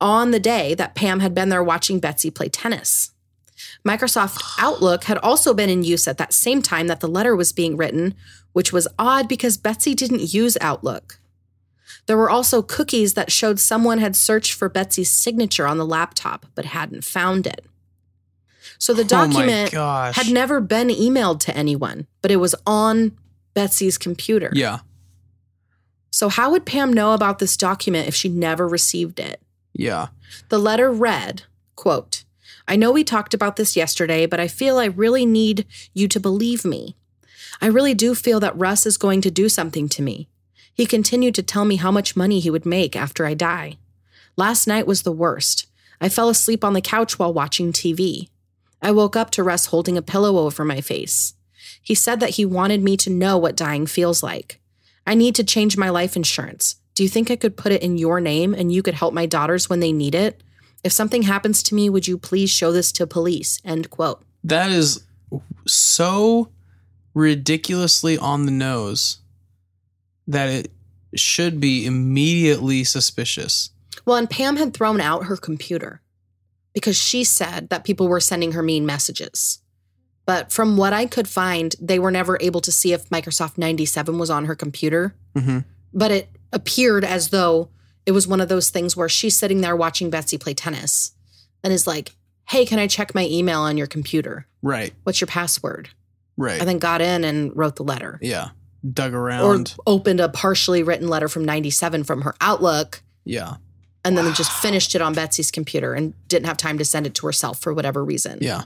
on 0.01 0.31
the 0.31 0.39
day 0.39 0.73
that 0.75 0.95
Pam 0.95 1.19
had 1.19 1.35
been 1.35 1.49
there 1.49 1.65
watching 1.65 1.99
Betsy 1.99 2.31
play 2.31 2.49
tennis. 2.49 3.11
Microsoft 3.87 4.43
Outlook 4.59 5.05
had 5.05 5.19
also 5.19 5.55
been 5.55 5.71
in 5.71 5.83
use 5.83 6.07
at 6.09 6.19
that 6.19 6.33
same 6.33 6.63
time 6.63 6.87
that 6.89 7.01
the 7.01 7.09
letter 7.09 7.35
was 7.37 7.53
being 7.53 7.77
written, 7.77 8.15
which 8.53 8.73
was 8.73 8.89
odd 8.99 9.29
because 9.29 9.57
Betsy 9.57 9.95
didn't 9.95 10.33
use 10.35 10.57
Outlook. 10.61 11.19
There 12.07 12.17
were 12.17 12.31
also 12.31 12.63
cookies 12.63 13.15
that 13.15 13.33
showed 13.33 13.59
someone 13.59 13.99
had 13.99 14.15
searched 14.15 14.53
for 14.53 14.69
Betsy's 14.69 15.11
signature 15.11 15.67
on 15.67 15.79
the 15.79 15.87
laptop 15.87 16.47
but 16.55 16.67
hadn't 16.67 17.05
found 17.05 17.47
it. 17.47 17.65
So 18.79 18.93
the 18.93 19.03
Oh 19.03 19.07
document 19.07 19.73
gosh. 19.73 20.17
had 20.17 20.31
never 20.31 20.61
been 20.61 20.89
emailed 20.89 21.41
to 21.41 21.57
anyone, 21.57 22.07
but 22.21 22.31
it 22.31 22.37
was 22.37 22.55
on 22.67 23.17
Betsy's 23.55 23.97
computer. 23.97 24.51
Yeah. 24.53 24.81
So, 26.11 26.29
how 26.29 26.51
would 26.51 26.65
Pam 26.67 26.93
know 26.93 27.13
about 27.13 27.39
this 27.41 27.57
document 27.57 28.07
if 28.07 28.15
she 28.15 28.29
never 28.29 28.69
received 28.69 29.19
it? 29.19 29.41
Yeah. 29.73 30.09
The 30.49 30.59
letter 30.59 30.93
read, 30.93 31.43
quote, 31.75 32.25
I 32.67 32.77
know 32.77 32.91
we 32.91 33.05
talked 33.05 33.35
about 33.35 33.57
this 33.57 33.77
yesterday, 33.77 34.27
but 34.27 34.41
I 34.41 34.49
feel 34.49 34.79
I 34.79 34.87
really 34.87 35.27
need 35.27 35.67
you 35.93 36.09
to 36.09 36.21
believe 36.21 36.65
me. 36.65 36.97
I 37.61 37.67
really 37.67 37.95
do 37.95 38.15
feel 38.15 38.41
that 38.41 38.59
Russ 38.59 38.87
is 38.87 38.97
going 38.97 39.21
to 39.23 39.31
do 39.31 39.49
something 39.49 39.89
to 39.91 40.03
me. 40.03 40.29
He 40.73 40.87
continued 40.87 41.35
to 41.37 41.43
tell 41.43 41.65
me 41.65 41.77
how 41.77 41.91
much 41.91 42.17
money 42.17 42.41
he 42.41 42.51
would 42.51 42.67
make 42.67 42.97
after 42.97 43.27
I 43.27 43.35
die. 43.35 43.77
Last 44.37 44.67
night 44.67 44.87
was 44.87 45.03
the 45.03 45.13
worst. 45.13 45.67
I 46.01 46.09
fell 46.09 46.29
asleep 46.29 46.65
on 46.65 46.73
the 46.73 46.81
couch 46.81 47.19
while 47.19 47.33
watching 47.33 47.73
TV. 47.73 48.29
I 48.83 48.91
woke 48.91 49.17
up 49.17 49.31
to 49.33 49.43
Russ 49.43 49.67
holding 49.67 49.97
a 49.97 50.03
pillow 50.03 50.39
over 50.39 50.65
my 50.65 50.81
face. 50.81 51.35
He 51.81 51.95
said 51.95 52.19
that 52.21 52.31
he 52.31 52.45
wanted 52.45 52.83
me 52.83 52.97
to 52.99 53.11
know 53.11 53.39
what 53.39 53.57
dying 53.57 53.87
feels 53.87 54.23
like. 54.23 54.61
I 55.07 55.15
need 55.15 55.35
to 55.37 55.45
change 55.45 55.77
my 55.77 55.91
life 55.91 56.17
insurance. 56.17 56.77
Do 56.95 57.03
you 57.03 57.09
think 57.09 57.31
I 57.31 57.37
could 57.37 57.57
put 57.57 57.73
it 57.73 57.83
in 57.83 57.99
your 57.99 58.21
name 58.21 58.55
and 58.55 58.73
you 58.73 58.83
could 58.83 58.95
help 58.95 59.15
my 59.15 59.27
daughters 59.27 59.69
when 59.69 59.81
they 59.81 59.93
need 59.93 60.15
it? 60.15 60.43
If 60.85 60.93
something 60.93 61.23
happens 61.23 61.63
to 61.65 61.75
me, 61.75 61.89
would 61.89 62.07
you 62.07 62.19
please 62.19 62.51
show 62.51 62.71
this 62.71 62.93
to 62.93 63.07
police? 63.07 63.59
End 63.65 63.91
quote. 63.91 64.23
That 64.45 64.71
is 64.71 65.03
so 65.67 66.51
ridiculously 67.15 68.19
on 68.19 68.45
the 68.45 68.53
nose 68.53 69.19
that 70.27 70.49
it 70.49 70.71
should 71.15 71.59
be 71.59 71.87
immediately 71.87 72.85
suspicious. 72.85 73.71
Well, 74.05 74.17
and 74.17 74.29
Pam 74.29 74.57
had 74.57 74.75
thrown 74.75 75.01
out 75.01 75.25
her 75.25 75.37
computer 75.37 76.03
because 76.75 76.97
she 76.97 77.25
said 77.25 77.71
that 77.71 77.85
people 77.85 78.09
were 78.09 78.21
sending 78.21 78.53
her 78.53 78.63
mean 78.63 78.85
messages. 78.85 79.61
But 80.27 80.53
from 80.53 80.77
what 80.77 80.93
I 80.93 81.07
could 81.07 81.29
find, 81.29 81.75
they 81.81 81.99
were 81.99 82.11
never 82.11 82.37
able 82.41 82.61
to 82.63 82.73
see 82.73 82.93
if 82.93 83.09
Microsoft 83.11 83.57
97 83.59 84.19
was 84.19 84.31
on 84.31 84.47
her 84.47 84.55
computer. 84.55 85.15
hmm 85.37 85.61
But 85.93 86.11
it 86.11 86.29
appeared 86.53 87.05
as 87.05 87.29
though 87.29 87.71
it 88.07 88.13
was 88.13 88.27
one 88.27 88.41
of 88.41 88.49
those 88.49 88.71
things 88.71 88.97
where 88.97 89.09
she's 89.09 89.37
sitting 89.37 89.61
there 89.61 89.77
watching 89.77 90.11
Betsy 90.11 90.39
play 90.39 90.55
tennis 90.55 91.13
and 91.63 91.73
is 91.73 91.87
like, 91.87 92.15
Hey, 92.47 92.67
can 92.67 92.79
I 92.79 92.87
check 92.87 93.15
my 93.15 93.25
email 93.25 93.61
on 93.61 93.79
your 93.79 93.87
computer? 93.87 94.47
Right. 94.63 94.93
What's 95.05 95.21
your 95.21 95.29
password? 95.29 95.89
Right. 96.37 96.61
And 96.61 96.69
then 96.69 96.79
got 96.79 97.01
in 97.01 97.25
and 97.25 97.57
wrote 97.57 97.77
the 97.77 97.85
letter. 97.85 98.19
yeah. 98.21 98.51
Dug 98.93 99.15
around. 99.15 99.75
Or 99.87 99.95
opened 99.95 100.21
a 100.21 100.29
partially 100.29 100.83
written 100.83 101.09
letter 101.09 101.27
from 101.27 101.43
97 101.43 102.05
from 102.05 102.21
her 102.21 102.35
Outlook 102.43 103.03
yeah. 103.25 103.55
and 104.05 104.19
then 104.19 104.35
just 104.35 104.53
finished 104.53 104.95
it 104.95 105.01
on 105.01 105.15
Betsy's 105.15 105.51
computer 105.51 105.95
and 105.95 106.13
didn't 106.29 106.45
have 106.45 106.59
time 106.59 106.77
to 106.77 106.85
send 106.85 107.07
it 107.07 107.15
to 107.15 107.27
herself 107.27 107.61
for 107.61 107.73
whatever 107.73 108.05
reason. 108.05 108.41
Yeah. 108.43 108.65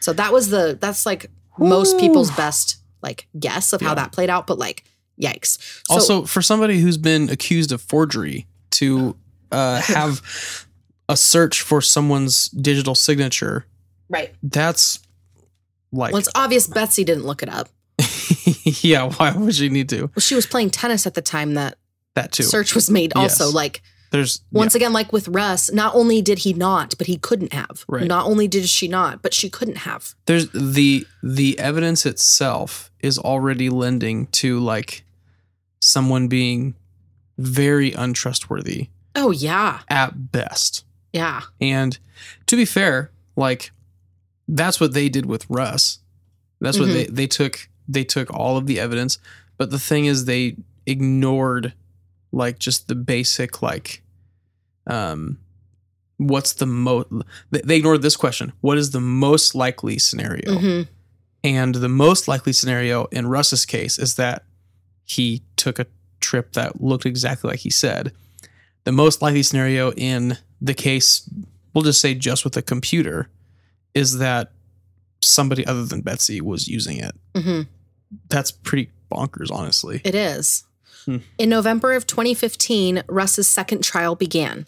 So 0.00 0.14
that 0.14 0.32
was 0.32 0.48
the 0.48 0.78
that's 0.80 1.04
like 1.04 1.26
most 1.58 1.98
people's 1.98 2.30
best 2.30 2.78
like 3.02 3.26
guess 3.38 3.74
of 3.74 3.82
how 3.82 3.94
that 3.94 4.12
played 4.12 4.30
out, 4.30 4.46
but 4.46 4.58
like 4.58 4.84
yikes. 5.20 5.58
So, 5.86 5.94
also, 5.94 6.24
for 6.24 6.40
somebody 6.42 6.80
who's 6.80 6.96
been 6.96 7.28
accused 7.28 7.70
of 7.70 7.82
forgery 7.82 8.46
to 8.80 9.16
uh, 9.52 9.80
have 9.96 10.20
a 11.08 11.16
search 11.16 11.62
for 11.62 11.80
someone's 11.80 12.48
digital 12.48 12.94
signature, 12.94 13.66
right. 14.08 14.34
that's 14.42 15.00
like, 15.92 16.12
Well, 16.12 16.20
it's 16.20 16.28
obvious 16.34 16.66
Betsy 16.66 17.04
didn't 17.04 17.24
look 17.24 17.42
it 17.42 17.48
up. 17.48 17.68
yeah, 18.82 19.10
why 19.10 19.32
would 19.36 19.54
she 19.54 19.68
need 19.68 19.88
to? 19.90 20.02
Well, 20.02 20.20
she 20.20 20.34
was 20.34 20.46
playing 20.46 20.70
tennis 20.70 21.06
at 21.06 21.14
the 21.14 21.22
time 21.22 21.54
that 21.54 21.76
That 22.14 22.32
too. 22.32 22.44
search 22.44 22.74
was 22.74 22.90
made. 22.90 23.12
Also, 23.16 23.46
Yes. 23.46 23.54
like 23.54 23.82
There's 24.12 24.40
once 24.52 24.74
again, 24.74 24.92
like 24.92 25.12
with 25.12 25.28
Russ, 25.28 25.70
not 25.72 25.94
only 25.94 26.22
did 26.22 26.38
he 26.40 26.52
not, 26.52 26.94
but 26.96 27.06
he 27.08 27.16
couldn't 27.16 27.52
have. 27.52 27.84
Right. 27.88 28.06
Not 28.06 28.26
only 28.26 28.46
did 28.48 28.68
she 28.68 28.86
not, 28.88 29.20
but 29.22 29.34
she 29.34 29.50
couldn't 29.50 29.78
have. 29.78 30.14
there's 30.26 30.48
the 30.50 31.06
the 31.22 31.58
evidence 31.58 32.06
itself 32.06 32.90
is 33.00 33.18
already 33.18 33.68
lending 33.68 34.26
to 34.28 34.58
like 34.60 35.04
someone 35.80 36.28
being 36.28 36.74
very 37.40 37.92
untrustworthy 37.92 38.88
Oh 39.16 39.30
yeah, 39.32 39.80
at 39.88 40.30
best. 40.32 40.84
yeah. 41.12 41.42
And 41.60 41.98
to 42.46 42.56
be 42.56 42.64
fair, 42.64 43.10
like 43.36 43.72
that's 44.46 44.78
what 44.80 44.92
they 44.94 45.08
did 45.08 45.26
with 45.26 45.46
Russ. 45.48 45.98
That's 46.60 46.78
what 46.78 46.88
Mhm. 46.88 46.92
they 46.92 47.04
they 47.06 47.26
took 47.26 47.68
they 47.88 48.04
took 48.04 48.32
all 48.32 48.56
of 48.56 48.66
the 48.66 48.78
evidence, 48.78 49.18
but 49.58 49.70
the 49.70 49.78
thing 49.78 50.04
is 50.06 50.24
they 50.26 50.56
ignored 50.86 51.72
like 52.32 52.58
just 52.58 52.86
the 52.88 52.94
basic 52.94 53.60
like 53.62 54.02
um 54.86 55.38
what's 56.18 56.52
the 56.54 56.66
most 56.66 57.08
they 57.50 57.76
ignored 57.76 58.02
this 58.02 58.16
question. 58.16 58.52
What 58.60 58.78
is 58.78 58.90
the 58.90 59.00
most 59.00 59.54
likely 59.54 59.98
scenario? 59.98 60.58
hmm 60.58 60.82
And 61.42 61.74
the 61.76 61.88
most 61.88 62.28
likely 62.28 62.52
scenario 62.52 63.06
in 63.06 63.26
Russ's 63.26 63.64
case 63.66 63.98
is 63.98 64.14
that 64.16 64.44
he 65.04 65.42
took 65.56 65.78
a 65.78 65.86
trip 66.20 66.52
that 66.52 66.82
looked 66.82 67.06
exactly 67.06 67.50
like 67.50 67.60
he 67.60 67.70
said. 67.70 68.12
The 68.84 68.92
most 68.92 69.22
likely 69.22 69.42
scenario 69.42 69.92
in 69.92 70.38
the 70.60 70.74
case, 70.74 71.28
we'll 71.74 71.84
just 71.84 72.00
say 72.00 72.14
just 72.14 72.44
with 72.44 72.56
a 72.56 72.62
computer, 72.62 73.28
is 73.94 74.18
that 74.18 74.52
somebody 75.22 75.66
other 75.66 75.84
than 75.84 76.00
Betsy 76.00 76.40
was 76.40 76.68
using 76.68 76.98
it. 76.98 77.14
hmm 77.36 77.62
That's 78.28 78.50
pretty 78.50 78.90
bonkers, 79.10 79.50
honestly. 79.50 80.00
It 80.04 80.14
is. 80.14 80.64
Hmm. 81.04 81.18
In 81.38 81.48
November 81.48 81.92
of 81.92 82.06
2015, 82.06 83.02
Russ's 83.08 83.48
second 83.48 83.82
trial 83.82 84.14
began. 84.14 84.66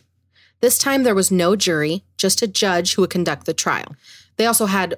This 0.61 0.79
time 0.79 1.03
there 1.03 1.15
was 1.15 1.31
no 1.31 1.57
jury, 1.57 2.05
just 2.17 2.43
a 2.43 2.47
judge 2.47 2.95
who 2.95 3.03
would 3.03 3.11
conduct 3.11 3.47
the 3.47 3.55
trial. 3.55 3.97
They 4.37 4.47
also 4.47 4.67
had 4.67 4.97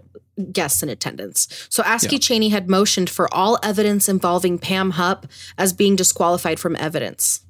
guests 0.53 0.82
in 0.82 0.89
attendance. 0.89 1.49
So 1.68 1.82
Askey 1.82 2.12
Yeah. 2.12 2.18
Chaney 2.18 2.49
had 2.49 2.68
motioned 2.68 3.09
for 3.09 3.32
all 3.32 3.59
evidence 3.62 4.09
involving 4.09 4.59
Pam 4.59 4.93
Hupp 4.93 5.26
as 5.57 5.72
being 5.72 5.97
disqualified 5.97 6.59
from 6.59 6.76
evidence. 6.76 7.41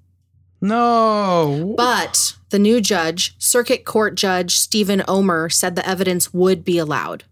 No. 0.60 1.74
But 1.76 2.34
the 2.50 2.58
new 2.58 2.80
judge, 2.80 3.34
Circuit 3.38 3.84
Court 3.84 4.14
Judge 4.14 4.56
Stephen 4.56 5.00
Ohmer, 5.00 5.52
said 5.52 5.76
the 5.76 5.86
evidence 5.88 6.32
would 6.32 6.64
be 6.64 6.78
allowed. 6.78 7.24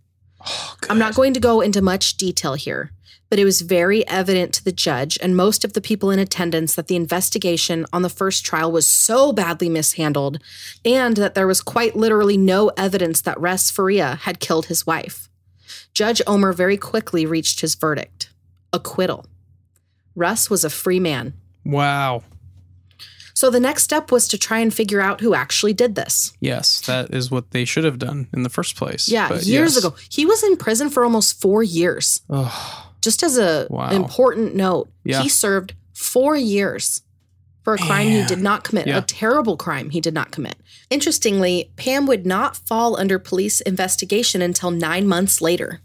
Oh, 0.47 0.77
I'm 0.91 0.99
not 0.99 1.15
going 1.15 1.35
to 1.35 1.41
go 1.41 1.61
into 1.61 1.81
much 1.81 2.17
detail 2.17 2.55
here, 2.55 2.93
but 3.33 3.39
it 3.39 3.47
was 3.47 3.63
very 3.63 4.07
evident 4.09 4.53
to 4.53 4.63
the 4.63 4.71
judge 4.71 5.17
and 5.23 5.35
most 5.35 5.65
of 5.65 5.73
the 5.73 5.81
people 5.81 6.11
in 6.11 6.19
attendance 6.19 6.75
that 6.75 6.89
the 6.89 6.97
investigation 6.97 7.87
on 7.91 8.03
the 8.03 8.11
first 8.11 8.45
trial 8.45 8.71
was 8.71 8.87
so 8.87 9.33
badly 9.33 9.71
mishandled 9.71 10.37
and 10.85 11.17
that 11.17 11.35
there 11.35 11.47
was 11.47 11.63
quite 11.63 11.97
literally 11.97 12.37
no 12.37 12.71
evidence 12.77 13.23
that 13.23 13.41
Russ 13.41 13.71
Faria 13.71 14.17
had 14.17 14.39
killed 14.39 14.67
his 14.67 14.87
wife. 14.87 15.31
Judge 15.95 16.21
Ohmer 16.27 16.55
very 16.55 16.77
quickly 16.77 17.25
reached 17.25 17.63
his 17.63 17.75
verdict 17.75 18.29
acquittal. 18.71 19.25
Russ 20.15 20.51
was 20.51 20.63
a 20.63 20.69
free 20.69 21.01
man. 21.01 21.33
wow. 21.65 22.23
So 23.33 23.49
the 23.49 23.61
next 23.61 23.83
step 23.83 24.13
was 24.13 24.29
to 24.29 24.37
try 24.37 24.59
and 24.59 24.75
figure 24.75 25.01
out 25.01 25.23
who 25.23 25.33
actually 25.35 25.73
did 25.73 25.95
this. 25.95 26.37
Yes, 26.39 26.83
that 26.83 27.15
is 27.15 27.31
what 27.31 27.53
they 27.53 27.65
should 27.65 27.85
have 27.85 27.99
done 27.99 28.29
in 28.35 28.43
the 28.43 28.51
first 28.51 28.77
place. 28.77 29.09
Yeah, 29.09 29.33
years 29.33 29.75
yes. 29.75 29.79
ago. 29.79 29.97
He 30.11 30.27
was 30.27 30.45
in 30.45 30.59
prison 30.59 30.91
for 30.91 31.03
almost 31.03 31.41
four 31.41 31.63
years. 31.63 32.21
Ugh. 32.29 32.92
Just 33.03 33.23
as 33.23 33.37
a 33.37 33.67
Wow. 33.69 33.91
important 33.91 34.55
note, 34.55 34.89
Yeah. 35.05 35.23
he 35.23 35.29
served 35.29 35.75
four 35.93 36.37
years 36.37 37.03
for 37.63 37.75
a 37.75 37.79
crime 37.79 38.09
he 38.09 38.25
did 38.25 38.41
not 38.41 38.65
commit, 38.65 38.87
Yeah. 38.87 38.99
a 38.99 39.03
terrible 39.03 39.57
crime 39.57 39.91
he 39.91 40.01
did 40.01 40.15
not 40.15 40.31
commit. 40.33 40.57
Interestingly, 40.91 41.71
Pam 41.77 42.07
would 42.07 42.25
not 42.27 42.57
fall 42.57 42.99
under 42.99 43.19
police 43.19 43.61
investigation 43.61 44.41
until 44.43 44.71
nine 44.71 45.07
months 45.07 45.41
later. 45.41 45.81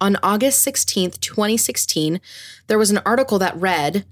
On 0.00 0.16
August 0.22 0.62
16th, 0.62 1.20
2016, 1.20 2.20
there 2.68 2.78
was 2.78 2.90
an 2.90 2.98
article 3.04 3.38
that 3.40 3.56
read, 3.56 4.04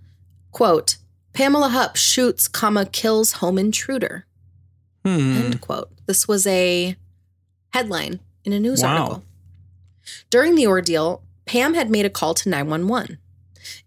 quote, 0.52 0.96
Pamela 1.32 1.68
Hupp 1.68 1.96
shoots, 1.96 2.48
comma, 2.48 2.86
kills 2.86 3.32
home 3.34 3.58
intruder. 3.58 4.26
Hmm. 5.04 5.36
End 5.36 5.60
quote. 5.60 5.90
This 6.06 6.26
was 6.26 6.46
a 6.46 6.96
headline 7.72 8.20
in 8.44 8.52
a 8.52 8.58
news 8.60 8.82
Wow. 8.82 8.96
article. 8.96 9.24
During 10.30 10.54
the 10.54 10.66
ordeal, 10.66 11.22
Pam 11.46 11.74
had 11.74 11.90
made 11.90 12.04
a 12.04 12.10
call 12.10 12.34
to 12.34 12.48
911. 12.48 13.18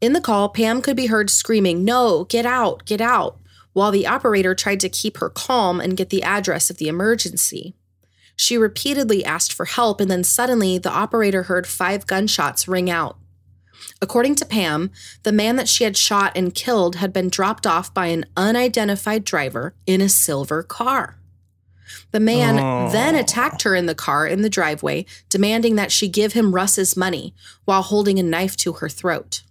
In 0.02 0.14
the 0.14 0.22
call, 0.22 0.50
Pam 0.50 0.82
could 0.82 0.96
be 0.96 1.08
heard 1.08 1.30
screaming, 1.30 1.84
No, 1.84 2.24
get 2.26 2.46
out, 2.46 2.86
get 2.86 3.02
out, 3.02 3.38
while 3.74 3.92
the 3.92 4.08
operator 4.08 4.56
tried 4.56 4.80
to 4.80 4.90
keep 4.90 5.18
her 5.18 5.30
calm 5.30 5.80
and 5.80 5.98
get 5.98 6.10
the 6.10 6.24
address 6.24 6.70
of 6.70 6.78
the 6.78 6.88
emergency. 6.88 7.76
She 8.36 8.58
repeatedly 8.58 9.26
asked 9.26 9.52
for 9.52 9.66
help, 9.66 10.00
and 10.00 10.10
then 10.10 10.24
suddenly 10.24 10.78
the 10.78 10.92
operator 10.92 11.44
heard 11.44 11.68
five 11.68 12.08
gunshots 12.08 12.68
ring 12.68 12.90
out. 12.90 13.18
According 14.02 14.36
to 14.36 14.46
Pam, 14.46 14.92
the 15.24 15.32
man 15.32 15.58
that 15.58 15.68
she 15.68 15.84
had 15.84 15.98
shot 15.98 16.32
and 16.36 16.56
killed 16.56 16.96
had 16.96 17.12
been 17.12 17.30
dropped 17.30 17.68
off 17.68 17.94
by 17.94 18.08
an 18.08 18.26
unidentified 18.38 19.26
driver 19.26 19.76
in 19.86 20.00
a 20.00 20.10
silver 20.10 20.64
car. 20.64 21.20
The 22.12 22.20
man 22.20 22.60
Oh. 22.60 22.92
then 22.92 23.16
attacked 23.16 23.64
her 23.64 23.76
in 23.76 23.86
the 23.86 23.96
car 23.96 24.28
in 24.28 24.42
the 24.42 24.50
driveway, 24.50 25.06
demanding 25.30 25.76
that 25.76 25.92
she 25.92 26.08
give 26.08 26.34
him 26.34 26.54
Russ's 26.56 26.96
money 26.98 27.34
while 27.66 27.82
holding 27.82 28.20
a 28.20 28.24
knife 28.24 28.56
to 28.58 28.74
her 28.74 28.90
throat. 28.90 29.44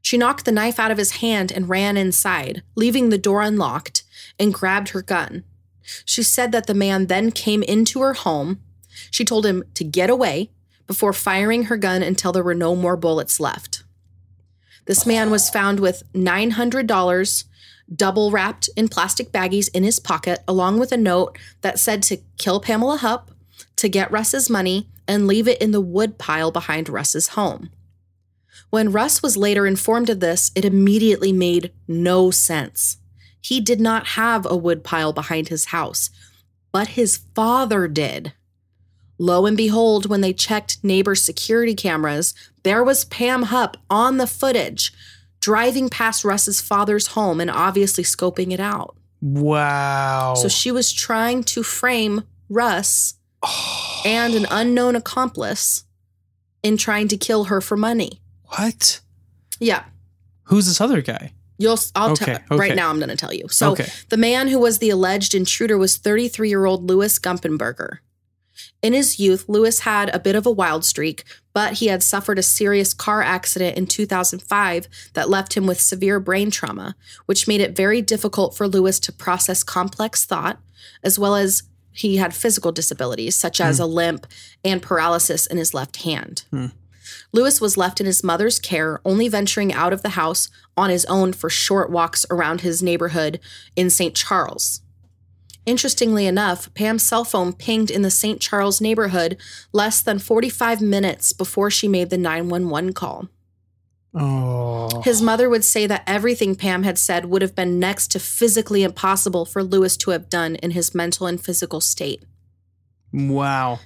She 0.00 0.18
knocked 0.18 0.44
the 0.44 0.52
knife 0.52 0.78
out 0.80 0.90
of 0.90 0.98
his 0.98 1.12
hand 1.12 1.52
and 1.52 1.68
ran 1.68 1.96
inside, 1.96 2.62
leaving 2.74 3.08
the 3.08 3.18
door 3.18 3.40
unlocked, 3.42 4.02
and 4.38 4.52
grabbed 4.52 4.90
her 4.90 5.02
gun. 5.02 5.44
She 6.04 6.22
said 6.22 6.52
that 6.52 6.66
the 6.66 6.74
man 6.74 7.06
then 7.06 7.30
came 7.30 7.62
into 7.62 8.00
her 8.00 8.14
home. 8.14 8.60
She 9.10 9.24
told 9.24 9.46
him 9.46 9.64
to 9.74 9.84
get 9.84 10.10
away 10.10 10.50
before 10.86 11.12
firing 11.12 11.64
her 11.64 11.76
gun 11.76 12.02
until 12.02 12.32
there 12.32 12.42
were 12.42 12.54
no 12.54 12.74
more 12.74 12.96
bullets 12.96 13.38
left. 13.40 13.84
This 14.86 15.06
man 15.06 15.30
was 15.30 15.48
found 15.48 15.78
with 15.78 16.02
$900 16.12 17.44
double 17.94 18.30
wrapped 18.30 18.68
in 18.76 18.88
plastic 18.88 19.32
baggies 19.32 19.68
in 19.74 19.82
his 19.82 19.98
pocket, 19.98 20.40
along 20.46 20.78
with 20.78 20.92
a 20.92 20.96
note 20.96 21.38
that 21.60 21.78
said 21.78 22.02
to 22.04 22.18
kill 22.38 22.60
Pamela 22.60 22.98
Hupp, 22.98 23.30
to 23.76 23.88
get 23.88 24.10
Russ's 24.10 24.48
money, 24.48 24.88
and 25.08 25.26
leave 25.26 25.48
it 25.48 25.60
in 25.60 25.72
the 25.72 25.80
wood 25.80 26.18
pile 26.18 26.50
behind 26.50 26.88
Russ's 26.88 27.28
home. 27.28 27.70
When 28.70 28.92
Russ 28.92 29.22
was 29.22 29.36
later 29.36 29.66
informed 29.66 30.08
of 30.08 30.20
this, 30.20 30.50
it 30.54 30.64
immediately 30.64 31.32
made 31.32 31.72
no 31.86 32.30
sense. 32.30 32.98
He 33.40 33.60
did 33.60 33.80
not 33.80 34.08
have 34.08 34.46
a 34.46 34.56
wood 34.56 34.84
pile 34.84 35.12
behind 35.12 35.48
his 35.48 35.66
house, 35.66 36.10
but 36.70 36.88
his 36.88 37.18
father 37.34 37.88
did. 37.88 38.32
Lo 39.18 39.46
and 39.46 39.56
behold, 39.56 40.06
when 40.06 40.20
they 40.20 40.32
checked 40.32 40.82
neighbor 40.82 41.14
security 41.14 41.74
cameras, 41.74 42.34
there 42.62 42.82
was 42.82 43.04
Pam 43.04 43.44
Hupp 43.44 43.76
on 43.90 44.16
the 44.16 44.26
footage, 44.26 44.92
driving 45.42 45.90
past 45.90 46.24
Russ's 46.24 46.60
father's 46.62 47.08
home 47.08 47.38
and 47.40 47.50
obviously 47.50 48.02
scoping 48.04 48.50
it 48.52 48.60
out. 48.60 48.96
Wow. 49.20 50.34
So 50.36 50.48
she 50.48 50.70
was 50.72 50.92
trying 50.92 51.44
to 51.44 51.62
frame 51.62 52.22
Russ 52.48 53.14
and 54.06 54.34
an 54.34 54.46
unknown 54.50 54.96
accomplice 54.96 55.84
in 56.62 56.76
trying 56.76 57.08
to 57.08 57.16
kill 57.16 57.44
her 57.44 57.60
for 57.60 57.76
money. 57.76 58.20
what? 58.56 59.00
Yeah. 59.60 59.84
Who's 60.44 60.66
this 60.66 60.80
other 60.80 61.02
guy? 61.02 61.32
You'll 61.58 61.78
I'll 61.94 62.12
Okay, 62.12 62.24
tell 62.24 62.34
okay. 62.52 62.56
right 62.56 62.74
now 62.74 62.90
I'm 62.90 62.98
going 62.98 63.08
to 63.10 63.16
tell 63.16 63.32
you. 63.32 63.46
So 63.48 63.72
Okay. 63.72 63.86
the 64.08 64.16
man 64.16 64.48
who 64.48 64.58
was 64.58 64.78
the 64.78 64.90
alleged 64.90 65.34
intruder 65.34 65.78
was 65.78 65.96
33-year-old 65.98 66.88
Louis 66.88 67.18
Gumpenberger. 67.18 67.98
In 68.82 68.92
his 68.92 69.20
youth, 69.20 69.44
Lewis 69.48 69.80
had 69.80 70.12
a 70.14 70.18
bit 70.18 70.34
of 70.34 70.46
a 70.46 70.50
wild 70.50 70.84
streak, 70.84 71.24
but 71.52 71.74
he 71.74 71.86
had 71.86 72.02
suffered 72.02 72.38
a 72.38 72.42
serious 72.42 72.94
car 72.94 73.22
accident 73.22 73.76
in 73.76 73.86
2005 73.86 74.88
that 75.14 75.28
left 75.28 75.54
him 75.56 75.66
with 75.66 75.80
severe 75.80 76.18
brain 76.20 76.50
trauma, 76.50 76.94
which 77.26 77.48
made 77.48 77.60
it 77.60 77.76
very 77.76 78.00
difficult 78.02 78.56
for 78.56 78.68
Lewis 78.68 78.98
to 79.00 79.12
process 79.12 79.62
complex 79.62 80.24
thought, 80.24 80.58
as 81.02 81.18
well 81.18 81.34
as 81.34 81.64
he 81.92 82.16
had 82.16 82.34
physical 82.34 82.72
disabilities 82.72 83.36
such 83.36 83.60
as 83.60 83.78
hmm. 83.78 83.84
a 83.84 83.86
limp 83.86 84.26
and 84.64 84.82
paralysis 84.82 85.46
in 85.46 85.58
his 85.58 85.74
left 85.74 86.02
hand. 86.02 86.44
Hmm. 86.50 86.66
Lewis 87.32 87.60
was 87.60 87.76
left 87.76 88.00
in 88.00 88.06
his 88.06 88.22
mother's 88.22 88.58
care, 88.58 89.00
only 89.04 89.28
venturing 89.28 89.72
out 89.72 89.92
of 89.92 90.02
the 90.02 90.10
house 90.10 90.50
on 90.76 90.90
his 90.90 91.04
own 91.06 91.32
for 91.32 91.50
short 91.50 91.90
walks 91.90 92.26
around 92.30 92.60
his 92.60 92.82
neighborhood 92.82 93.40
in 93.76 93.90
St. 93.90 94.14
Charles. 94.14 94.81
Interestingly 95.64 96.26
enough, 96.26 96.72
Pam's 96.74 97.04
cell 97.04 97.24
phone 97.24 97.52
pinged 97.52 97.90
in 97.90 98.02
the 98.02 98.10
St. 98.10 98.40
Charles 98.40 98.80
neighborhood 98.80 99.36
less 99.72 100.02
than 100.02 100.18
45 100.18 100.80
minutes 100.80 101.32
before 101.32 101.70
she 101.70 101.86
made 101.86 102.10
the 102.10 102.18
911 102.18 102.92
call. 102.92 103.28
Oh. 104.14 105.00
His 105.02 105.22
mother 105.22 105.48
would 105.48 105.64
say 105.64 105.86
that 105.86 106.02
everything 106.06 106.54
Pam 106.54 106.82
had 106.82 106.98
said 106.98 107.26
would 107.26 107.42
have 107.42 107.54
been 107.54 107.78
next 107.78 108.10
to 108.10 108.18
physically 108.18 108.82
impossible 108.82 109.44
for 109.44 109.62
Lewis 109.62 109.96
to 109.98 110.10
have 110.10 110.28
done 110.28 110.56
in 110.56 110.72
his 110.72 110.94
mental 110.94 111.26
and 111.26 111.40
physical 111.40 111.80
state. 111.80 112.22
Wow. 113.12 113.78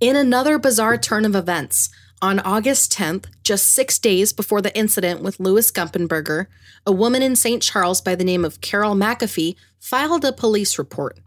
In 0.00 0.16
another 0.16 0.58
bizarre 0.58 0.96
turn 0.96 1.24
of 1.24 1.34
events, 1.34 1.90
on 2.22 2.40
August 2.40 2.92
10th, 2.92 3.26
just 3.42 3.72
six 3.72 3.98
days 3.98 4.32
before 4.32 4.62
the 4.62 4.76
incident 4.76 5.22
with 5.22 5.40
Louis 5.40 5.70
Gumpenberger, 5.70 6.46
a 6.86 6.92
woman 6.92 7.22
in 7.22 7.36
St. 7.36 7.62
Charles 7.62 8.00
by 8.00 8.14
the 8.14 8.24
name 8.24 8.44
of 8.44 8.60
Carol 8.60 8.94
McAfee 8.94 9.56
filed 9.78 10.24
a 10.24 10.32
police 10.32 10.78
report. 10.78 11.18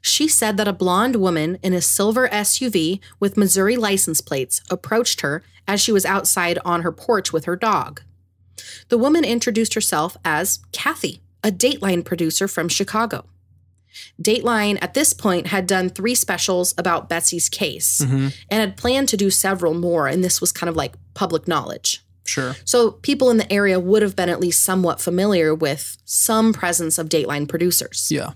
She 0.00 0.26
said 0.28 0.56
that 0.56 0.68
a 0.68 0.72
blonde 0.72 1.16
woman 1.16 1.58
in 1.62 1.72
a 1.72 1.80
silver 1.80 2.28
SUV 2.28 3.00
with 3.20 3.36
Missouri 3.36 3.76
license 3.76 4.20
plates 4.20 4.62
approached 4.70 5.20
her 5.20 5.42
as 5.68 5.80
she 5.80 5.92
was 5.92 6.06
outside 6.06 6.58
on 6.64 6.82
her 6.82 6.92
porch 6.92 7.32
with 7.32 7.44
her 7.44 7.56
dog. 7.56 8.02
The 8.88 8.98
woman 8.98 9.24
introduced 9.24 9.74
herself 9.74 10.16
as 10.24 10.60
Kathy, 10.72 11.20
a 11.44 11.50
Dateline 11.50 12.04
producer 12.04 12.48
from 12.48 12.68
Chicago. 12.68 13.26
Dateline 14.20 14.78
at 14.80 14.94
this 14.94 15.12
point 15.12 15.48
had 15.48 15.66
done 15.66 15.88
three 15.88 16.14
specials 16.14 16.74
about 16.78 17.08
Betsy's 17.08 17.48
case 17.48 18.00
mm-hmm. 18.02 18.28
and 18.50 18.60
had 18.60 18.76
planned 18.76 19.08
to 19.10 19.16
do 19.16 19.30
several 19.30 19.74
more, 19.74 20.06
and 20.06 20.22
this 20.22 20.40
was 20.40 20.52
kind 20.52 20.68
of 20.68 20.76
like 20.76 20.94
public 21.14 21.46
knowledge. 21.46 22.02
Sure. 22.24 22.56
So 22.64 22.92
people 22.92 23.30
in 23.30 23.36
the 23.36 23.52
area 23.52 23.78
would 23.78 24.02
have 24.02 24.16
been 24.16 24.28
at 24.28 24.40
least 24.40 24.64
somewhat 24.64 25.00
familiar 25.00 25.54
with 25.54 25.96
some 26.04 26.52
presence 26.52 26.98
of 26.98 27.08
Dateline 27.08 27.48
producers. 27.48 28.08
Yeah. 28.10 28.32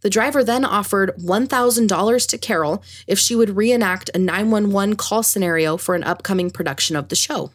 The 0.00 0.10
driver 0.10 0.44
then 0.44 0.64
offered 0.64 1.16
$1,000 1.18 2.28
to 2.28 2.38
Carol 2.38 2.82
if 3.06 3.18
she 3.18 3.34
would 3.34 3.56
reenact 3.56 4.10
a 4.14 4.18
911 4.18 4.96
call 4.96 5.22
scenario 5.22 5.76
for 5.76 5.94
an 5.94 6.04
upcoming 6.04 6.50
production 6.50 6.94
of 6.94 7.08
the 7.08 7.16
show. 7.16 7.50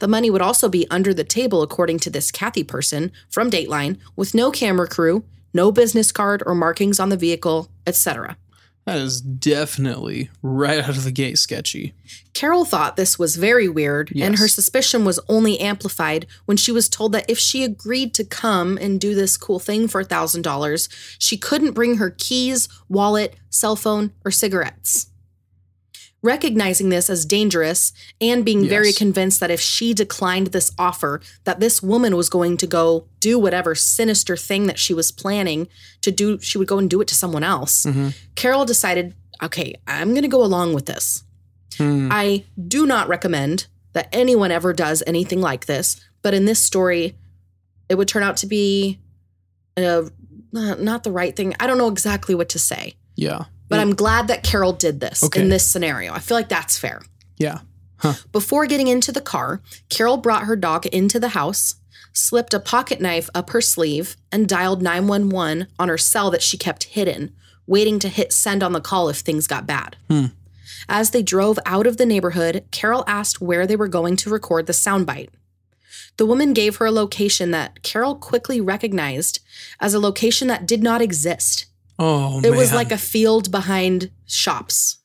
The 0.00 0.08
money 0.08 0.28
would 0.28 0.42
also 0.42 0.68
be 0.68 0.86
under 0.90 1.14
the 1.14 1.24
table, 1.24 1.62
according 1.62 2.00
to 2.00 2.10
this 2.10 2.30
Kathy 2.30 2.64
person 2.64 3.12
from 3.30 3.50
Dateline, 3.50 3.98
with 4.16 4.34
no 4.34 4.50
camera 4.50 4.88
crew, 4.88 5.24
no 5.54 5.72
business 5.72 6.12
card 6.12 6.42
or 6.44 6.54
markings 6.54 7.00
on 7.00 7.08
the 7.08 7.16
vehicle, 7.16 7.70
etc. 7.86 8.36
That 8.84 8.98
is 8.98 9.22
definitely 9.22 10.28
right 10.42 10.78
out 10.80 10.90
of 10.90 11.04
the 11.04 11.10
gate 11.10 11.38
sketchy. 11.38 11.94
Carol 12.34 12.66
thought 12.66 12.96
this 12.96 13.18
was 13.18 13.36
very 13.36 13.66
weird, 13.66 14.12
and 14.14 14.38
her 14.38 14.48
suspicion 14.48 15.06
was 15.06 15.18
only 15.26 15.58
amplified 15.58 16.26
when 16.44 16.58
she 16.58 16.70
was 16.70 16.90
told 16.90 17.12
that 17.12 17.24
if 17.28 17.38
she 17.38 17.64
agreed 17.64 18.12
to 18.14 18.24
come 18.24 18.76
and 18.76 19.00
do 19.00 19.14
this 19.14 19.38
cool 19.38 19.58
thing 19.58 19.88
for 19.88 20.04
$1,000, 20.04 21.16
she 21.18 21.38
couldn't 21.38 21.72
bring 21.72 21.96
her 21.96 22.10
keys, 22.10 22.68
wallet, 22.90 23.36
cell 23.48 23.74
phone, 23.76 24.12
or 24.22 24.30
cigarettes. 24.30 25.06
Recognizing 26.24 26.88
this 26.88 27.10
as 27.10 27.26
dangerous 27.26 27.92
and 28.18 28.46
being 28.46 28.66
very 28.66 28.92
convinced 28.92 29.40
that 29.40 29.50
if 29.50 29.60
she 29.60 29.92
declined 29.92 30.48
this 30.48 30.72
offer, 30.78 31.20
that 31.44 31.60
this 31.60 31.82
woman 31.82 32.16
was 32.16 32.30
going 32.30 32.56
to 32.56 32.66
go 32.66 33.06
do 33.20 33.38
whatever 33.38 33.74
sinister 33.74 34.34
thing 34.34 34.66
that 34.66 34.78
she 34.78 34.94
was 34.94 35.12
planning 35.12 35.68
to 36.00 36.10
do, 36.10 36.40
she 36.40 36.56
would 36.56 36.66
go 36.66 36.78
and 36.78 36.88
do 36.88 37.02
it 37.02 37.08
to 37.08 37.14
someone 37.14 37.44
else. 37.44 37.86
Carol 38.36 38.64
decided, 38.64 39.14
okay, 39.42 39.74
I'm 39.86 40.10
going 40.12 40.22
to 40.22 40.28
go 40.28 40.42
along 40.42 40.72
with 40.72 40.86
this. 40.86 41.24
I 41.78 42.44
do 42.68 42.86
not 42.86 43.06
recommend 43.08 43.66
that 43.92 44.08
anyone 44.10 44.50
ever 44.50 44.72
does 44.72 45.02
anything 45.06 45.42
like 45.42 45.66
this, 45.66 46.00
but 46.22 46.32
in 46.32 46.46
this 46.46 46.58
story, 46.58 47.18
it 47.90 47.96
would 47.96 48.08
turn 48.08 48.22
out 48.22 48.38
to 48.38 48.46
be 48.46 48.98
uh, 49.76 50.04
not 50.52 51.04
the 51.04 51.12
right 51.12 51.36
thing. 51.36 51.54
I 51.60 51.66
don't 51.66 51.76
know 51.76 51.88
exactly 51.88 52.34
what 52.34 52.48
to 52.50 52.58
say, 52.58 52.94
Yeah. 53.14 53.44
But 53.68 53.80
I'm 53.80 53.94
glad 53.94 54.28
that 54.28 54.42
Carol 54.42 54.72
did 54.72 55.00
this 55.00 55.22
Okay. 55.22 55.40
in 55.40 55.48
this 55.48 55.66
scenario. 55.66 56.12
I 56.12 56.18
feel 56.20 56.36
like 56.36 56.48
that's 56.48 56.78
fair. 56.78 57.02
Yeah. 57.38 57.60
Before 58.32 58.66
getting 58.66 58.88
into 58.88 59.12
the 59.12 59.20
car, 59.22 59.62
Carol 59.88 60.18
brought 60.18 60.44
her 60.44 60.56
dog 60.56 60.84
into 60.86 61.18
the 61.18 61.30
house, 61.30 61.76
slipped 62.12 62.52
a 62.52 62.60
pocket 62.60 63.00
knife 63.00 63.30
up 63.34 63.50
her 63.50 63.62
sleeve, 63.62 64.16
and 64.30 64.46
dialed 64.46 64.82
911 64.82 65.68
on 65.78 65.88
her 65.88 65.96
cell 65.96 66.30
that 66.30 66.42
she 66.42 66.58
kept 66.58 66.84
hidden, 66.84 67.34
waiting 67.66 67.98
to 68.00 68.08
hit 68.08 68.30
send 68.32 68.62
on 68.62 68.72
the 68.72 68.80
call 68.80 69.08
if 69.08 69.18
things 69.18 69.46
got 69.46 69.66
bad. 69.66 69.96
Hmm. 70.10 70.26
As 70.86 71.10
they 71.12 71.22
drove 71.22 71.58
out 71.64 71.86
of 71.86 71.96
the 71.96 72.04
neighborhood, 72.04 72.64
Carol 72.70 73.04
asked 73.06 73.40
where 73.40 73.66
they 73.66 73.76
were 73.76 73.88
going 73.88 74.16
to 74.16 74.28
record 74.30 74.66
the 74.66 74.74
soundbite. 74.74 75.30
The 76.18 76.26
woman 76.26 76.52
gave 76.52 76.76
her 76.76 76.86
a 76.86 76.92
location 76.92 77.52
that 77.52 77.82
Carol 77.82 78.14
quickly 78.16 78.60
recognized 78.60 79.40
as 79.80 79.94
a 79.94 79.98
location 79.98 80.46
that 80.48 80.66
did 80.66 80.82
not 80.82 81.00
exist. 81.00 81.66
Oh, 81.98 82.40
It 82.42 82.50
was 82.50 82.72
like 82.72 82.90
a 82.90 82.98
field 82.98 83.50
behind 83.50 84.10
shops. 84.26 84.98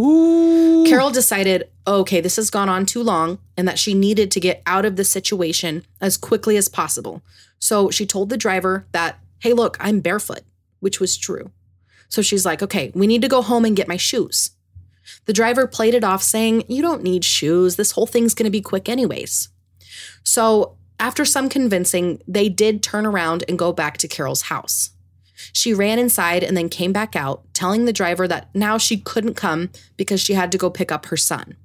Ooh. 0.00 0.84
Carol 0.86 1.10
decided, 1.10 1.70
okay, 1.86 2.20
this 2.20 2.36
has 2.36 2.50
gone 2.50 2.68
on 2.68 2.86
too 2.86 3.02
long 3.02 3.38
and 3.56 3.66
that 3.66 3.78
she 3.78 3.94
needed 3.94 4.30
to 4.32 4.40
get 4.40 4.62
out 4.66 4.84
of 4.84 4.96
the 4.96 5.04
situation 5.04 5.84
as 6.00 6.16
quickly 6.16 6.56
as 6.56 6.68
possible. 6.68 7.22
So 7.58 7.90
she 7.90 8.06
told 8.06 8.28
the 8.28 8.36
driver 8.36 8.86
that, 8.92 9.18
hey, 9.40 9.52
look, 9.52 9.76
I'm 9.80 10.00
barefoot, 10.00 10.42
which 10.80 11.00
was 11.00 11.16
true. 11.16 11.50
So 12.08 12.22
she's 12.22 12.44
like, 12.44 12.62
okay, 12.62 12.92
we 12.94 13.06
need 13.06 13.22
to 13.22 13.28
go 13.28 13.42
home 13.42 13.64
and 13.64 13.76
get 13.76 13.88
my 13.88 13.96
shoes. 13.96 14.50
The 15.24 15.32
driver 15.32 15.66
played 15.66 15.94
it 15.94 16.04
off, 16.04 16.22
saying, 16.22 16.64
You 16.68 16.82
don't 16.82 17.02
need 17.02 17.24
shoes. 17.24 17.76
This 17.76 17.92
whole 17.92 18.06
thing's 18.06 18.34
going 18.34 18.44
to 18.44 18.50
be 18.50 18.60
quick, 18.60 18.88
anyways. 18.88 19.48
So, 20.24 20.76
after 20.98 21.24
some 21.24 21.48
convincing, 21.48 22.20
they 22.26 22.48
did 22.48 22.82
turn 22.82 23.06
around 23.06 23.44
and 23.48 23.58
go 23.58 23.72
back 23.72 23.98
to 23.98 24.08
Carol's 24.08 24.42
house. 24.42 24.90
She 25.52 25.74
ran 25.74 25.98
inside 25.98 26.42
and 26.42 26.56
then 26.56 26.68
came 26.68 26.92
back 26.92 27.16
out, 27.16 27.42
telling 27.52 27.84
the 27.84 27.92
driver 27.92 28.26
that 28.28 28.48
now 28.54 28.78
she 28.78 28.98
couldn't 28.98 29.34
come 29.34 29.70
because 29.96 30.20
she 30.20 30.34
had 30.34 30.52
to 30.52 30.58
go 30.58 30.70
pick 30.70 30.90
up 30.92 31.06
her 31.06 31.16
son. 31.16 31.56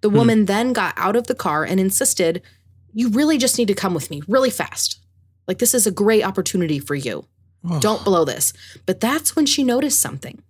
The 0.00 0.10
hmm. 0.10 0.16
woman 0.16 0.44
then 0.46 0.72
got 0.72 0.94
out 0.96 1.16
of 1.16 1.26
the 1.26 1.34
car 1.34 1.64
and 1.64 1.78
insisted, 1.78 2.42
You 2.92 3.08
really 3.08 3.38
just 3.38 3.58
need 3.58 3.68
to 3.68 3.74
come 3.74 3.94
with 3.94 4.10
me 4.10 4.22
really 4.28 4.50
fast. 4.50 5.00
Like, 5.46 5.58
this 5.58 5.74
is 5.74 5.86
a 5.86 5.92
great 5.92 6.24
opportunity 6.24 6.78
for 6.78 6.94
you. 6.94 7.26
Don't 7.80 8.04
blow 8.04 8.24
this. 8.24 8.52
But 8.86 9.00
that's 9.00 9.36
when 9.36 9.46
she 9.46 9.64
noticed 9.64 10.00
something 10.00 10.42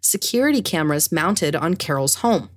security 0.00 0.62
cameras 0.62 1.12
mounted 1.12 1.54
on 1.54 1.76
Carol's 1.76 2.16
home. 2.16 2.50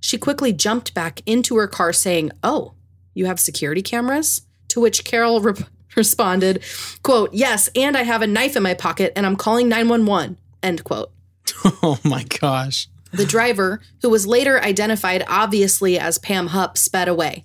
She 0.00 0.16
quickly 0.18 0.52
jumped 0.52 0.94
back 0.94 1.20
into 1.26 1.56
her 1.56 1.66
car, 1.66 1.92
saying, 1.92 2.30
Oh, 2.42 2.74
you 3.12 3.26
have 3.26 3.38
security 3.38 3.82
cameras? 3.82 4.42
To 4.68 4.80
which 4.80 5.04
Carol 5.04 5.40
re- 5.40 5.54
responded, 5.96 6.62
quote, 7.02 7.32
Yes, 7.32 7.68
and 7.76 7.96
I 7.96 8.02
have 8.02 8.22
a 8.22 8.26
knife 8.26 8.56
in 8.56 8.62
my 8.62 8.74
pocket 8.74 9.12
and 9.16 9.24
I'm 9.26 9.36
calling 9.36 9.68
911, 9.68 10.36
end 10.62 10.84
quote. 10.84 11.10
Oh 11.82 11.98
my 12.04 12.24
gosh. 12.24 12.88
The 13.12 13.24
driver, 13.26 13.80
who 14.02 14.10
was 14.10 14.26
later 14.26 14.60
identified 14.62 15.24
obviously 15.28 15.98
as 15.98 16.18
Pam 16.18 16.48
Hupp, 16.48 16.76
sped 16.76 17.06
away. 17.08 17.44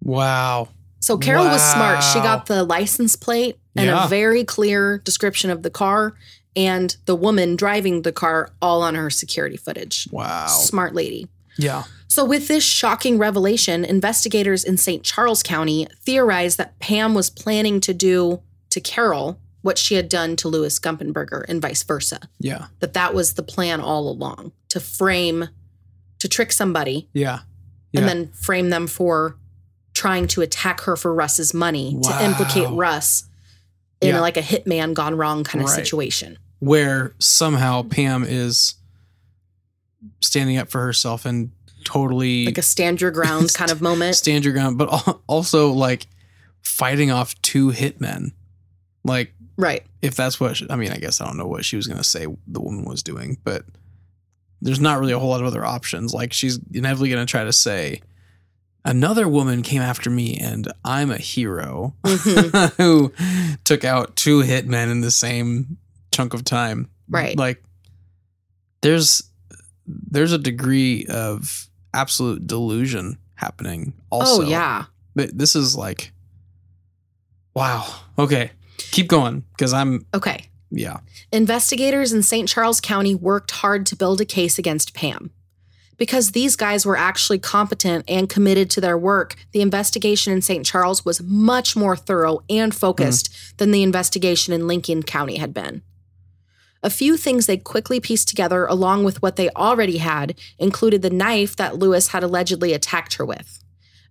Wow. 0.00 0.68
So 1.00 1.18
Carol 1.18 1.46
was 1.46 1.62
smart. 1.62 2.02
She 2.04 2.20
got 2.20 2.46
the 2.46 2.62
license 2.62 3.16
plate 3.16 3.58
and 3.74 3.86
Yeah. 3.86 4.04
a 4.04 4.08
very 4.08 4.44
clear 4.44 4.98
description 4.98 5.50
of 5.50 5.62
the 5.62 5.70
car 5.70 6.14
and 6.54 6.94
the 7.06 7.14
woman 7.16 7.56
driving 7.56 8.02
the 8.02 8.12
car 8.12 8.50
all 8.60 8.82
on 8.82 8.94
her 8.94 9.10
security 9.10 9.56
footage. 9.56 10.06
Wow. 10.12 10.46
Smart 10.46 10.94
lady. 10.94 11.26
Yeah. 11.56 11.84
So, 12.12 12.26
with 12.26 12.46
this 12.46 12.62
shocking 12.62 13.16
revelation, 13.16 13.86
investigators 13.86 14.64
in 14.64 14.76
St. 14.76 15.02
Charles 15.02 15.42
County 15.42 15.86
theorized 16.04 16.58
that 16.58 16.78
Pam 16.78 17.14
was 17.14 17.30
planning 17.30 17.80
to 17.80 17.94
do 17.94 18.42
to 18.68 18.82
Carol 18.82 19.40
what 19.62 19.78
she 19.78 19.94
had 19.94 20.10
done 20.10 20.36
to 20.36 20.48
Louis 20.48 20.78
Gumpenberger 20.78 21.42
and 21.48 21.62
vice 21.62 21.82
versa. 21.82 22.20
Yeah. 22.38 22.66
That 22.80 22.92
that 22.92 23.14
was 23.14 23.32
the 23.32 23.42
plan 23.42 23.80
all 23.80 24.10
along 24.10 24.52
to 24.68 24.78
frame, 24.78 25.48
to 26.18 26.28
trick 26.28 26.52
somebody 26.52 27.08
Yeah. 27.14 27.38
and 27.94 28.06
then 28.06 28.28
frame 28.32 28.68
them 28.68 28.88
for 28.88 29.38
trying 29.94 30.26
to 30.26 30.42
attack 30.42 30.82
her 30.82 30.96
for 30.96 31.14
Russ's 31.14 31.54
money 31.54 31.98
to 32.02 32.24
implicate 32.26 32.68
Russ 32.72 33.24
in 34.02 34.08
Yeah. 34.16 34.20
like 34.20 34.36
a 34.36 34.42
hitman 34.42 34.92
gone 34.92 35.14
wrong 35.14 35.44
kind 35.44 35.64
of 35.64 35.70
Right. 35.70 35.76
situation. 35.76 36.36
Where 36.58 37.14
somehow 37.18 37.84
Pam 37.84 38.22
is 38.22 38.74
standing 40.20 40.58
up 40.58 40.70
for 40.70 40.82
herself 40.82 41.24
and 41.24 41.52
totally 41.84 42.46
Like 42.46 42.58
a 42.58 42.62
stand 42.62 43.00
your 43.00 43.10
ground 43.10 43.52
kind 43.54 43.70
of 43.70 43.80
moment. 43.82 44.16
stand 44.16 44.44
your 44.44 44.54
ground, 44.54 44.78
but 44.78 44.86
also 45.26 45.72
like 45.72 46.06
fighting 46.62 47.10
off 47.10 47.40
two 47.42 47.70
hitmen. 47.70 48.32
Like 49.04 49.32
right. 49.56 49.84
if 50.00 50.14
that's 50.14 50.38
what 50.40 50.56
she, 50.56 50.66
I 50.70 50.76
mean, 50.76 50.92
I 50.92 50.96
guess 50.96 51.20
I 51.20 51.26
don't 51.26 51.36
know 51.36 51.46
what 51.46 51.64
she 51.64 51.76
was 51.76 51.86
gonna 51.86 52.04
say 52.04 52.26
the 52.46 52.60
woman 52.60 52.84
was 52.84 53.02
doing, 53.02 53.38
but 53.44 53.64
there's 54.60 54.80
not 54.80 55.00
really 55.00 55.12
a 55.12 55.18
whole 55.18 55.30
lot 55.30 55.40
of 55.40 55.46
other 55.46 55.64
options. 55.64 56.14
Like 56.14 56.32
she's 56.32 56.58
inevitably 56.72 57.10
gonna 57.10 57.26
try 57.26 57.42
to 57.44 57.52
say, 57.52 58.00
another 58.84 59.26
woman 59.28 59.62
came 59.62 59.82
after 59.82 60.08
me, 60.08 60.36
and 60.38 60.72
I'm 60.84 61.10
a 61.10 61.18
hero 61.18 61.94
Mhm. 62.04 62.72
who 62.76 63.12
took 63.64 63.84
out 63.84 64.14
two 64.16 64.40
hitmen 64.42 64.90
in 64.90 65.00
the 65.00 65.10
same 65.10 65.78
chunk 66.12 66.32
of 66.34 66.44
time. 66.44 66.88
Right. 67.08 67.36
Like 67.36 67.62
there's 68.82 69.22
there's 69.86 70.32
a 70.32 70.38
degree 70.38 71.06
of 71.06 71.66
absolute 71.94 72.46
delusion 72.46 73.18
happening. 73.34 73.92
Also, 74.10 74.42
oh, 74.42 74.48
yeah. 74.48 74.84
but 75.14 75.36
this 75.36 75.54
is 75.56 75.76
like, 75.76 76.12
wow. 77.54 77.86
Okay, 78.18 78.50
keep 78.76 79.08
going 79.08 79.44
because 79.52 79.72
I'm 79.72 80.06
Okay. 80.14 80.46
yeah. 80.70 80.98
Investigators 81.32 82.12
in 82.12 82.22
St. 82.22 82.48
Charles 82.48 82.80
County 82.80 83.14
worked 83.14 83.50
hard 83.50 83.86
to 83.86 83.96
build 83.96 84.20
a 84.20 84.24
case 84.24 84.58
against 84.58 84.94
Pam. 84.94 85.30
Because 85.98 86.32
these 86.32 86.56
guys 86.56 86.84
were 86.84 86.96
actually 86.96 87.38
competent 87.38 88.04
and 88.08 88.28
committed 88.28 88.70
to 88.70 88.80
their 88.80 88.98
work, 88.98 89.36
the 89.52 89.60
investigation 89.60 90.32
in 90.32 90.42
St. 90.42 90.66
Charles 90.66 91.04
was 91.04 91.22
much 91.22 91.76
more 91.76 91.96
thorough 91.96 92.40
and 92.50 92.74
focused 92.74 93.28
hmm. 93.28 93.56
than 93.58 93.70
the 93.70 93.82
investigation 93.82 94.52
in 94.52 94.66
Lincoln 94.66 95.02
County 95.02 95.36
had 95.36 95.54
been. 95.54 95.82
A 96.82 96.90
few 96.90 97.16
things 97.16 97.46
they 97.46 97.56
quickly 97.56 98.00
pieced 98.00 98.28
together, 98.28 98.66
along 98.66 99.04
with 99.04 99.22
what 99.22 99.36
they 99.36 99.50
already 99.50 99.98
had, 99.98 100.34
included 100.58 101.02
the 101.02 101.10
knife 101.10 101.54
that 101.56 101.78
Lewis 101.78 102.08
had 102.08 102.24
allegedly 102.24 102.72
attacked 102.72 103.14
her 103.14 103.24
with. 103.24 103.62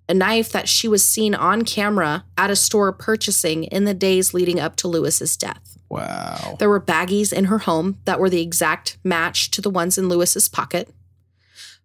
A 0.07 0.13
knife 0.13 0.51
that 0.51 0.69
she 0.69 0.87
was 0.87 1.05
seen 1.05 1.35
on 1.35 1.63
camera 1.63 2.25
at 2.37 2.49
a 2.49 2.55
store 2.55 2.91
purchasing 2.91 3.65
in 3.65 3.85
the 3.85 3.93
days 3.93 4.33
leading 4.33 4.59
up 4.59 4.75
to 4.77 4.87
Lewis's 4.87 5.35
death. 5.35 5.77
Wow. 5.89 6.55
There 6.59 6.69
were 6.69 6.79
baggies 6.79 7.33
in 7.33 7.45
her 7.45 7.59
home 7.59 7.97
that 8.05 8.19
were 8.19 8.29
the 8.29 8.41
exact 8.41 8.97
match 9.03 9.51
to 9.51 9.61
the 9.61 9.69
ones 9.69 9.97
in 9.97 10.07
Lewis's 10.07 10.47
pocket. 10.47 10.89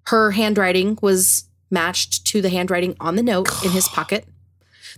Her 0.06 0.30
handwriting 0.30 0.98
was 1.02 1.44
matched 1.70 2.24
to 2.26 2.40
the 2.40 2.50
handwriting 2.50 2.96
on 3.00 3.16
the 3.16 3.22
note 3.22 3.48
in 3.64 3.72
his 3.72 3.88
pocket. 3.94 4.24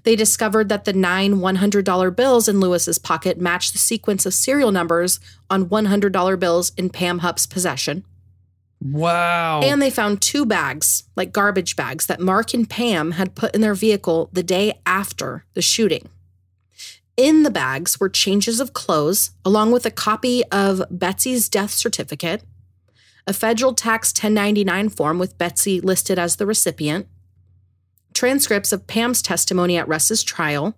They 0.05 0.17
discovered 0.17 0.69
that 0.69 0.85
the 0.85 0.93
nine 0.93 1.37
$100 1.37 2.17
bills 2.17 2.49
in 2.49 2.61
Lewis's 2.61 2.99
pocket 2.99 3.41
matched 3.41 3.73
the 3.73 3.79
sequence 3.79 4.27
of 4.27 4.35
serial 4.35 4.73
numbers 4.73 5.21
on 5.51 5.67
$100 5.67 6.39
bills 6.39 6.73
in 6.77 6.91
Pam 6.91 7.19
Hupp's 7.21 7.47
possession. 7.47 8.05
Wow. 8.81 9.61
And 9.63 9.83
they 9.83 9.91
found 9.91 10.23
two 10.23 10.47
bags, 10.47 11.05
like 11.17 11.33
garbage 11.33 11.75
bags, 11.75 12.07
that 12.07 12.21
Mark 12.21 12.55
and 12.55 12.69
Pam 12.69 13.13
had 13.13 13.35
put 13.35 13.55
in 13.55 13.61
their 13.61 13.75
vehicle 13.75 14.31
the 14.33 14.43
day 14.43 14.81
after 14.87 15.45
the 15.55 15.63
shooting. 15.63 16.09
In 17.17 17.43
the 17.43 17.51
bags 17.51 17.99
were 17.99 18.09
changes 18.09 18.61
of 18.61 18.73
clothes, 18.73 19.33
along 19.45 19.73
with 19.73 19.85
a 19.85 19.91
copy 19.91 20.45
of 20.53 20.83
Betsy's 20.89 21.49
death 21.49 21.73
certificate, 21.73 22.45
a 23.27 23.33
federal 23.33 23.75
tax 23.75 24.11
1099 24.11 24.89
form 24.91 25.19
with 25.19 25.37
Betsy 25.37 25.81
listed 25.81 26.19
as 26.19 26.37
the 26.37 26.47
recipient, 26.47 27.09
transcripts 28.19 28.73
of 28.73 28.89
Pam's 28.89 29.23
testimony 29.23 29.79
at 29.79 29.87
Russ's 29.87 30.25
trial, 30.25 30.77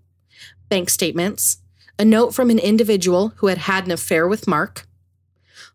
bank 0.69 0.91
statements, 0.91 1.57
a 1.99 2.05
note 2.05 2.35
from 2.35 2.51
an 2.51 2.59
individual 2.59 3.33
who 3.37 3.47
had 3.47 3.57
had 3.57 3.87
an 3.87 3.93
affair 3.93 4.29
with 4.29 4.47
Mark, 4.47 4.87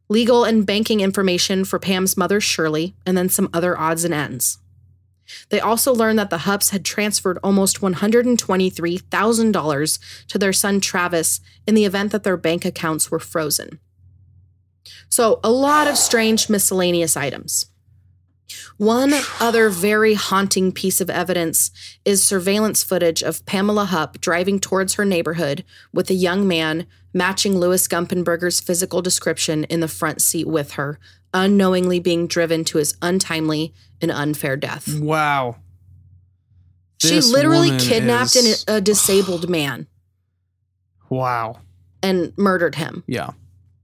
legal 0.08 0.44
and 0.44 0.64
banking 0.64 1.00
information 1.00 1.66
for 1.66 1.80
Pam's 1.80 2.16
mother, 2.16 2.40
Shirley, 2.40 2.94
and 3.04 3.18
then 3.18 3.30
some 3.30 3.50
other 3.52 3.76
odds 3.76 4.06
and 4.06 4.14
ends. 4.14 4.60
They 5.50 5.60
also 5.60 5.92
learned 5.92 6.20
that 6.20 6.30
the 6.30 6.46
Hupps 6.46 6.70
had 6.70 6.86
transferred 6.86 7.40
almost 7.44 7.82
$123,000 7.82 10.00
to 10.28 10.38
their 10.38 10.54
son 10.54 10.80
Travis 10.80 11.42
in 11.66 11.74
the 11.74 11.86
event 11.86 12.12
that 12.12 12.24
their 12.24 12.38
bank 12.38 12.64
accounts 12.64 13.10
were 13.10 13.18
frozen. 13.18 13.80
So, 15.10 15.40
a 15.44 15.50
lot 15.50 15.88
of 15.88 15.98
strange 15.98 16.48
miscellaneous 16.48 17.18
items. 17.18 17.66
One 18.78 19.14
other 19.40 19.70
very 19.70 20.14
haunting 20.14 20.72
piece 20.72 21.02
of 21.02 21.10
evidence 21.10 21.72
is 22.06 22.24
surveillance 22.24 22.84
footage 22.84 23.24
of 23.24 23.46
Pamela 23.46 23.86
Hupp 23.86 24.20
driving 24.22 24.60
towards 24.60 24.96
her 24.96 25.06
neighborhood 25.06 25.64
with 25.94 26.10
a 26.10 26.14
young 26.14 26.48
man 26.48 26.86
matching 27.14 27.58
Louis 27.58 27.88
Gumpenberger's 27.88 28.60
physical 28.60 29.02
description 29.02 29.64
in 29.66 29.80
the 29.80 29.88
front 29.88 30.22
seat 30.22 30.48
with 30.48 30.74
her, 30.74 31.00
unknowingly 31.34 32.00
being 32.00 32.28
driven 32.28 32.64
to 32.66 32.78
his 32.78 32.96
untimely 33.02 33.74
and 34.02 34.12
unfair 34.12 34.56
death. 34.58 34.94
wow. 35.00 35.56
she 37.02 37.10
This 37.16 37.32
literally 37.32 37.78
kidnapped 37.80 38.36
is- 38.36 38.64
an, 38.68 38.76
a 38.76 38.82
disabled 38.82 39.50
man 39.50 39.88
Wow. 41.10 41.60
and 42.04 42.34
murdered 42.38 42.76
him. 42.76 43.04
Yeah. 43.08 43.32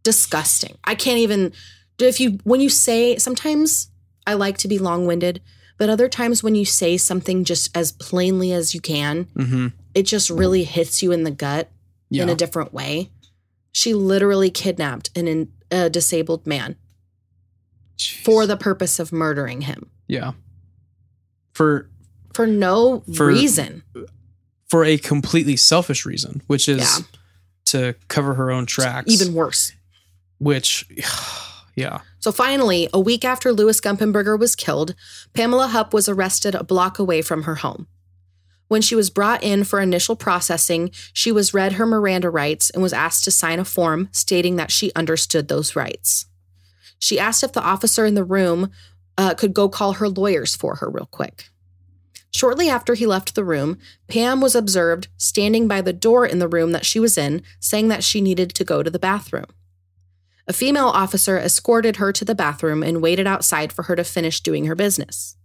disgusting. 0.03 0.77
I 0.83 0.95
can't 0.95 1.19
even 1.19 1.53
if 1.99 2.19
you 2.19 2.39
when 2.43 2.59
you 2.61 2.69
say 2.69 3.17
sometimes 3.17 3.89
I 4.27 4.33
like 4.35 4.57
to 4.59 4.67
be 4.67 4.77
long-winded, 4.77 5.41
but 5.77 5.89
other 5.89 6.07
times 6.07 6.43
when 6.43 6.55
you 6.55 6.65
say 6.65 6.97
something 6.97 7.43
just 7.43 7.75
as 7.75 7.91
plainly 7.91 8.51
as 8.53 8.73
you 8.73 8.81
can, 8.81 9.25
Mm-hmm. 9.35 9.67
it 9.95 10.03
just 10.03 10.29
really 10.29 10.63
hits 10.63 11.01
you 11.01 11.11
in 11.11 11.23
the 11.23 11.31
gut 11.31 11.71
Yeah. 12.09 12.23
in 12.23 12.29
a 12.29 12.35
different 12.35 12.73
way. 12.73 13.09
She 13.71 13.93
literally 13.93 14.49
kidnapped 14.51 15.09
an 15.17 15.27
in, 15.27 15.51
a 15.71 15.89
disabled 15.89 16.45
man 16.45 16.75
for 18.23 18.45
the 18.45 18.57
purpose 18.57 18.99
of 18.99 19.11
murdering 19.11 19.61
him 19.61 19.89
yeah. 20.07 20.31
For 21.53 21.89
for 22.33 22.45
no 22.47 23.03
For- 23.15 23.27
reason. 23.27 23.83
for 24.69 24.83
a 24.85 24.97
completely 24.97 25.55
selfish 25.57 26.05
reason, 26.05 26.41
which 26.47 26.67
is 26.69 26.79
Yeah. 26.79 27.05
to 27.65 27.95
cover 28.07 28.33
her 28.35 28.51
own 28.51 28.65
tracks. 28.65 29.11
Even 29.11 29.33
worse. 29.33 29.71
which 30.39 30.85
yeah. 31.75 31.99
So 32.21 32.31
finally, 32.31 32.87
a 32.93 32.99
week 32.99 33.25
after 33.25 33.51
Louis 33.51 33.81
Gumpenberger 33.81 34.39
was 34.39 34.55
killed, 34.55 34.93
Pamela 35.33 35.67
Hupp 35.67 35.91
was 35.91 36.07
arrested 36.07 36.53
a 36.53 36.63
block 36.63 36.99
away 36.99 37.23
from 37.23 37.43
her 37.43 37.55
home. 37.55 37.87
When 38.67 38.83
she 38.83 38.95
was 38.95 39.09
brought 39.09 39.43
in 39.43 39.63
for 39.63 39.81
initial 39.81 40.15
processing, 40.15 40.91
she 41.13 41.31
was 41.31 41.53
read 41.53 41.73
her 41.73 41.85
Miranda 41.85 42.29
rights 42.29 42.69
and 42.69 42.83
was 42.83 42.93
asked 42.93 43.23
to 43.23 43.31
sign 43.31 43.59
a 43.59 43.65
form 43.65 44.07
stating 44.11 44.55
that 44.55 44.71
she 44.71 44.93
understood 44.95 45.47
those 45.47 45.75
rights. 45.75 46.27
She 46.99 47.19
asked 47.19 47.43
if 47.43 47.53
the 47.53 47.63
officer 47.63 48.05
in 48.05 48.13
the 48.13 48.23
room 48.23 48.71
uh, 49.17 49.33
could 49.33 49.53
go 49.53 49.67
call 49.67 49.93
her 49.93 50.07
lawyers 50.07 50.55
for 50.55 50.75
her 50.75 50.89
real 50.89 51.07
quick. 51.07 51.49
Shortly 52.33 52.69
after 52.69 52.93
he 52.93 53.07
left 53.07 53.33
the 53.33 53.43
room, 53.43 53.79
Pam 54.07 54.41
was 54.41 54.55
observed 54.55 55.07
standing 55.17 55.67
by 55.67 55.81
the 55.81 55.91
door 55.91 56.25
in 56.25 56.37
the 56.37 56.47
room 56.47 56.71
that 56.71 56.85
she 56.85 56.99
was 56.99 57.17
in, 57.17 57.41
saying 57.59 57.87
that 57.87 58.03
she 58.03 58.21
needed 58.21 58.51
to 58.51 58.63
go 58.63 58.83
to 58.83 58.91
the 58.91 58.99
bathroom. 58.99 59.47
A 60.47 60.53
female 60.53 60.87
officer 60.87 61.37
escorted 61.37 61.97
her 61.97 62.11
to 62.11 62.25
the 62.25 62.35
bathroom 62.35 62.83
and 62.83 63.01
waited 63.01 63.27
outside 63.27 63.71
for 63.71 63.83
her 63.83 63.95
to 63.95 64.03
finish 64.03 64.41
doing 64.41 64.65
her 64.65 64.75
business. 64.75 65.37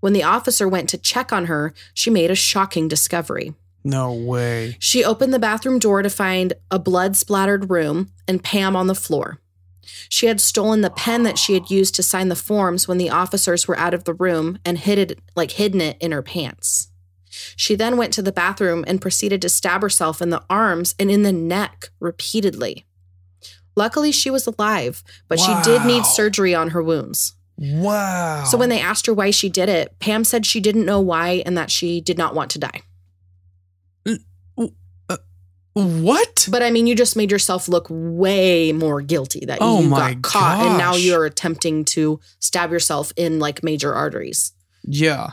When 0.00 0.12
the 0.12 0.22
officer 0.22 0.68
went 0.68 0.88
to 0.90 0.98
check 0.98 1.32
on 1.32 1.46
her, 1.46 1.72
she 1.94 2.10
made 2.10 2.30
a 2.30 2.34
shocking 2.34 2.86
discovery. 2.86 3.54
No 3.82 4.12
way. 4.12 4.76
She 4.78 5.04
opened 5.04 5.32
the 5.32 5.38
bathroom 5.38 5.78
door 5.78 6.02
to 6.02 6.10
find 6.10 6.52
a 6.70 6.78
blood 6.78 7.16
splattered 7.16 7.70
room 7.70 8.10
and 8.26 8.42
Pam 8.42 8.76
on 8.76 8.88
the 8.88 8.94
floor. 8.94 9.40
She 10.08 10.26
had 10.26 10.40
stolen 10.40 10.80
the 10.80 10.90
pen 10.90 11.22
that 11.22 11.38
she 11.38 11.54
had 11.54 11.70
used 11.70 11.94
to 11.94 12.02
sign 12.02 12.28
the 12.28 12.34
forms 12.34 12.88
when 12.88 12.98
the 12.98 13.10
officers 13.10 13.68
were 13.68 13.78
out 13.78 13.94
of 13.94 14.04
the 14.04 14.14
room 14.14 14.58
and 14.64 14.78
hid 14.78 14.98
it 14.98 15.20
like 15.36 15.52
hidden 15.52 15.80
it 15.80 15.96
in 16.00 16.12
her 16.12 16.22
pants. 16.22 16.88
She 17.54 17.74
then 17.74 17.96
went 17.96 18.12
to 18.14 18.22
the 18.22 18.32
bathroom 18.32 18.84
and 18.86 19.00
proceeded 19.00 19.42
to 19.42 19.48
stab 19.48 19.82
herself 19.82 20.22
in 20.22 20.30
the 20.30 20.42
arms 20.48 20.94
and 20.98 21.10
in 21.10 21.22
the 21.22 21.32
neck 21.32 21.90
repeatedly. 22.00 22.85
Luckily, 23.76 24.10
she 24.10 24.30
was 24.30 24.46
alive, 24.46 25.02
but 25.28 25.38
she 25.38 25.54
did 25.62 25.84
need 25.84 26.04
surgery 26.06 26.54
on 26.54 26.70
her 26.70 26.82
wounds. 26.82 27.34
Wow. 27.58 28.44
So 28.44 28.56
when 28.58 28.68
they 28.70 28.80
asked 28.80 29.06
her 29.06 29.14
why 29.14 29.30
she 29.30 29.48
did 29.48 29.68
it, 29.68 29.98
Pam 29.98 30.24
said 30.24 30.44
she 30.46 30.60
didn't 30.60 30.84
know 30.86 31.00
why 31.00 31.42
and 31.46 31.56
that 31.56 31.70
she 31.70 32.00
did 32.00 32.18
not 32.18 32.34
want 32.34 32.50
to 32.52 32.58
die. 32.58 32.82
Uh, 34.08 35.16
what? 35.74 36.48
But 36.50 36.62
I 36.62 36.70
mean, 36.70 36.86
you 36.86 36.94
just 36.94 37.16
made 37.16 37.30
yourself 37.30 37.68
look 37.68 37.86
way 37.90 38.72
more 38.72 39.02
guilty 39.02 39.44
that 39.46 39.58
Oh 39.60 39.82
you 39.82 39.90
got 39.90 40.22
caught 40.22 40.66
and 40.66 40.78
now 40.78 40.94
you're 40.94 41.26
attempting 41.26 41.84
to 41.86 42.18
stab 42.40 42.72
yourself 42.72 43.12
in 43.16 43.38
like 43.38 43.62
major 43.62 43.94
arteries, 43.94 44.52
Yeah. 44.84 45.32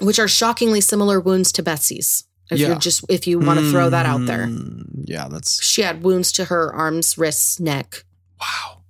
which 0.00 0.18
are 0.18 0.26
shockingly 0.28 0.80
similar 0.80 1.20
wounds 1.20 1.52
to 1.52 1.62
Betsy's. 1.62 2.24
If 2.50 2.58
Yeah. 2.60 2.68
you're 2.68 2.78
just 2.78 3.04
if 3.08 3.26
you 3.26 3.38
want 3.38 3.58
to 3.60 3.70
throw 3.70 3.90
that 3.90 4.06
out 4.06 4.24
there. 4.26 4.46
Mm, 4.46 5.04
Yeah, 5.08 5.28
that's 5.28 5.62
She 5.64 5.82
had 5.82 6.02
wounds 6.02 6.30
to 6.32 6.46
her 6.46 6.72
arms, 6.72 7.16
wrists, 7.18 7.58
neck, 7.60 8.04
wow. 8.40 8.82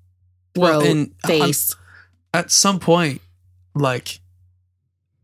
throat, 0.55 0.63
Well, 0.63 0.81
and 0.83 1.15
I'm- 1.25 1.41
face. 1.41 1.75
At 2.35 2.51
some 2.51 2.79
point, 2.81 3.23
like, 3.75 4.21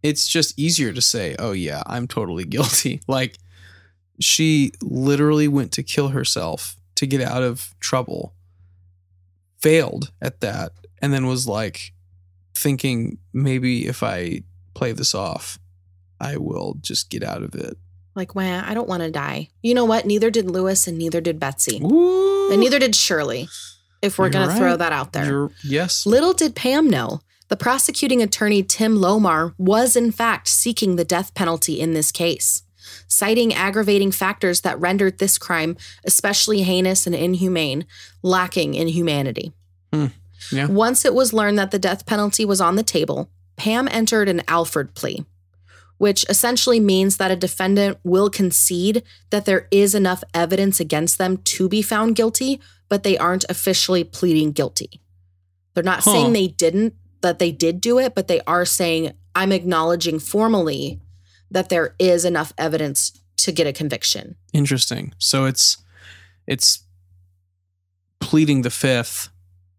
it's 0.02 0.26
just 0.26 0.58
easier 0.58 0.92
to 0.92 1.02
say, 1.02 1.36
"Oh 1.38 1.52
yeah, 1.52 1.82
I'm 1.86 2.06
totally 2.08 2.44
guilty." 2.56 3.00
Like, 3.06 3.38
she 4.20 4.72
literally 4.80 5.48
went 5.48 5.72
to 5.72 5.82
kill 5.82 6.08
herself 6.08 6.76
to 6.96 7.06
get 7.06 7.20
out 7.20 7.42
of 7.42 7.74
trouble, 7.80 8.34
failed 9.60 10.10
at 10.20 10.40
that, 10.40 10.72
and 11.00 11.12
then 11.12 11.26
was 11.26 11.46
like 11.46 11.92
thinking 12.54 13.18
maybe 13.32 13.86
if 13.86 14.02
I 14.02 14.42
play 14.74 14.92
this 14.92 15.14
off, 15.14 15.58
I 16.20 16.36
will 16.36 16.76
just 16.80 17.10
get 17.10 17.22
out 17.22 17.42
of 17.42 17.54
it. 17.54 17.76
Like, 18.14 18.34
wow, 18.34 18.62
I 18.66 18.74
don't 18.74 18.88
want 18.88 19.02
to 19.02 19.10
die. 19.10 19.48
You 19.62 19.74
know 19.74 19.84
what? 19.84 20.04
Neither 20.04 20.30
did 20.30 20.50
Lewis 20.50 20.86
and 20.86 20.98
neither 20.98 21.20
did 21.20 21.40
Betsy. 21.40 21.80
Ooh. 21.82 22.50
And 22.52 22.60
neither 22.60 22.78
did 22.78 22.94
Shirley, 22.94 23.48
if 24.02 24.18
we're 24.18 24.28
going 24.28 24.48
to 24.48 24.54
throw 24.54 24.76
that 24.76 24.92
out 24.92 25.12
there. 25.12 25.26
You're- 25.26 25.54
yes. 25.64 26.04
Little 26.04 26.32
did 26.34 26.54
Pam 26.54 26.90
know, 26.90 27.20
the 27.48 27.56
prosecuting 27.56 28.22
attorney 28.22 28.62
Tim 28.62 28.96
Lohmar 28.98 29.54
was 29.58 29.96
in 29.96 30.12
fact 30.12 30.48
seeking 30.48 30.96
the 30.96 31.04
death 31.04 31.34
penalty 31.34 31.80
in 31.80 31.94
this 31.94 32.10
case, 32.12 32.62
citing 33.08 33.52
aggravating 33.54 34.10
factors 34.12 34.60
that 34.62 34.78
rendered 34.80 35.18
this 35.18 35.38
crime 35.38 35.76
especially 36.04 36.62
heinous 36.62 37.06
and 37.06 37.14
inhumane, 37.14 37.86
lacking 38.22 38.74
in 38.74 38.88
humanity. 38.88 39.52
Hmm. 39.92 40.06
Yeah. 40.50 40.66
Once 40.66 41.04
it 41.04 41.14
was 41.14 41.32
learned 41.32 41.58
that 41.58 41.70
the 41.70 41.78
death 41.78 42.04
penalty 42.04 42.44
was 42.44 42.60
on 42.60 42.76
the 42.76 42.82
table, 42.82 43.30
Pam 43.56 43.86
entered 43.90 44.28
an 44.28 44.42
Alford 44.48 44.94
plea, 44.94 45.24
which 46.02 46.24
essentially 46.28 46.80
means 46.80 47.18
that 47.18 47.30
a 47.30 47.36
defendant 47.36 47.96
will 48.02 48.28
concede 48.28 49.04
that 49.30 49.44
there 49.44 49.68
is 49.70 49.94
enough 49.94 50.24
evidence 50.34 50.80
against 50.80 51.16
them 51.16 51.36
to 51.36 51.68
be 51.68 51.80
found 51.80 52.16
guilty, 52.16 52.60
but 52.88 53.04
they 53.04 53.16
aren't 53.16 53.44
officially 53.48 54.02
pleading 54.02 54.50
guilty. 54.50 55.00
They're 55.74 55.84
not 55.84 56.02
Huh. 56.02 56.10
saying 56.10 56.32
they 56.32 56.48
didn't, 56.48 56.94
that 57.20 57.38
they 57.38 57.52
did 57.52 57.80
do 57.80 58.00
it, 58.00 58.16
but 58.16 58.26
they 58.26 58.40
are 58.48 58.64
saying, 58.64 59.12
I'm 59.36 59.52
acknowledging 59.52 60.18
formally 60.18 61.00
that 61.52 61.68
there 61.68 61.94
is 62.00 62.24
enough 62.24 62.52
evidence 62.58 63.12
to 63.36 63.52
get 63.52 63.68
a 63.68 63.72
conviction. 63.72 64.34
Interesting. 64.52 65.14
So 65.18 65.44
it's 65.44 65.76
it's 66.48 66.80
pleading 68.18 68.62
the 68.62 68.70
fifth, 68.70 69.28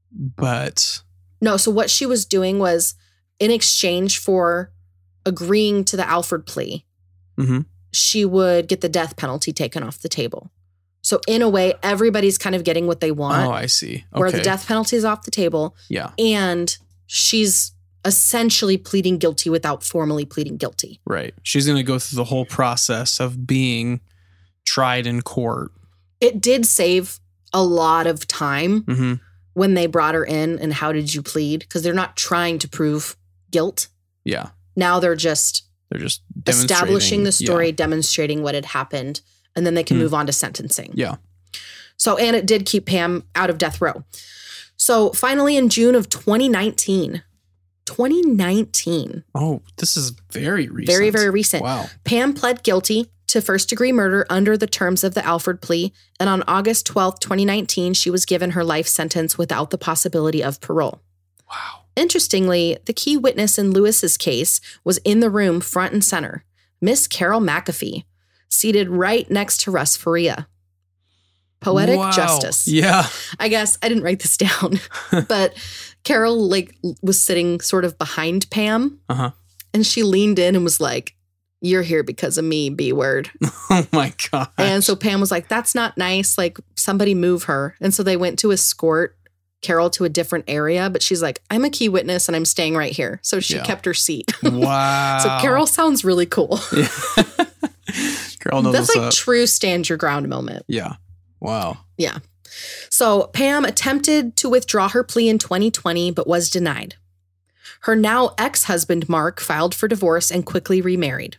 but 0.10 1.02
No, 1.42 1.58
so 1.58 1.70
what 1.70 1.90
she 1.90 2.06
was 2.06 2.24
doing 2.26 2.60
was 2.60 2.96
in 3.40 3.52
exchange 3.52 4.20
for 4.20 4.72
agreeing 5.26 5.84
to 5.86 5.98
the 5.98 6.08
Alford 6.08 6.46
plea, 6.46 6.86
Mhm. 7.40 7.66
she 7.92 8.26
would 8.26 8.68
get 8.68 8.82
the 8.82 8.90
death 8.90 9.16
penalty 9.18 9.52
taken 9.54 9.84
off 9.84 10.00
the 10.02 10.10
table. 10.10 10.52
So 11.02 11.20
in 11.28 11.42
a 11.42 11.50
way, 11.50 11.74
everybody's 11.84 12.38
kind 12.38 12.56
of 12.56 12.64
getting 12.64 12.88
what 12.88 13.00
they 13.02 13.12
want, 13.12 13.46
oh, 13.48 13.52
I 13.52 13.66
see. 13.66 14.06
Okay. 14.14 14.20
where 14.20 14.32
the 14.32 14.42
death 14.42 14.68
penalty 14.68 14.96
is 14.96 15.04
off 15.06 15.24
the 15.24 15.32
table, 15.32 15.76
Yeah. 15.90 16.12
and 16.18 16.76
she's 17.08 17.72
essentially 18.06 18.78
pleading 18.78 19.18
guilty 19.18 19.50
without 19.50 19.84
formally 19.84 20.26
pleading 20.26 20.58
guilty. 20.58 21.00
Right. 21.06 21.34
She's 21.44 21.66
going 21.66 21.78
to 21.78 21.84
go 21.84 22.00
through 22.00 22.18
the 22.18 22.24
whole 22.26 22.46
process 22.46 23.20
of 23.20 23.46
being 23.48 24.02
tried 24.66 25.06
in 25.08 25.22
court. 25.22 25.72
It 26.20 26.42
did 26.42 26.66
save 26.66 27.20
a 27.54 27.64
lot 27.64 28.08
of 28.08 28.28
time 28.28 28.82
hmm 28.84 29.14
when 29.56 29.76
they 29.76 29.86
brought 29.86 30.16
her 30.16 30.26
in 30.26 30.58
and 30.58 30.74
how 30.74 30.92
did 30.92 31.14
you 31.14 31.22
plead? 31.22 31.60
Because 31.60 31.84
they're 31.84 31.94
not 31.94 32.18
trying 32.18 32.58
to 32.58 32.68
prove 32.68 33.16
guilt. 33.52 33.88
Yeah. 34.26 34.50
Now 34.76 35.00
they're 35.00 35.16
just 35.16 35.64
They're 35.92 36.02
just 36.02 36.22
establishing 36.48 37.24
the 37.24 37.32
story, 37.32 37.68
Yeah. 37.68 37.74
demonstrating 37.76 38.42
what 38.42 38.56
had 38.56 38.66
happened, 38.66 39.22
and 39.56 39.66
then 39.66 39.74
they 39.76 39.84
can 39.84 39.98
Hmm. 39.98 40.04
move 40.04 40.14
on 40.14 40.26
to 40.28 40.34
sentencing. 40.34 40.92
Yeah. 40.96 41.16
So, 41.98 42.18
and 42.18 42.36
it 42.36 42.46
did 42.48 42.66
keep 42.66 42.88
Pam 42.88 43.24
out 43.36 43.50
of 43.52 43.58
death 43.60 43.80
row. 43.80 44.04
So, 44.76 45.12
finally, 45.12 45.56
in 45.56 45.70
June 45.70 45.94
of 45.96 46.10
2019, 46.10 47.22
2019, 47.86 49.24
Oh, 49.36 49.62
this 49.78 49.96
is 49.96 50.12
very 50.32 50.68
recent. 50.68 50.88
very, 50.96 51.10
very 51.10 51.30
recent, 51.30 51.64
Wow. 51.64 51.90
Pam 52.04 52.34
pled 52.34 52.64
guilty 52.64 53.12
to 53.28 53.42
first 53.42 53.70
degree 53.70 53.92
murder 53.92 54.26
under 54.30 54.58
the 54.58 54.68
terms 54.68 55.04
of 55.04 55.14
the 55.14 55.26
Alford 55.26 55.62
plea. 55.62 55.94
And 56.20 56.30
on 56.30 56.44
August 56.48 56.86
12th, 56.88 57.20
2019, 57.20 57.94
she 57.94 58.10
was 58.10 58.26
given 58.26 58.52
her 58.52 58.64
life 58.64 58.88
sentence 58.88 59.38
without 59.38 59.70
the 59.70 59.78
possibility 59.78 60.44
of 60.44 60.60
parole. 60.62 61.02
Wow. 61.50 61.83
Interestingly, 61.96 62.78
the 62.86 62.94
key 62.94 63.18
witness 63.18 63.58
in 63.58 63.72
Lewis's 63.72 64.18
case 64.18 64.60
was 64.84 64.98
in 65.00 65.20
the 65.20 65.30
room 65.30 65.62
front 65.62 65.94
and 65.94 66.04
center, 66.04 66.44
Miss 66.82 67.08
Carol 67.08 67.40
McAfee, 67.42 68.04
seated 68.50 68.90
right 68.90 69.30
next 69.30 69.62
to 69.62 69.72
Russ 69.72 69.96
Faria. 69.96 70.48
Poetic 71.62 71.98
Wow. 71.98 72.12
justice. 72.12 72.68
Yeah. 72.68 73.08
I 73.40 73.48
guess 73.48 73.78
I 73.82 73.88
didn't 73.88 74.04
write 74.04 74.20
this 74.20 74.38
down, 74.48 74.80
but 75.30 75.54
Carol 76.04 76.50
like 76.50 76.76
was 77.02 77.24
sitting 77.24 77.62
sort 77.62 77.86
of 77.86 77.98
behind 77.98 78.50
Pam 78.50 79.00
Uh-huh. 79.08 79.32
and 79.74 79.86
she 79.86 80.04
leaned 80.04 80.40
in 80.40 80.56
and 80.56 80.64
was 80.66 80.82
like, 80.82 81.16
"You're 81.62 81.82
here 81.84 82.04
because 82.04 82.38
of 82.38 82.44
me, 82.44 82.70
B 82.70 82.92
word." 82.92 83.30
Oh 83.70 83.88
my 83.94 84.14
god. 84.32 84.50
And 84.58 84.84
so 84.84 84.96
Pam 84.96 85.20
was 85.22 85.32
like, 85.32 85.48
"That's 85.48 85.74
not 85.74 85.98
nice. 85.98 86.38
Like 86.38 86.58
somebody 86.76 87.16
move 87.16 87.44
her." 87.44 87.76
And 87.80 87.94
so 87.94 88.04
they 88.04 88.18
went 88.18 88.38
to 88.40 88.52
escort 88.52 89.18
Carol 89.64 89.90
to 89.92 90.04
a 90.04 90.10
different 90.10 90.46
area, 90.48 90.90
but 90.90 91.02
she's 91.02 91.22
like, 91.24 91.42
"I'm 91.50 91.66
a 91.66 91.70
key 91.72 91.90
witness 91.90 92.28
and 92.30 92.36
I'm 92.36 92.46
staying 92.46 92.76
right 92.76 92.92
here." 92.92 93.20
So 93.24 93.40
she 93.40 93.56
Yeah. 93.56 93.64
kept 93.64 93.86
her 93.86 93.94
seat. 93.96 94.32
wow. 94.44 95.18
so 95.20 95.30
Carol 95.42 95.66
sounds 95.66 96.06
really 96.06 96.26
cool. 96.28 96.60
Yeah. 96.76 96.88
Carol 98.40 98.62
knows 98.64 98.74
That's 98.74 98.96
like 98.96 99.08
up. 99.08 99.14
true 99.14 99.46
stand 99.48 99.88
your 99.88 99.98
ground 99.98 100.28
moment. 100.28 100.66
yeah. 100.68 100.96
Wow. 101.40 101.80
Yeah. 101.98 102.20
So 102.90 103.28
Pam 103.34 103.66
attempted 103.66 104.36
to 104.38 104.50
withdraw 104.50 104.90
her 104.90 105.04
plea 105.04 105.30
in 105.30 105.38
2020, 105.38 106.12
but 106.12 106.28
was 106.28 106.50
denied. 106.50 106.96
Her 107.82 107.96
now 107.96 108.34
ex 108.38 108.64
husband, 108.66 109.10
Mark, 109.10 109.40
filed 109.42 109.76
for 109.76 109.88
divorce 109.88 110.32
and 110.32 110.46
quickly 110.46 110.82
remarried. 110.82 111.38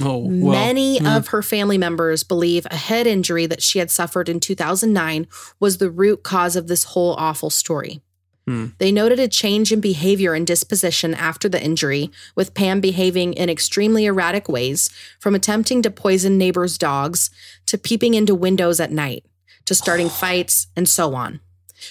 Oh, 0.00 0.18
well, 0.18 0.52
Many 0.52 0.98
hmm. 0.98 1.06
of 1.06 1.28
her 1.28 1.42
family 1.42 1.78
members 1.78 2.24
believe 2.24 2.66
a 2.70 2.76
head 2.76 3.06
injury 3.06 3.46
that 3.46 3.62
she 3.62 3.78
had 3.78 3.90
suffered 3.90 4.28
in 4.28 4.40
2009 4.40 5.26
was 5.60 5.78
the 5.78 5.90
root 5.90 6.22
cause 6.22 6.56
of 6.56 6.66
this 6.66 6.84
whole 6.84 7.14
awful 7.14 7.50
story. 7.50 8.00
Hmm. 8.46 8.66
They 8.78 8.90
noted 8.90 9.20
a 9.20 9.28
change 9.28 9.70
in 9.70 9.80
behavior 9.80 10.34
and 10.34 10.46
disposition 10.46 11.14
after 11.14 11.48
the 11.48 11.62
injury, 11.62 12.10
with 12.34 12.54
Pam 12.54 12.80
behaving 12.80 13.34
in 13.34 13.48
extremely 13.48 14.06
erratic 14.06 14.48
ways, 14.48 14.90
from 15.20 15.34
attempting 15.34 15.82
to 15.82 15.90
poison 15.90 16.38
neighbors' 16.38 16.78
dogs 16.78 17.30
to 17.66 17.78
peeping 17.78 18.14
into 18.14 18.34
windows 18.34 18.80
at 18.80 18.90
night 18.90 19.24
to 19.66 19.74
starting 19.74 20.08
fights 20.22 20.68
and 20.76 20.88
so 20.88 21.14
on. 21.14 21.40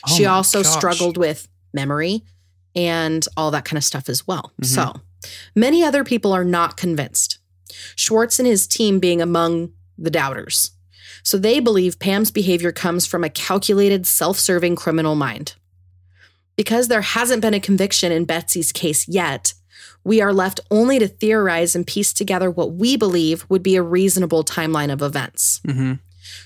Oh 0.08 0.16
she 0.16 0.26
also 0.26 0.64
gosh. 0.64 0.74
struggled 0.74 1.18
with 1.18 1.48
memory 1.74 2.24
and 2.76 3.26
all 3.38 3.52
that 3.52 3.66
kind 3.66 3.78
of 3.78 3.84
stuff 3.84 4.10
as 4.10 4.28
well. 4.28 4.52
Mhm. 4.62 4.66
So, 4.66 5.02
many 5.56 5.84
other 5.84 6.04
people 6.04 6.34
are 6.34 6.46
not 6.46 6.78
convinced. 6.78 7.38
Schwartz 7.96 8.40
and 8.40 8.48
his 8.48 8.68
team 8.68 9.00
being 9.00 9.22
among 9.22 9.72
the 9.98 10.12
doubters. 10.12 10.72
So, 11.24 11.38
they 11.38 11.60
believe 11.60 12.00
Pam's 12.00 12.32
behavior 12.32 12.72
comes 12.72 13.06
from 13.06 13.24
a 13.24 13.30
calculated, 13.30 14.08
self 14.08 14.40
serving 14.40 14.76
criminal 14.76 15.16
mind. 15.16 15.56
Because 16.56 16.88
there 16.88 17.02
hasn't 17.02 17.42
been 17.42 17.54
a 17.54 17.60
conviction 17.60 18.12
in 18.12 18.26
Betsy's 18.26 18.72
case 18.72 19.08
yet, 19.08 19.54
We 20.04 20.22
are 20.22 20.34
left 20.34 20.60
only 20.72 21.00
to 21.00 21.08
theorize 21.08 21.76
and 21.76 21.86
piece 21.86 22.14
together 22.14 22.50
what 22.50 22.74
we 22.74 22.98
believe 22.98 23.46
would 23.50 23.64
be 23.64 23.76
a 23.76 23.84
reasonable 23.84 24.44
timeline 24.44 24.92
of 24.92 25.02
events. 25.02 25.62
Mm-hmm. 25.68 25.94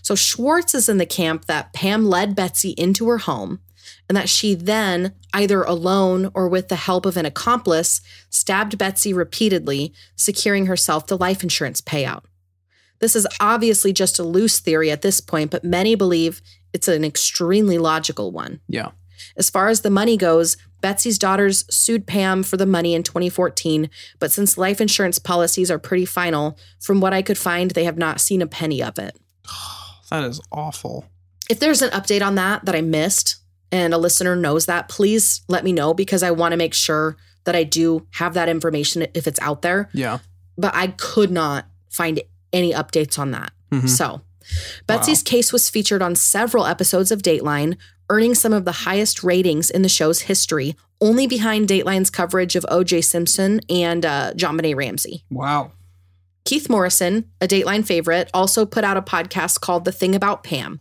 So 0.02 0.16
Schwartz 0.16 0.76
is 0.76 0.90
in 0.90 0.98
the 0.98 1.06
camp 1.06 1.46
that 1.46 1.74
Pam 1.74 2.06
led 2.06 2.36
Betsy 2.36 2.72
into 2.72 3.08
her 3.08 3.20
home 3.20 3.62
and 4.08 4.16
that 4.16 4.30
she 4.30 4.54
then, 4.54 5.14
either 5.34 5.64
alone 5.64 6.32
or 6.34 6.48
with 6.48 6.68
the 6.68 6.76
help 6.76 7.06
of 7.06 7.18
an 7.18 7.26
accomplice, 7.26 8.02
stabbed 8.30 8.78
Betsy 8.78 9.14
repeatedly, 9.14 9.94
securing 10.16 10.68
herself 10.68 11.08
the 11.08 11.18
life 11.18 11.44
insurance 11.44 11.82
payout. 11.82 12.24
This 13.00 13.16
is 13.16 13.28
obviously 13.40 13.94
just 13.94 14.20
a 14.20 14.24
loose 14.24 14.60
theory 14.60 14.90
at 14.92 15.02
this 15.02 15.20
point, 15.20 15.52
but 15.52 15.64
many 15.64 15.96
believe 15.96 16.42
it's 16.74 16.88
an 16.88 17.04
extremely 17.04 17.78
logical 17.78 18.32
one. 18.32 18.62
Yeah. 18.68 18.92
As 19.38 19.50
far 19.50 19.70
as 19.70 19.82
the 19.82 19.90
money 19.90 20.18
goes, 20.18 20.58
Betsy's 20.82 21.18
daughters 21.18 21.66
sued 21.74 22.06
Pam 22.06 22.44
for 22.44 22.58
the 22.58 22.66
money 22.66 22.94
in 22.94 23.04
2014, 23.04 23.90
but 24.20 24.32
since 24.32 24.58
life 24.58 24.80
insurance 24.80 25.20
policies 25.20 25.72
are 25.72 25.80
pretty 25.80 26.06
final, 26.06 26.58
from 26.80 27.02
what 27.02 27.14
I 27.14 27.22
could 27.22 27.38
find, 27.38 27.72
they 27.72 27.86
have 27.86 27.98
not 27.98 28.22
seen 28.22 28.42
a 28.42 28.48
penny 28.48 28.82
of 28.82 29.00
it. 29.00 29.18
That 30.12 30.24
is 30.24 30.40
awful. 30.52 31.08
If 31.50 31.60
there's 31.60 31.82
an 31.82 31.90
update 31.90 32.24
on 32.24 32.36
that 32.36 32.64
that 32.66 32.76
I 32.76 32.82
missed 32.82 33.38
and 33.76 33.94
a 33.94 33.98
listener 33.98 34.36
knows 34.36 34.66
that, 34.68 34.88
please 34.90 35.42
let 35.48 35.64
me 35.64 35.74
know 35.74 35.94
because 35.94 36.24
I 36.24 36.32
want 36.32 36.54
to 36.54 36.58
make 36.58 36.74
sure 36.74 37.18
that 37.44 37.56
I 37.56 37.64
do 37.64 38.08
have 38.12 38.34
that 38.36 38.48
information 38.50 39.06
if 39.14 39.28
it's 39.28 39.40
out 39.42 39.62
there. 39.62 39.90
Yeah. 39.94 40.20
But 40.58 40.74
I 40.76 40.88
could 40.88 41.32
not 41.32 41.66
find 41.90 42.22
any 42.54 42.72
updates 42.72 43.20
on 43.20 43.32
that. 43.32 43.52
Mhm. 43.72 43.90
So, 43.90 44.22
Betsy's 44.88 45.22
case 45.24 45.52
was 45.52 45.70
featured 45.70 46.02
on 46.02 46.16
several 46.16 46.66
episodes 46.66 47.12
of 47.12 47.22
Dateline, 47.22 47.76
earning 48.10 48.36
some 48.36 48.54
of 48.54 48.64
the 48.66 48.72
highest 48.88 49.24
ratings 49.24 49.70
in 49.70 49.82
the 49.82 49.90
show's 49.90 50.22
history, 50.22 50.76
only 51.02 51.28
behind 51.28 51.68
Dateline's 51.68 52.10
coverage 52.10 52.56
of 52.56 52.66
O.J. 52.70 53.02
Simpson 53.02 53.60
and 53.70 54.06
uh, 54.06 54.32
JonBenét 54.36 54.76
Ramsey. 54.76 55.26
Wow. 55.30 55.72
Keith 56.46 56.70
Morrison, 56.70 57.26
a 57.42 57.48
Dateline 57.48 57.86
favorite, 57.86 58.30
also 58.34 58.66
put 58.66 58.84
out 58.84 58.98
a 58.98 59.02
podcast 59.02 59.62
called 59.62 59.84
The 59.84 59.92
Thing 59.92 60.14
About 60.16 60.44
Pam. 60.44 60.80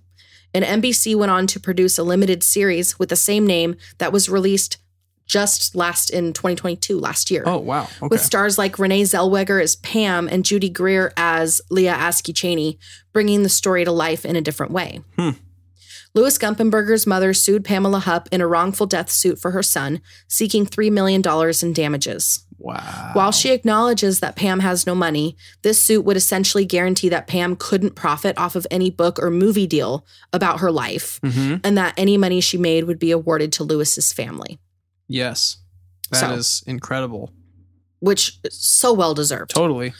And 0.55 0.65
NBC 0.65 1.17
went 1.17 1.33
on 1.33 1.47
to 1.49 1.61
produce 1.61 1.99
a 1.99 2.05
limited 2.05 2.43
series 2.45 2.99
with 2.99 3.09
the 3.09 3.17
same 3.17 3.47
name 3.47 3.77
that 3.99 4.13
was 4.13 4.29
released 4.29 4.79
just 5.27 5.75
last 5.75 6.11
in 6.11 6.33
2022, 6.35 6.99
last 7.01 7.31
year 7.31 7.43
Oh 7.47 7.57
wow. 7.59 7.85
Okay. 7.85 8.09
with 8.11 8.21
stars 8.21 8.59
like 8.59 8.79
Renee 8.79 9.03
Zellweger 9.03 9.63
as 9.63 9.75
Pam 9.77 10.29
and 10.29 10.45
Judy 10.45 10.69
Greer 10.69 11.13
as 11.17 11.61
Leah 11.71 11.95
Askey 11.95 12.37
Chaney, 12.37 12.79
bringing 13.13 13.43
the 13.43 13.49
story 13.49 13.85
to 13.85 13.91
life 13.93 14.25
in 14.25 14.37
a 14.37 14.43
different 14.43 14.73
way. 14.73 15.01
Hmm. 15.19 15.31
Louis 16.15 16.39
Gumpenberger's 16.39 17.07
mother 17.07 17.35
sued 17.35 17.65
Pamela 17.65 17.99
Hupp 18.01 18.29
in 18.31 18.41
a 18.41 18.47
wrongful 18.47 18.87
death 18.87 19.11
suit 19.11 19.39
for 19.41 19.51
her 19.51 19.63
son, 19.65 20.01
seeking 20.29 20.65
$3 20.65 20.93
million 20.93 21.23
in 21.63 21.73
damages. 21.73 22.45
Wow. 22.65 23.11
While 23.13 23.31
she 23.33 23.53
acknowledges 23.53 24.21
that 24.21 24.37
Pam 24.37 24.61
has 24.61 24.87
no 24.87 24.95
money, 24.95 25.37
this 25.63 25.81
suit 25.83 26.03
would 26.05 26.17
essentially 26.17 26.65
guarantee 26.65 27.09
that 27.11 27.27
Pam 27.27 27.57
couldn't 27.57 27.95
profit 27.95 28.37
off 28.39 28.57
of 28.57 28.67
any 28.71 28.91
book 28.91 29.19
or 29.19 29.31
movie 29.31 29.67
deal 29.67 30.05
about 30.33 30.61
her 30.61 30.73
life, 30.73 31.21
hmm 31.23 31.57
and 31.63 31.77
that 31.77 31.93
any 31.99 32.17
money 32.17 32.41
she 32.41 32.57
made 32.57 32.85
would 32.85 32.99
be 32.99 33.11
awarded 33.11 33.53
to 33.53 33.65
Louis's 33.65 34.13
family, 34.13 34.59
Yes. 35.09 35.59
that 36.11 36.37
is 36.39 36.49
So- 36.65 36.71
incredible. 36.71 37.31
which 38.01 38.39
is 38.45 38.55
so 38.59 38.93
well 38.93 39.15
deserved. 39.15 39.51
Totally. 39.51 39.93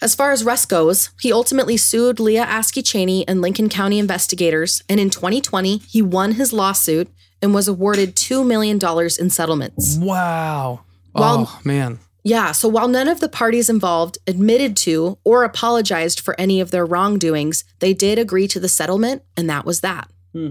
As 0.00 0.14
far 0.14 0.30
as 0.30 0.44
Russ 0.44 0.64
goes, 0.66 1.10
he 1.20 1.32
ultimately 1.32 1.76
sued 1.76 2.20
Leah 2.20 2.46
Askey 2.46 2.84
Chaney 2.84 3.26
and 3.26 3.40
Lincoln 3.40 3.68
County 3.68 3.98
investigators, 3.98 4.82
and 4.88 5.00
in 5.00 5.10
2020, 5.10 5.78
he 5.88 6.00
won 6.02 6.32
his 6.32 6.52
lawsuit 6.52 7.08
and 7.42 7.52
was 7.52 7.66
awarded 7.66 8.14
$2 8.14 8.46
million 8.46 8.78
in 9.18 9.30
settlements. 9.30 9.96
Wow. 10.00 10.80
Well- 11.20 11.46
oh 11.50 11.60
man. 11.64 11.98
Yeah, 12.24 12.52
so 12.52 12.68
while 12.68 12.88
none 12.88 13.08
of 13.08 13.20
the 13.20 13.28
parties 13.28 13.70
involved 13.70 14.18
admitted 14.26 14.76
to 14.78 15.18
or 15.24 15.44
apologized 15.44 16.20
for 16.20 16.38
any 16.38 16.60
of 16.60 16.70
their 16.70 16.84
wrongdoings, 16.84 17.64
they 17.78 17.94
did 17.94 18.18
agree 18.18 18.46
to 18.48 18.60
the 18.60 18.68
settlement, 18.68 19.22
and 19.34 19.48
that 19.48 19.64
was 19.64 19.80
that. 19.80 20.10
Hmm. 20.34 20.50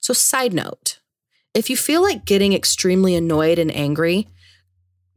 So, 0.00 0.14
side 0.14 0.54
note 0.54 1.00
if 1.54 1.68
you 1.68 1.76
feel 1.76 2.02
like 2.02 2.24
getting 2.24 2.52
extremely 2.52 3.14
annoyed 3.14 3.58
and 3.58 3.74
angry, 3.74 4.28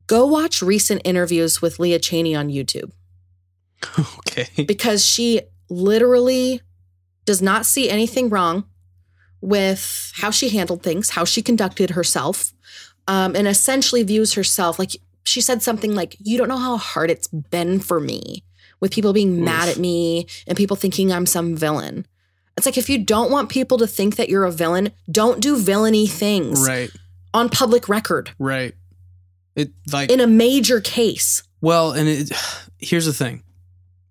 go 0.08 0.26
watch 0.26 0.62
recent 0.62 1.02
interviews 1.06 1.62
with 1.62 1.80
Leah 1.80 2.00
Chaney 2.00 2.36
on 2.36 2.50
YouTube. 2.50 2.92
Okay. 4.20 4.64
because 4.66 5.06
she 5.06 5.42
literally 5.70 6.62
does 7.26 7.42
not 7.42 7.66
see 7.66 7.90
anything 7.90 8.30
wrong 8.30 8.66
with 9.42 10.12
how 10.18 10.32
she 10.32 10.50
handled 10.50 10.84
things, 10.84 11.12
how 11.12 11.26
she 11.26 11.42
conducted 11.42 11.92
herself, 11.92 12.54
um, 13.08 13.36
and 13.36 13.48
essentially 13.48 14.04
views 14.04 14.34
herself 14.34 14.78
like 14.80 14.92
she 15.24 15.40
said 15.42 15.62
something 15.62 15.94
like, 15.94 16.16
You 16.20 16.38
don't 16.38 16.48
know 16.50 16.58
how 16.58 16.78
hard 16.78 17.12
it's 17.12 17.28
been 17.28 17.80
for 17.80 18.00
me 18.00 18.44
with 18.80 18.92
people 18.92 19.14
being 19.14 19.44
mad 19.44 19.70
at 19.70 19.78
me 19.78 20.26
and 20.48 20.58
people 20.58 20.76
thinking 20.76 21.12
I'm 21.12 21.26
some 21.28 21.56
villain. 21.56 22.08
It's 22.58 22.66
like 22.66 22.78
if 22.78 22.90
you 22.90 22.98
don't 23.04 23.32
want 23.32 23.50
people 23.50 23.78
to 23.78 23.88
think 23.88 24.16
that 24.16 24.30
you're 24.30 24.44
a 24.46 24.52
villain, 24.52 24.92
don't 25.12 25.40
do 25.40 25.58
villainy 25.58 26.08
things 26.08 26.66
Right. 26.68 26.90
on 27.34 27.50
public 27.50 27.88
record 27.88 28.32
Right. 28.40 28.74
It 29.56 29.72
like 29.92 30.10
in 30.12 30.20
a 30.20 30.28
major 30.28 30.82
case. 30.82 31.44
Well, 31.62 31.92
and 31.92 32.08
it, 32.08 32.32
here's 32.80 33.06
the 33.06 33.14
thing. 33.14 33.44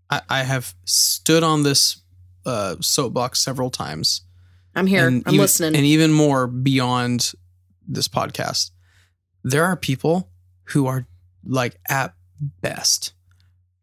I, 0.08 0.22
I 0.28 0.42
have 0.44 0.74
stood 0.84 1.42
on 1.42 1.62
this 1.64 2.00
uh, 2.46 2.76
soapbox 2.80 3.40
several 3.40 3.70
times. 3.70 4.22
I'm 4.76 4.86
here. 4.86 5.06
I'm 5.08 5.16
even- 5.26 5.36
listening. 5.38 5.74
And 5.76 5.84
even 5.84 6.12
more 6.12 6.46
beyond 6.46 7.32
this 7.88 8.06
podcast. 8.06 8.70
There 9.42 9.64
are 9.64 9.76
people 9.76 10.30
who 10.64 10.86
are 10.86 11.06
like 11.44 11.78
at 11.88 12.14
best 12.62 13.12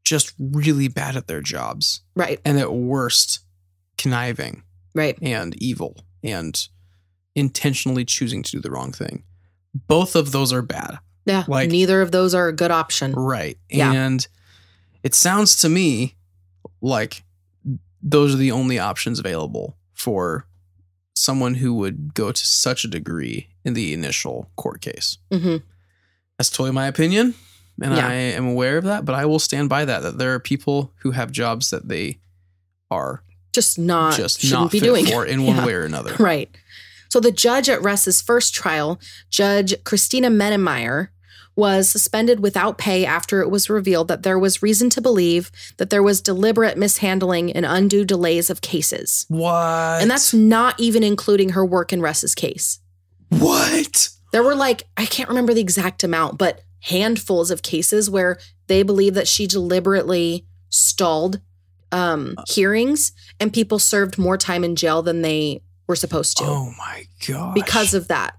just 0.03 0.33
really 0.39 0.87
bad 0.87 1.17
at 1.17 1.27
their 1.27 1.41
jobs 1.41 2.01
right, 2.15 2.39
and 2.45 2.57
at 2.57 2.71
worst 2.71 3.39
conniving 3.97 4.63
right. 4.95 5.17
and 5.21 5.61
evil 5.61 6.05
and 6.23 6.67
intentionally 7.35 8.05
choosing 8.05 8.41
to 8.41 8.51
do 8.51 8.59
the 8.61 8.71
wrong 8.71 8.91
thing. 8.91 9.23
Both 9.73 10.15
of 10.15 10.31
those 10.31 10.53
are 10.53 10.61
bad. 10.61 10.99
Yeah. 11.25 11.43
Like- 11.47 11.69
neither 11.69 12.01
of 12.01 12.11
those 12.11 12.33
are 12.33 12.47
a 12.47 12.53
good 12.53 12.71
option. 12.71 13.11
Right. 13.11 13.57
Yeah. 13.69 13.91
And 13.91 14.25
it 15.03 15.13
sounds 15.13 15.57
to 15.61 15.69
me 15.69 16.15
like 16.81 17.23
those 18.01 18.33
are 18.33 18.37
the 18.37 18.51
only 18.51 18.79
options 18.79 19.19
available 19.19 19.77
for 19.93 20.46
someone 21.17 21.55
who 21.55 21.73
would 21.73 22.13
go 22.13 22.31
to 22.31 22.45
such 22.45 22.83
a 22.83 22.87
degree 22.87 23.47
in 23.65 23.73
the 23.73 23.93
initial 23.93 24.49
court 24.55 24.81
case. 24.81 25.17
hmm 25.31 25.57
That's 26.37 26.49
totally 26.49 26.71
my 26.71 26.85
opinion. 26.87 27.33
And 27.81 27.95
Yeah. 27.95 28.07
I 28.07 28.13
am 28.13 28.47
aware 28.47 28.77
of 28.77 28.83
that, 28.85 29.05
but 29.05 29.15
I 29.15 29.25
will 29.25 29.39
stand 29.39 29.69
by 29.69 29.85
that, 29.85 30.01
that 30.03 30.17
there 30.17 30.33
are 30.33 30.39
people 30.39 30.93
who 31.01 31.11
have 31.11 31.31
jobs 31.31 31.69
that 31.71 31.87
they 31.87 32.19
are 32.91 33.23
Just 33.53 33.77
not 33.79 34.15
just 34.15 34.39
shouldn't 34.41 34.61
not 34.61 34.71
be 34.71 34.79
fit 34.79 34.85
doing 34.85 35.05
for 35.05 35.25
in 35.25 35.43
one 35.47 35.57
Yeah. 35.57 35.65
way 35.65 35.73
or 35.73 35.83
another. 35.85 36.15
Right. 36.19 36.49
So 37.09 37.19
the 37.19 37.31
judge 37.31 37.69
at 37.69 37.81
Russ's 37.81 38.21
first 38.21 38.53
trial, 38.53 38.99
Judge 39.29 39.73
Christina 39.85 40.29
Mennemeyer, 40.29 41.07
was 41.57 41.89
suspended 41.89 42.39
without 42.39 42.77
pay 42.77 43.03
after 43.05 43.41
it 43.41 43.49
was 43.49 43.69
revealed 43.69 44.07
that 44.07 44.21
there 44.23 44.37
was 44.39 44.61
reason 44.61 44.89
to 44.91 45.01
believe 45.01 45.51
that 45.77 45.89
there 45.89 46.03
was 46.03 46.21
deliberate 46.21 46.77
mishandling 46.77 47.51
and 47.51 47.65
undue 47.65 48.05
delays 48.05 48.49
of 48.49 48.61
cases. 48.61 49.25
What? 49.27 49.99
And 50.01 50.09
that's 50.09 50.33
not 50.33 50.79
even 50.79 51.03
including 51.03 51.49
her 51.49 51.65
work 51.65 51.91
in 51.91 52.01
Russ's 52.01 52.35
case. 52.35 52.79
what? 53.29 54.09
There 54.31 54.43
were 54.43 54.55
like, 54.55 54.83
I 54.97 55.05
can't 55.05 55.29
remember 55.29 55.53
the 55.53 55.61
exact 55.61 56.03
amount, 56.03 56.37
but 56.37 56.61
handfuls 56.81 57.49
of 57.49 57.61
cases 57.63 58.09
where 58.09 58.37
they 58.67 58.83
believe 58.83 59.13
that 59.15 59.27
she 59.27 59.47
deliberately 59.47 60.45
stalled 60.69 61.39
um, 61.91 62.35
hearings 62.47 63.13
and 63.39 63.51
people 63.53 63.79
served 63.79 64.17
more 64.17 64.37
time 64.37 64.63
in 64.63 64.75
jail 64.75 65.01
than 65.01 65.21
they 65.21 65.63
were 65.87 65.95
supposed 65.95 66.37
to 66.37 66.43
Oh 66.43 66.71
my 66.77 67.05
god. 67.27 67.55
because 67.55 67.93
of 67.93 68.09
that. 68.09 68.37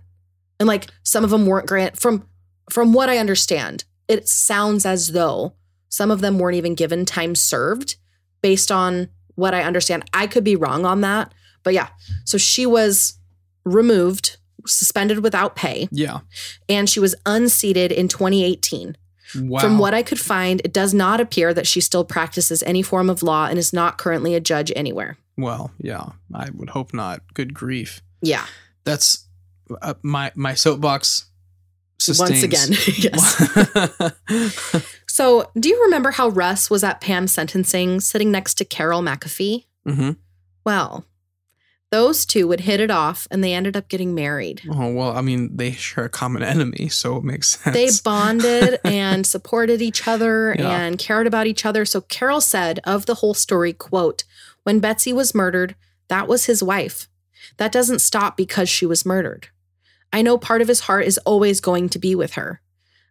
And 0.60 0.66
like 0.66 0.86
some 1.02 1.24
of 1.24 1.30
them 1.30 1.46
weren't 1.46 1.66
grant 1.66 1.98
from 1.98 2.28
from 2.70 2.92
what 2.92 3.08
I 3.08 3.18
understand, 3.18 3.84
it 4.08 4.28
sounds 4.28 4.84
as 4.86 5.08
though 5.08 5.54
some 5.88 6.10
of 6.10 6.20
them 6.20 6.38
weren't 6.38 6.56
even 6.56 6.74
given 6.74 7.04
time 7.04 7.34
served 7.34 7.96
based 8.42 8.70
on 8.70 9.08
what 9.34 9.54
I 9.54 9.62
understand. 9.62 10.04
I 10.12 10.26
could 10.26 10.44
be 10.44 10.56
wrong 10.56 10.84
on 10.84 11.00
that, 11.02 11.32
but 11.62 11.74
yeah. 11.74 11.88
So 12.24 12.38
she 12.38 12.66
was 12.66 13.18
removed, 13.64 14.36
suspended 14.66 15.22
without 15.22 15.56
pay, 15.56 15.88
Yeah. 15.90 16.20
and 16.68 16.88
she 16.88 17.00
was 17.00 17.14
unseated 17.26 17.92
in 17.92 18.08
2018. 18.08 18.96
Wow. 19.36 19.60
From 19.60 19.78
what 19.78 19.92
I 19.92 20.02
could 20.02 20.18
find, 20.18 20.60
it 20.64 20.72
does 20.72 20.94
not 20.94 21.20
appear 21.20 21.52
that 21.52 21.66
she 21.66 21.80
still 21.82 22.04
practices 22.04 22.62
any 22.62 22.80
form 22.82 23.10
of 23.10 23.22
law 23.22 23.46
and 23.46 23.58
is 23.58 23.72
not 23.74 23.98
currently 23.98 24.34
a 24.34 24.40
judge 24.40 24.72
anywhere. 24.74 25.18
Well, 25.36 25.70
yeah, 25.78 26.10
I 26.34 26.48
would 26.50 26.70
hope 26.70 26.94
not. 26.94 27.20
Good 27.34 27.52
grief. 27.52 28.00
Yeah. 28.22 28.46
That's 28.84 29.26
uh, 29.82 29.94
my 30.02 30.32
my 30.34 30.54
soapbox. 30.54 31.26
Sustains. 31.98 32.30
Once 32.30 32.42
again. 32.42 32.68
yes. 34.28 34.82
So, 35.10 35.50
do 35.58 35.68
you 35.68 35.82
remember 35.84 36.12
how 36.12 36.28
Russ 36.28 36.70
was 36.70 36.84
at 36.84 37.00
Pam's 37.00 37.32
sentencing 37.32 37.98
sitting 37.98 38.30
next 38.30 38.54
to 38.54 38.64
Carol 38.64 39.02
McAfee? 39.02 39.64
hmm 39.84 40.10
Well, 40.64 41.06
Those 41.90 42.24
two 42.24 42.46
would 42.46 42.60
hit 42.60 42.78
it 42.78 42.90
off 42.90 43.26
and 43.30 43.42
they 43.42 43.52
ended 43.54 43.76
up 43.76 43.88
getting 43.88 44.14
married. 44.14 44.62
Oh 44.70 44.92
well, 44.92 45.16
I 45.16 45.22
mean, 45.22 45.56
they 45.56 45.72
share 45.72 46.04
a 46.04 46.08
common 46.10 46.42
enemy, 46.44 46.88
so 46.88 47.16
it 47.16 47.24
makes 47.24 47.48
sense. 47.58 47.74
They 47.74 47.88
bonded 48.04 48.78
and 48.84 49.26
supported 49.26 49.82
each 49.82 50.06
other 50.06 50.54
Yeah. 50.56 50.70
and 50.82 50.98
cared 50.98 51.26
about 51.26 51.46
each 51.48 51.64
other. 51.66 51.84
So 51.84 52.02
Carol 52.02 52.40
said 52.42 52.78
of 52.84 53.06
the 53.06 53.14
whole 53.16 53.34
story, 53.34 53.72
quote, 53.72 54.22
when 54.62 54.78
Betsy 54.78 55.12
was 55.12 55.34
murdered, 55.34 55.74
that 56.08 56.28
was 56.28 56.44
his 56.44 56.62
wife. 56.62 57.08
That 57.56 57.72
doesn't 57.72 58.00
stop 58.00 58.36
because 58.36 58.68
she 58.68 58.86
was 58.86 59.04
murdered. 59.06 59.48
I 60.12 60.22
know 60.22 60.38
part 60.38 60.62
of 60.62 60.68
his 60.68 60.80
heart 60.80 61.04
is 61.06 61.18
always 61.18 61.60
going 61.60 61.88
to 61.90 61.98
be 61.98 62.14
with 62.14 62.34
her. 62.34 62.60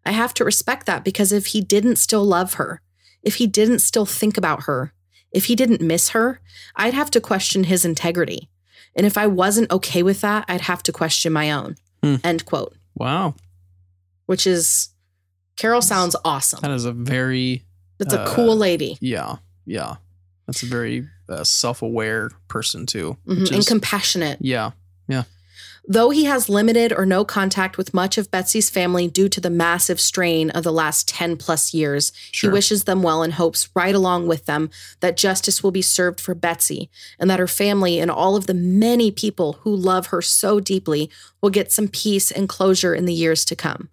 I 0.06 0.12
have 0.12 0.34
to 0.36 0.46
respect 0.46 0.86
that 0.86 1.04
because 1.04 1.32
if 1.32 1.48
he 1.48 1.62
didn't 1.62 1.98
still 1.98 2.24
love 2.24 2.56
her, 2.56 2.82
if 3.24 3.36
he 3.36 3.48
didn't 3.48 3.80
still 3.80 4.06
think 4.06 4.38
about 4.38 4.64
her, 4.64 4.94
if 5.32 5.46
he 5.46 5.56
didn't 5.56 5.82
miss 5.82 6.10
her, 6.10 6.40
I'd 6.76 6.94
have 6.94 7.12
to 7.12 7.22
question 7.22 7.66
his 7.66 7.84
integrity. 7.84 8.50
And 8.96 9.06
if 9.06 9.18
I 9.18 9.28
wasn't 9.28 9.72
okay 9.72 10.02
with 10.02 10.22
that, 10.22 10.46
I'd 10.48 10.62
have 10.62 10.82
to 10.84 10.92
question 10.92 11.34
my 11.34 11.52
own. 11.52 11.76
Hmm. 12.04 12.16
End 12.24 12.46
quote. 12.46 12.76
wow, 12.96 13.36
Which 14.26 14.48
is, 14.48 14.90
Carol 15.56 15.82
sounds 15.82 16.16
awesome. 16.24 16.60
that 16.62 16.72
is 16.72 16.86
a 16.86 16.92
very 16.94 17.64
That's 17.98 18.14
a 18.14 18.22
uh, 18.22 18.34
cool 18.34 18.56
lady 18.56 18.98
yeah, 19.02 19.38
yeah. 19.66 19.96
That's 20.46 20.64
a 20.64 20.68
very 20.68 21.08
uh, 21.28 21.44
self-aware 21.44 22.30
person 22.48 22.86
too. 22.86 23.18
Mhm, 23.28 23.42
which 23.42 23.52
and 23.52 23.68
compassionate. 23.68 24.38
Yeah. 24.40 24.72
yeah, 25.10 25.24
Though 25.90 26.10
he 26.10 26.26
has 26.26 26.50
limited 26.50 26.92
or 26.92 27.06
no 27.06 27.24
contact 27.24 27.78
with 27.78 27.94
much 27.94 28.18
of 28.18 28.30
Betsy's 28.30 28.70
family 28.70 29.08
due 29.08 29.30
to 29.30 29.40
the 29.40 29.50
massive 29.50 30.02
strain 30.02 30.50
of 30.50 30.66
the 30.66 30.74
last 30.74 31.08
10 31.08 31.38
plus 31.38 31.74
years, 31.74 32.12
sure. 32.30 32.50
he 32.50 32.54
wishes 32.54 32.84
them 32.84 33.02
well 33.02 33.24
and 33.24 33.34
hopes, 33.34 33.70
right 33.74 33.96
along 33.96 34.28
with 34.28 34.46
them, 34.48 34.70
that 35.00 35.16
justice 35.16 35.64
will 35.64 35.72
be 35.72 35.82
served 35.82 36.20
for 36.20 36.36
Betsy 36.36 36.90
and 37.18 37.30
that 37.30 37.40
her 37.40 37.48
family 37.48 38.02
and 38.02 38.12
all 38.12 38.36
of 38.36 38.48
the 38.48 38.54
many 38.54 39.12
people 39.12 39.54
who 39.62 39.74
love 39.74 40.08
her 40.08 40.22
so 40.22 40.60
deeply 40.60 41.10
will 41.42 41.50
get 41.50 41.72
some 41.72 41.88
peace 41.88 42.32
and 42.32 42.50
closure 42.50 42.94
in 42.94 43.06
the 43.06 43.14
years 43.14 43.46
to 43.46 43.56
come. 43.56 43.88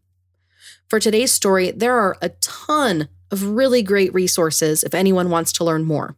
For 0.89 0.99
today's 0.99 1.33
story, 1.33 1.71
there 1.71 1.97
are 1.97 2.17
a 2.21 2.31
ton 2.41 3.09
of 3.31 3.51
really 3.51 3.83
great 3.83 4.13
resources 4.13 4.83
if 4.83 4.95
anyone 4.95 5.31
wants 5.31 5.53
to 5.53 5.65
learn 5.65 5.85
more. 5.85 6.17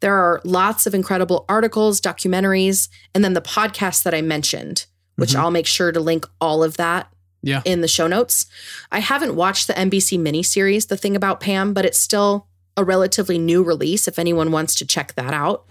There 0.00 0.14
are 0.14 0.40
lots 0.44 0.86
of 0.86 0.94
incredible 0.94 1.44
articles, 1.46 2.00
documentaries, 2.00 2.88
and 3.14 3.22
then 3.22 3.34
the 3.34 3.42
podcast 3.42 4.02
that 4.04 4.14
I 4.14 4.22
mentioned, 4.22 4.86
which 5.16 5.30
Mhm. 5.34 5.36
I'll 5.40 5.50
make 5.50 5.66
sure 5.66 5.92
to 5.92 6.00
link 6.00 6.26
all 6.40 6.62
of 6.64 6.76
that 6.76 7.10
Yeah. 7.42 7.62
in 7.64 7.80
the 7.80 7.88
show 7.88 8.06
notes. 8.06 8.46
I 8.90 9.00
haven't 9.00 9.34
watched 9.36 9.66
the 9.66 9.78
NBC 9.78 10.18
miniseries, 10.18 10.88
The 10.88 10.96
Thing 10.96 11.14
About 11.16 11.40
Pam, 11.40 11.72
but 11.74 11.84
it's 11.84 11.98
still 11.98 12.46
a 12.76 12.82
relatively 12.84 13.38
new 13.38 13.62
release 13.62 14.08
if 14.08 14.18
anyone 14.18 14.50
wants 14.50 14.74
to 14.74 14.84
check 14.84 15.14
that 15.14 15.32
out. 15.32 15.64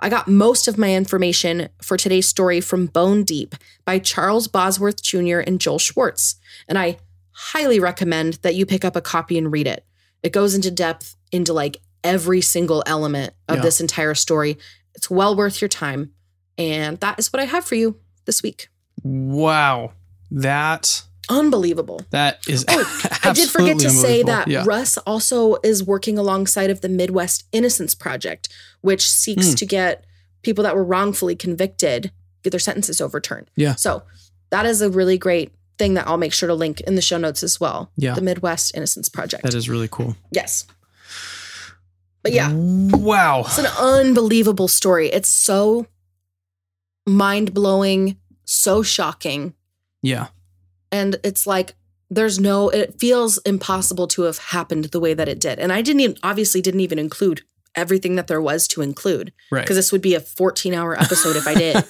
I 0.00 0.08
got 0.10 0.28
most 0.28 0.68
of 0.68 0.76
my 0.76 0.94
information 0.94 1.70
for 1.80 1.96
today's 1.96 2.28
story 2.28 2.60
from 2.60 2.86
Bone 2.86 3.24
Deep 3.24 3.54
by 3.86 3.98
Charles 3.98 4.48
Bosworth 4.48 5.00
Jr. 5.02 5.38
and 5.38 5.58
Joel 5.60 5.78
Schwartz, 5.78 6.34
and 6.68 6.78
I 6.78 6.98
highly 7.30 7.80
recommend 7.80 8.34
that 8.42 8.54
you 8.54 8.66
pick 8.66 8.84
up 8.84 8.96
a 8.96 9.00
copy 9.00 9.38
and 9.38 9.50
read 9.50 9.66
it. 9.66 9.86
It 10.22 10.32
goes 10.32 10.54
into 10.54 10.70
depth 10.70 11.16
into 11.30 11.54
like 11.54 11.80
every 12.04 12.42
single 12.42 12.82
element 12.86 13.32
of 13.48 13.56
Yeah. 13.58 13.62
this 13.62 13.80
entire 13.80 14.14
story. 14.14 14.58
It's 14.94 15.08
well 15.08 15.34
worth 15.34 15.62
your 15.62 15.68
time. 15.68 16.10
And 16.58 17.00
that 17.00 17.18
is 17.18 17.32
what 17.32 17.40
I 17.40 17.46
have 17.46 17.64
for 17.64 17.76
you 17.76 17.96
this 18.26 18.42
week. 18.42 18.68
Wow, 19.02 19.92
that 20.30 21.02
Unbelievable. 21.28 22.00
that 22.10 22.40
is. 22.48 22.64
Oh, 22.68 23.18
I 23.24 23.32
did 23.34 23.48
forget 23.48 23.78
to 23.80 23.90
say 23.90 24.22
that 24.24 24.48
Yeah. 24.48 24.64
Russ 24.66 24.96
also 24.98 25.56
is 25.62 25.82
working 25.82 26.18
alongside 26.18 26.70
of 26.70 26.80
the 26.82 26.88
Midwest 26.88 27.44
Innocence 27.52 27.94
Project, 27.94 28.48
which 28.80 29.08
seeks 29.08 29.48
Hmm. 29.50 29.54
to 29.54 29.66
get 29.66 30.04
people 30.42 30.64
that 30.64 30.74
were 30.74 30.84
wrongfully 30.84 31.36
convicted 31.36 32.10
get 32.42 32.50
their 32.50 32.58
sentences 32.60 33.00
overturned. 33.00 33.48
Yeah. 33.56 33.76
So 33.76 34.02
that 34.50 34.66
is 34.66 34.82
a 34.82 34.90
really 34.90 35.16
great 35.16 35.52
thing 35.78 35.94
that 35.94 36.06
I'll 36.08 36.16
make 36.18 36.32
sure 36.32 36.48
to 36.48 36.54
link 36.54 36.80
in 36.80 36.96
the 36.96 37.00
show 37.02 37.16
notes 37.18 37.42
as 37.44 37.60
well. 37.60 37.90
Yeah. 37.96 38.14
The 38.14 38.20
Midwest 38.20 38.74
Innocence 38.76 39.08
Project. 39.08 39.44
That 39.44 39.54
is 39.54 39.68
really 39.68 39.88
cool. 39.90 40.16
yes. 40.32 40.66
But 42.22 42.32
yeah, 42.32 42.50
Wow. 42.52 43.40
it's 43.46 43.58
an 43.58 43.66
unbelievable 43.80 44.68
story. 44.68 45.08
It's 45.08 45.28
so 45.28 45.86
mind 47.06 47.52
blowing, 47.54 48.16
so 48.44 48.82
shocking. 48.82 49.54
Yeah. 50.02 50.28
and 50.90 51.16
it's 51.24 51.46
like 51.46 51.74
there's 52.10 52.38
no 52.40 52.68
it 52.68 52.98
feels 52.98 53.38
impossible 53.46 54.06
to 54.08 54.22
have 54.22 54.36
happened 54.38 54.84
the 54.86 55.00
way 55.00 55.14
that 55.14 55.28
it 55.28 55.38
did 55.40 55.58
and 55.58 55.72
i 55.72 55.80
didn't 55.80 56.00
even 56.00 56.16
obviously 56.22 56.60
didn't 56.60 56.80
even 56.80 56.98
include 56.98 57.40
everything 57.74 58.16
that 58.16 58.26
there 58.26 58.42
was 58.42 58.66
to 58.68 58.82
include 58.82 59.32
Right. 59.50 59.62
because 59.62 59.76
this 59.76 59.92
would 59.92 60.02
be 60.02 60.14
a 60.14 60.20
14 60.20 60.74
hour 60.74 60.98
episode 61.00 61.36
if 61.36 61.46
i 61.46 61.54
did 61.54 61.84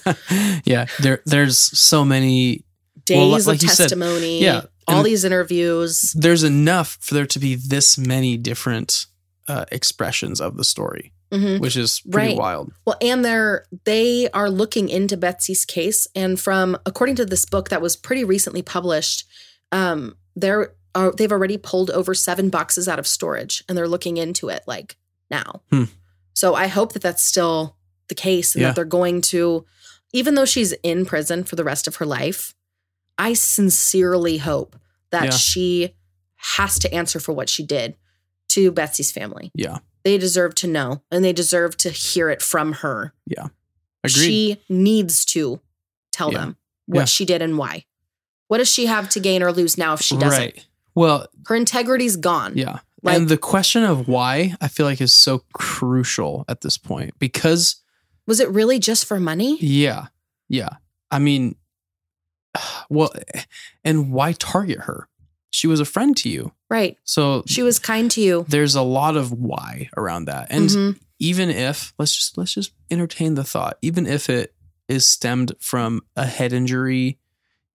yeah. 0.65 0.87
There. 1.01 1.23
There's 1.27 1.59
so 1.59 2.05
many. 2.05 2.65
days 3.05 3.17
Well, 3.17 3.29
like- 3.31 3.47
like 3.47 3.57
of 3.57 3.63
you 3.65 3.69
said, 3.71 3.85
testimony 3.85 4.43
yeah, 4.43 4.63
all 4.87 5.03
these 5.03 5.25
interviews 5.25 6.13
There's 6.13 6.45
enough 6.45 6.99
for 7.01 7.15
there 7.15 7.27
to 7.27 7.39
be 7.41 7.55
this 7.57 7.97
many 7.99 8.37
different 8.37 9.07
uh, 9.49 9.65
expressions 9.73 10.41
of 10.41 10.57
the 10.57 10.65
story, 10.65 11.13
Mhm. 11.33 11.61
which 11.61 11.77
is 11.77 12.01
pretty 12.01 12.29
Right. 12.29 12.37
wild. 12.37 12.73
well 12.87 12.97
and 13.01 13.25
they're 13.25 13.65
they 13.85 14.29
are 14.31 14.51
looking 14.51 14.89
into 14.89 15.17
betsy's 15.17 15.65
case 15.65 16.07
and 16.15 16.39
from 16.39 16.77
according 16.87 17.17
to 17.17 17.25
this 17.25 17.45
book 17.47 17.71
that 17.71 17.81
was 17.83 17.97
pretty 17.97 18.23
recently 18.25 18.61
published 18.63 19.25
um 19.73 20.17
they're 20.37 20.75
are, 20.95 21.11
they've 21.17 21.33
already 21.33 21.57
pulled 21.57 21.91
over 21.91 22.13
seven 22.15 22.51
boxes 22.51 22.87
out 22.87 22.99
of 22.99 23.07
storage 23.07 23.65
and 23.67 23.79
they're 23.79 23.89
looking 23.89 24.19
into 24.19 24.51
it 24.51 24.63
like 24.67 24.97
now 25.31 25.63
Hmm. 25.71 25.85
so 26.35 26.55
i 26.55 26.67
hope 26.67 26.93
that 26.93 27.03
that's 27.03 27.23
still 27.23 27.77
the 28.09 28.15
case 28.15 28.55
and 28.55 28.61
Yeah. 28.63 28.69
that 28.69 28.77
they're 28.77 28.85
going 28.85 29.23
to 29.23 29.65
even 30.13 30.35
though 30.35 30.45
she's 30.45 30.73
in 30.83 31.07
prison 31.07 31.45
for 31.45 31.57
the 31.57 31.65
rest 31.65 31.87
of 31.89 31.97
her 31.97 32.05
life 32.07 32.55
i 33.17 33.33
sincerely 33.33 34.37
hope 34.39 34.77
that 35.11 35.25
Yeah. 35.25 35.31
she 35.31 35.95
has 36.37 36.79
to 36.81 36.93
answer 36.93 37.19
for 37.21 37.33
what 37.33 37.49
she 37.49 37.65
did 37.65 37.97
to 38.49 38.71
betsy's 38.71 39.11
family 39.11 39.51
Yeah. 39.55 39.79
They 40.05 40.19
deserve 40.19 40.55
to 40.57 40.67
know 40.67 41.03
and 41.11 41.25
they 41.25 41.33
deserve 41.33 41.77
to 41.79 41.91
hear 41.91 42.29
it 42.31 42.43
from 42.43 42.73
her 42.75 43.13
Yeah. 43.27 43.49
Agreed. 44.05 44.13
she 44.25 44.63
needs 44.69 45.25
to 45.27 45.61
tell 46.13 46.33
Yeah. 46.33 46.39
them 46.39 46.57
what 46.87 46.99
Yeah. 47.01 47.05
she 47.07 47.25
did 47.25 47.43
and 47.43 47.57
why. 47.59 47.87
What 48.49 48.59
does 48.59 48.71
she 48.71 48.87
have 48.87 49.09
to 49.11 49.21
gain 49.21 49.43
or 49.43 49.53
lose 49.53 49.79
now 49.79 49.95
if 49.95 50.01
she 50.03 50.17
doesn't? 50.17 50.39
Right. 50.41 50.67
Well, 50.95 51.27
Her 51.47 51.55
integrity's 51.57 52.17
gone. 52.17 52.57
yeah. 52.57 52.81
Like- 53.03 53.17
and 53.17 53.29
the 53.29 53.39
question 53.39 53.83
of 53.83 54.07
why 54.09 54.55
I 54.61 54.69
feel 54.69 54.87
like 54.87 55.01
is 55.01 55.13
so 55.15 55.43
crucial 55.55 56.45
at 56.49 56.61
this 56.61 56.77
point 56.79 57.15
because 57.19 57.77
Was 58.27 58.39
it 58.41 58.49
really 58.51 58.79
just 58.79 59.07
for 59.07 59.19
money? 59.19 59.59
yeah, 59.61 60.07
yeah. 60.49 60.77
I 61.11 61.19
mean, 61.19 61.57
well, 62.91 63.13
and 63.85 64.13
why 64.13 64.33
target 64.33 64.81
her? 64.81 65.09
She 65.51 65.67
was 65.67 65.81
a 65.81 65.85
friend 65.85 66.17
to 66.19 66.29
you, 66.29 66.53
Right. 66.73 66.97
so 67.05 67.43
She 67.47 67.63
was 67.63 67.79
kind 67.79 68.11
to 68.13 68.21
you. 68.23 68.47
there's 68.49 68.75
a 68.75 68.81
lot 68.83 69.17
of 69.17 69.31
why 69.31 69.91
around 69.97 70.25
that, 70.25 70.47
and 70.51 70.69
Mhm. 70.71 70.99
even 71.19 71.51
if 71.51 71.93
let's 71.99 72.15
just 72.17 72.39
let's 72.39 72.55
just 72.55 72.73
entertain 72.91 73.35
the 73.35 73.45
thought, 73.45 73.77
even 73.83 74.07
if 74.07 74.31
it 74.31 74.55
is 74.89 75.07
stemmed 75.07 75.53
from 75.61 76.01
a 76.17 76.25
head 76.27 76.53
injury 76.55 77.19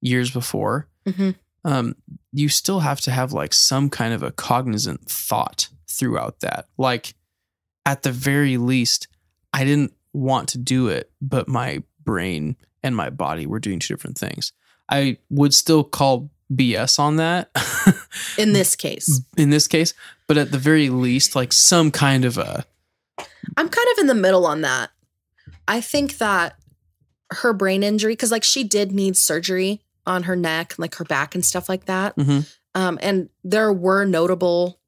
years 0.02 0.32
before, 0.32 0.88
Mhm. 1.06 1.36
um, 1.64 1.96
you 2.32 2.50
still 2.50 2.80
have 2.80 3.00
to 3.02 3.12
have 3.12 3.34
like 3.34 3.54
some 3.54 3.90
kind 3.90 4.14
of 4.16 4.24
a 4.24 4.32
cognizant 4.32 5.08
thought 5.10 5.70
throughout 5.88 6.40
that. 6.40 6.68
Like, 6.78 7.14
at 7.86 8.02
the 8.02 8.12
very 8.12 8.58
least, 8.58 9.08
I 9.54 9.64
didn't 9.64 9.94
want 10.14 10.50
to 10.50 10.58
do 10.58 10.88
it, 10.88 11.12
but 11.22 11.48
my 11.48 11.84
brain 12.04 12.56
and 12.84 12.96
my 12.96 13.10
body 13.12 13.46
were 13.46 13.60
doing 13.60 13.78
two 13.80 13.94
different 13.94 14.18
things. 14.18 14.52
I 14.90 15.18
would 15.30 15.54
still 15.54 15.84
call 15.84 16.32
BS 16.54 16.98
on 17.00 17.18
that 17.18 17.50
In 18.38 18.54
this 18.54 18.76
case, 18.76 19.22
in 19.36 19.50
this 19.50 19.68
case, 19.68 19.94
but 20.28 20.38
at 20.38 20.52
the 20.52 20.58
very 20.58 20.90
least, 20.90 21.36
like 21.36 21.52
some 21.54 21.92
kind 21.92 22.24
of 22.26 22.38
a 22.38 22.66
I'm 23.58 23.70
kind 23.70 23.88
of 23.94 23.98
in 24.00 24.08
the 24.08 24.16
middle 24.16 24.46
on 24.46 24.62
that. 24.62 24.92
I 25.68 25.82
think 25.82 26.18
that 26.20 26.56
her 27.32 27.52
brain 27.54 27.84
injury, 27.84 28.14
because 28.14 28.32
like 28.32 28.44
she 28.44 28.64
did 28.64 28.92
need 28.92 29.18
surgery 29.18 29.82
on 30.06 30.24
her 30.24 30.36
neck, 30.36 30.76
like 30.78 30.96
her 30.96 31.04
back 31.04 31.36
and 31.36 31.44
stuff 31.46 31.68
like 31.68 31.86
that. 31.86 32.16
Mhm. 32.16 32.50
Um, 32.76 32.98
and 33.02 33.30
there 33.44 33.74
were 33.74 34.06
notable 34.06 34.80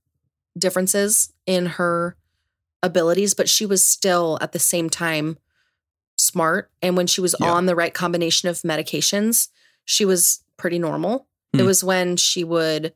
differences 0.57 1.33
in 1.45 1.65
her 1.65 2.15
abilities, 2.83 3.33
but 3.33 3.49
she 3.49 3.65
was 3.65 3.85
still 3.85 4.37
at 4.41 4.51
the 4.53 4.59
same 4.59 4.89
time 4.89 5.37
smart. 6.17 6.69
And 6.81 6.95
when 6.97 7.07
she 7.07 7.21
was 7.21 7.35
Yeah. 7.39 7.51
on 7.51 7.65
the 7.65 7.75
right 7.75 7.93
combination 7.93 8.47
of 8.49 8.61
medications, 8.61 9.49
she 9.85 10.05
was 10.05 10.41
pretty 10.57 10.79
normal. 10.79 11.27
It 11.53 11.59
Hmm. 11.61 11.65
was 11.65 11.83
when 11.83 12.17
she 12.17 12.43
would 12.43 12.93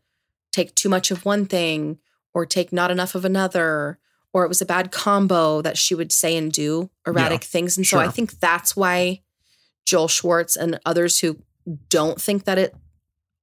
take 0.52 0.76
too 0.76 0.90
much 0.90 1.10
of 1.12 1.26
one 1.26 1.46
thing 1.46 1.98
or 2.34 2.46
take 2.46 2.72
not 2.72 2.92
enough 2.92 3.16
of 3.16 3.26
another, 3.26 4.00
or 4.32 4.44
it 4.46 4.48
was 4.50 4.62
a 4.62 4.66
bad 4.66 4.92
combo 4.92 5.62
that 5.62 5.78
she 5.78 5.96
would 5.96 6.12
say 6.12 6.36
and 6.38 6.52
do 6.52 6.90
erratic 7.06 7.44
things. 7.44 7.78
And 7.78 7.86
so 7.86 8.00
I 8.00 8.10
think 8.10 8.40
that's 8.40 8.76
why 8.76 9.22
Joel 9.86 10.08
Schwartz 10.08 10.56
and 10.56 10.80
others 10.86 11.20
who 11.20 11.38
don't 11.90 12.22
think 12.22 12.46
that 12.46 12.58
it 12.58 12.76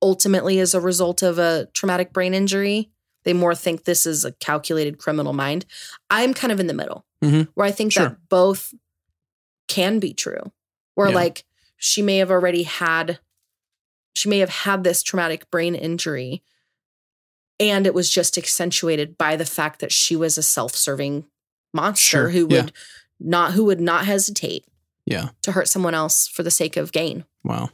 ultimately 0.02 0.58
is 0.58 0.74
a 0.74 0.80
result 0.80 1.22
of 1.22 1.38
a 1.38 1.66
traumatic 1.74 2.12
brain 2.12 2.32
injury, 2.34 2.90
they 3.24 3.32
more 3.32 3.54
think 3.54 3.84
this 3.84 4.06
is 4.06 4.24
a 4.24 4.32
calculated 4.32 4.98
criminal 4.98 5.32
mind. 5.32 5.66
I'm 6.08 6.32
kind 6.34 6.52
of 6.52 6.58
in 6.60 6.66
the 6.68 6.74
middle 6.74 7.04
Mhm. 7.22 7.48
where 7.54 7.66
I 7.66 7.70
think 7.72 7.92
Sure. 7.92 8.08
that 8.10 8.28
both 8.28 8.72
can 9.68 9.98
be 9.98 10.12
true. 10.14 10.52
where 10.94 11.08
Yeah. 11.10 11.14
like 11.14 11.44
she 11.76 12.02
may 12.02 12.18
have 12.18 12.30
already 12.30 12.64
had 12.64 13.20
she 14.14 14.28
may 14.28 14.38
have 14.38 14.50
had 14.50 14.84
this 14.84 15.02
traumatic 15.02 15.50
brain 15.50 15.74
injury 15.74 16.42
and 17.58 17.86
it 17.86 17.92
was 17.94 18.10
just 18.10 18.38
accentuated 18.38 19.18
by 19.18 19.36
the 19.36 19.44
fact 19.44 19.80
that 19.80 19.92
she 19.92 20.16
was 20.16 20.38
a 20.38 20.42
self-serving 20.42 21.26
monster 21.74 22.06
Sure, 22.22 22.28
who 22.30 22.46
yeah. 22.50 22.62
would 22.62 22.72
not 23.20 23.52
who 23.52 23.64
would 23.64 23.80
not 23.80 24.06
hesitate 24.06 24.64
Yeah. 25.06 25.28
to 25.42 25.52
hurt 25.52 25.68
someone 25.68 25.94
else 25.94 26.26
for 26.26 26.42
the 26.42 26.50
sake 26.50 26.76
of 26.76 26.92
gain 26.92 27.24
Wow. 27.44 27.70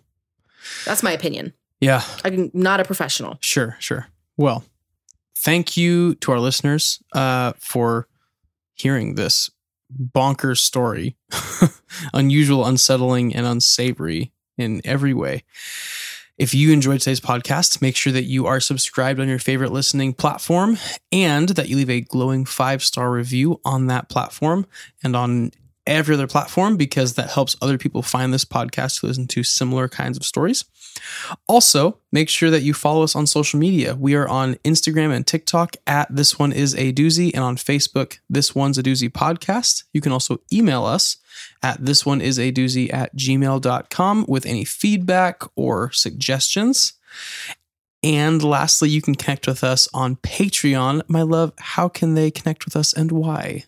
that's 0.84 1.02
my 1.02 1.12
opinion 1.12 1.52
Yeah. 1.80 2.02
i'm 2.24 2.50
not 2.52 2.80
a 2.80 2.84
professional 2.84 3.38
Sure, 3.40 3.76
sure. 3.78 4.08
Well, 4.36 4.64
thank 5.36 5.76
you 5.78 6.14
to 6.16 6.32
our 6.32 6.40
listeners 6.40 7.02
uh, 7.12 7.54
for 7.58 8.06
hearing 8.74 9.14
this 9.14 9.48
bonkers 10.12 10.58
story, 10.58 11.16
unusual, 12.12 12.66
unsettling, 12.66 13.34
and 13.34 13.46
unsavory 13.46 14.32
in 14.58 14.82
every 14.84 15.14
way. 15.14 15.44
If 16.38 16.52
you 16.52 16.70
enjoyed 16.70 17.00
today's 17.00 17.20
podcast, 17.20 17.80
make 17.80 17.96
sure 17.96 18.12
that 18.12 18.24
you 18.24 18.46
are 18.46 18.60
subscribed 18.60 19.20
on 19.20 19.28
your 19.28 19.38
favorite 19.38 19.72
listening 19.72 20.12
platform 20.12 20.76
and 21.10 21.48
that 21.50 21.70
you 21.70 21.76
leave 21.76 21.88
a 21.88 22.02
glowing 22.02 22.44
five 22.44 22.82
star 22.82 23.10
review 23.10 23.58
on 23.64 23.86
that 23.86 24.10
platform 24.10 24.66
and 25.02 25.16
on 25.16 25.50
every 25.86 26.14
other 26.14 26.26
platform 26.26 26.76
because 26.76 27.14
that 27.14 27.30
helps 27.30 27.56
other 27.60 27.78
people 27.78 28.02
find 28.02 28.32
this 28.32 28.44
podcast 28.44 29.00
to 29.00 29.06
listen 29.06 29.26
to 29.28 29.42
similar 29.42 29.88
kinds 29.88 30.16
of 30.16 30.24
stories. 30.24 30.64
Also, 31.48 31.98
make 32.12 32.28
sure 32.28 32.50
that 32.50 32.62
you 32.62 32.74
follow 32.74 33.02
us 33.02 33.14
on 33.14 33.26
social 33.26 33.58
media. 33.58 33.94
We 33.94 34.14
are 34.14 34.28
on 34.28 34.54
Instagram 34.56 35.14
and 35.14 35.26
TikTok 35.26 35.76
at 35.86 36.14
This 36.14 36.38
One 36.38 36.52
Is 36.52 36.74
a 36.74 36.92
Doozy 36.92 37.32
and 37.34 37.44
on 37.44 37.56
Facebook, 37.56 38.18
This 38.28 38.54
One's 38.54 38.78
a 38.78 38.82
Doozy 38.82 39.10
Podcast. 39.10 39.84
You 39.92 40.00
can 40.00 40.12
also 40.12 40.40
email 40.52 40.84
us 40.84 41.18
at 41.62 41.84
This 41.84 42.06
One 42.06 42.20
Is 42.20 42.38
a 42.38 42.52
Doozy 42.52 42.92
at 42.92 43.14
gmail.com 43.16 44.24
with 44.28 44.46
any 44.46 44.64
feedback 44.64 45.42
or 45.54 45.92
suggestions. 45.92 46.94
And 48.02 48.42
lastly, 48.42 48.88
you 48.88 49.02
can 49.02 49.14
connect 49.14 49.46
with 49.46 49.64
us 49.64 49.88
on 49.92 50.16
Patreon. 50.16 51.02
My 51.08 51.22
love, 51.22 51.52
how 51.58 51.88
can 51.88 52.14
they 52.14 52.30
connect 52.30 52.64
with 52.64 52.76
us 52.76 52.92
and 52.92 53.10
why? 53.10 53.64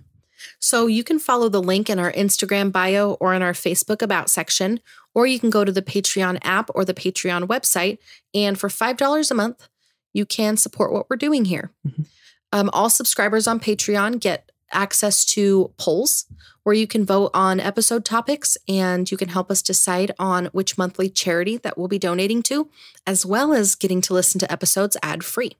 So 0.60 0.86
you 0.86 1.04
can 1.04 1.18
follow 1.18 1.48
the 1.48 1.62
link 1.62 1.88
in 1.88 1.98
our 1.98 2.12
Instagram 2.12 2.72
bio 2.72 3.12
or 3.14 3.32
in 3.34 3.42
our 3.42 3.52
Facebook 3.52 4.02
About 4.02 4.28
section, 4.28 4.80
or 5.14 5.26
you 5.26 5.38
can 5.38 5.50
go 5.50 5.64
to 5.64 5.72
the 5.72 5.82
Patreon 5.82 6.38
app 6.42 6.70
or 6.74 6.84
the 6.84 6.94
Patreon 6.94 7.46
website. 7.46 7.98
And 8.34 8.58
for 8.58 8.68
$5 8.68 9.30
a 9.30 9.34
month, 9.34 9.68
you 10.12 10.26
can 10.26 10.56
support 10.56 10.92
what 10.92 11.08
we're 11.08 11.16
doing 11.16 11.44
here. 11.44 11.70
Mhm. 11.86 12.06
Um, 12.52 12.70
all 12.72 12.90
subscribers 12.90 13.46
on 13.46 13.60
Patreon 13.60 14.20
get 14.20 14.50
access 14.72 15.24
to 15.24 15.72
polls 15.78 16.26
where 16.62 16.74
you 16.74 16.86
can 16.86 17.04
vote 17.04 17.30
on 17.32 17.60
episode 17.60 18.04
topics 18.04 18.58
and 18.68 19.10
you 19.10 19.16
can 19.16 19.28
help 19.28 19.50
us 19.50 19.62
decide 19.62 20.12
on 20.18 20.46
which 20.46 20.76
monthly 20.76 21.08
charity 21.08 21.56
that 21.56 21.78
we'll 21.78 21.88
be 21.88 21.98
donating 21.98 22.42
to, 22.42 22.68
as 23.06 23.24
well 23.24 23.54
as 23.54 23.74
getting 23.74 24.00
to 24.02 24.12
listen 24.12 24.38
to 24.38 24.52
episodes 24.52 24.96
ad 25.02 25.24
free. 25.24 25.56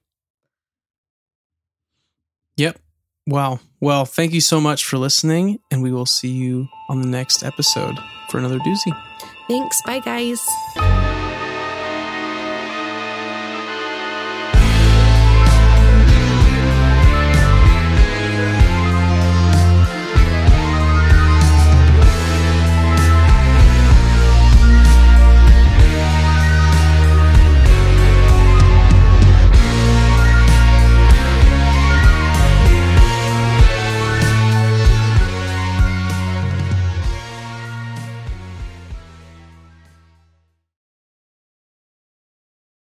Yep. 2.57 2.79
Wow. 3.29 3.59
Well, 3.79 4.05
thank 4.05 4.33
you 4.33 4.41
so 4.41 4.59
much 4.59 4.85
for 4.85 4.97
listening, 4.97 5.59
and 5.69 5.83
we 5.83 5.91
will 5.91 6.07
see 6.07 6.29
you 6.29 6.67
on 6.89 7.01
the 7.01 7.07
next 7.07 7.43
episode 7.43 7.97
for 8.29 8.39
another 8.39 8.59
doozy. 8.59 8.91
Thanks. 9.47 9.81
Bye, 9.83 9.99
guys. 9.99 10.98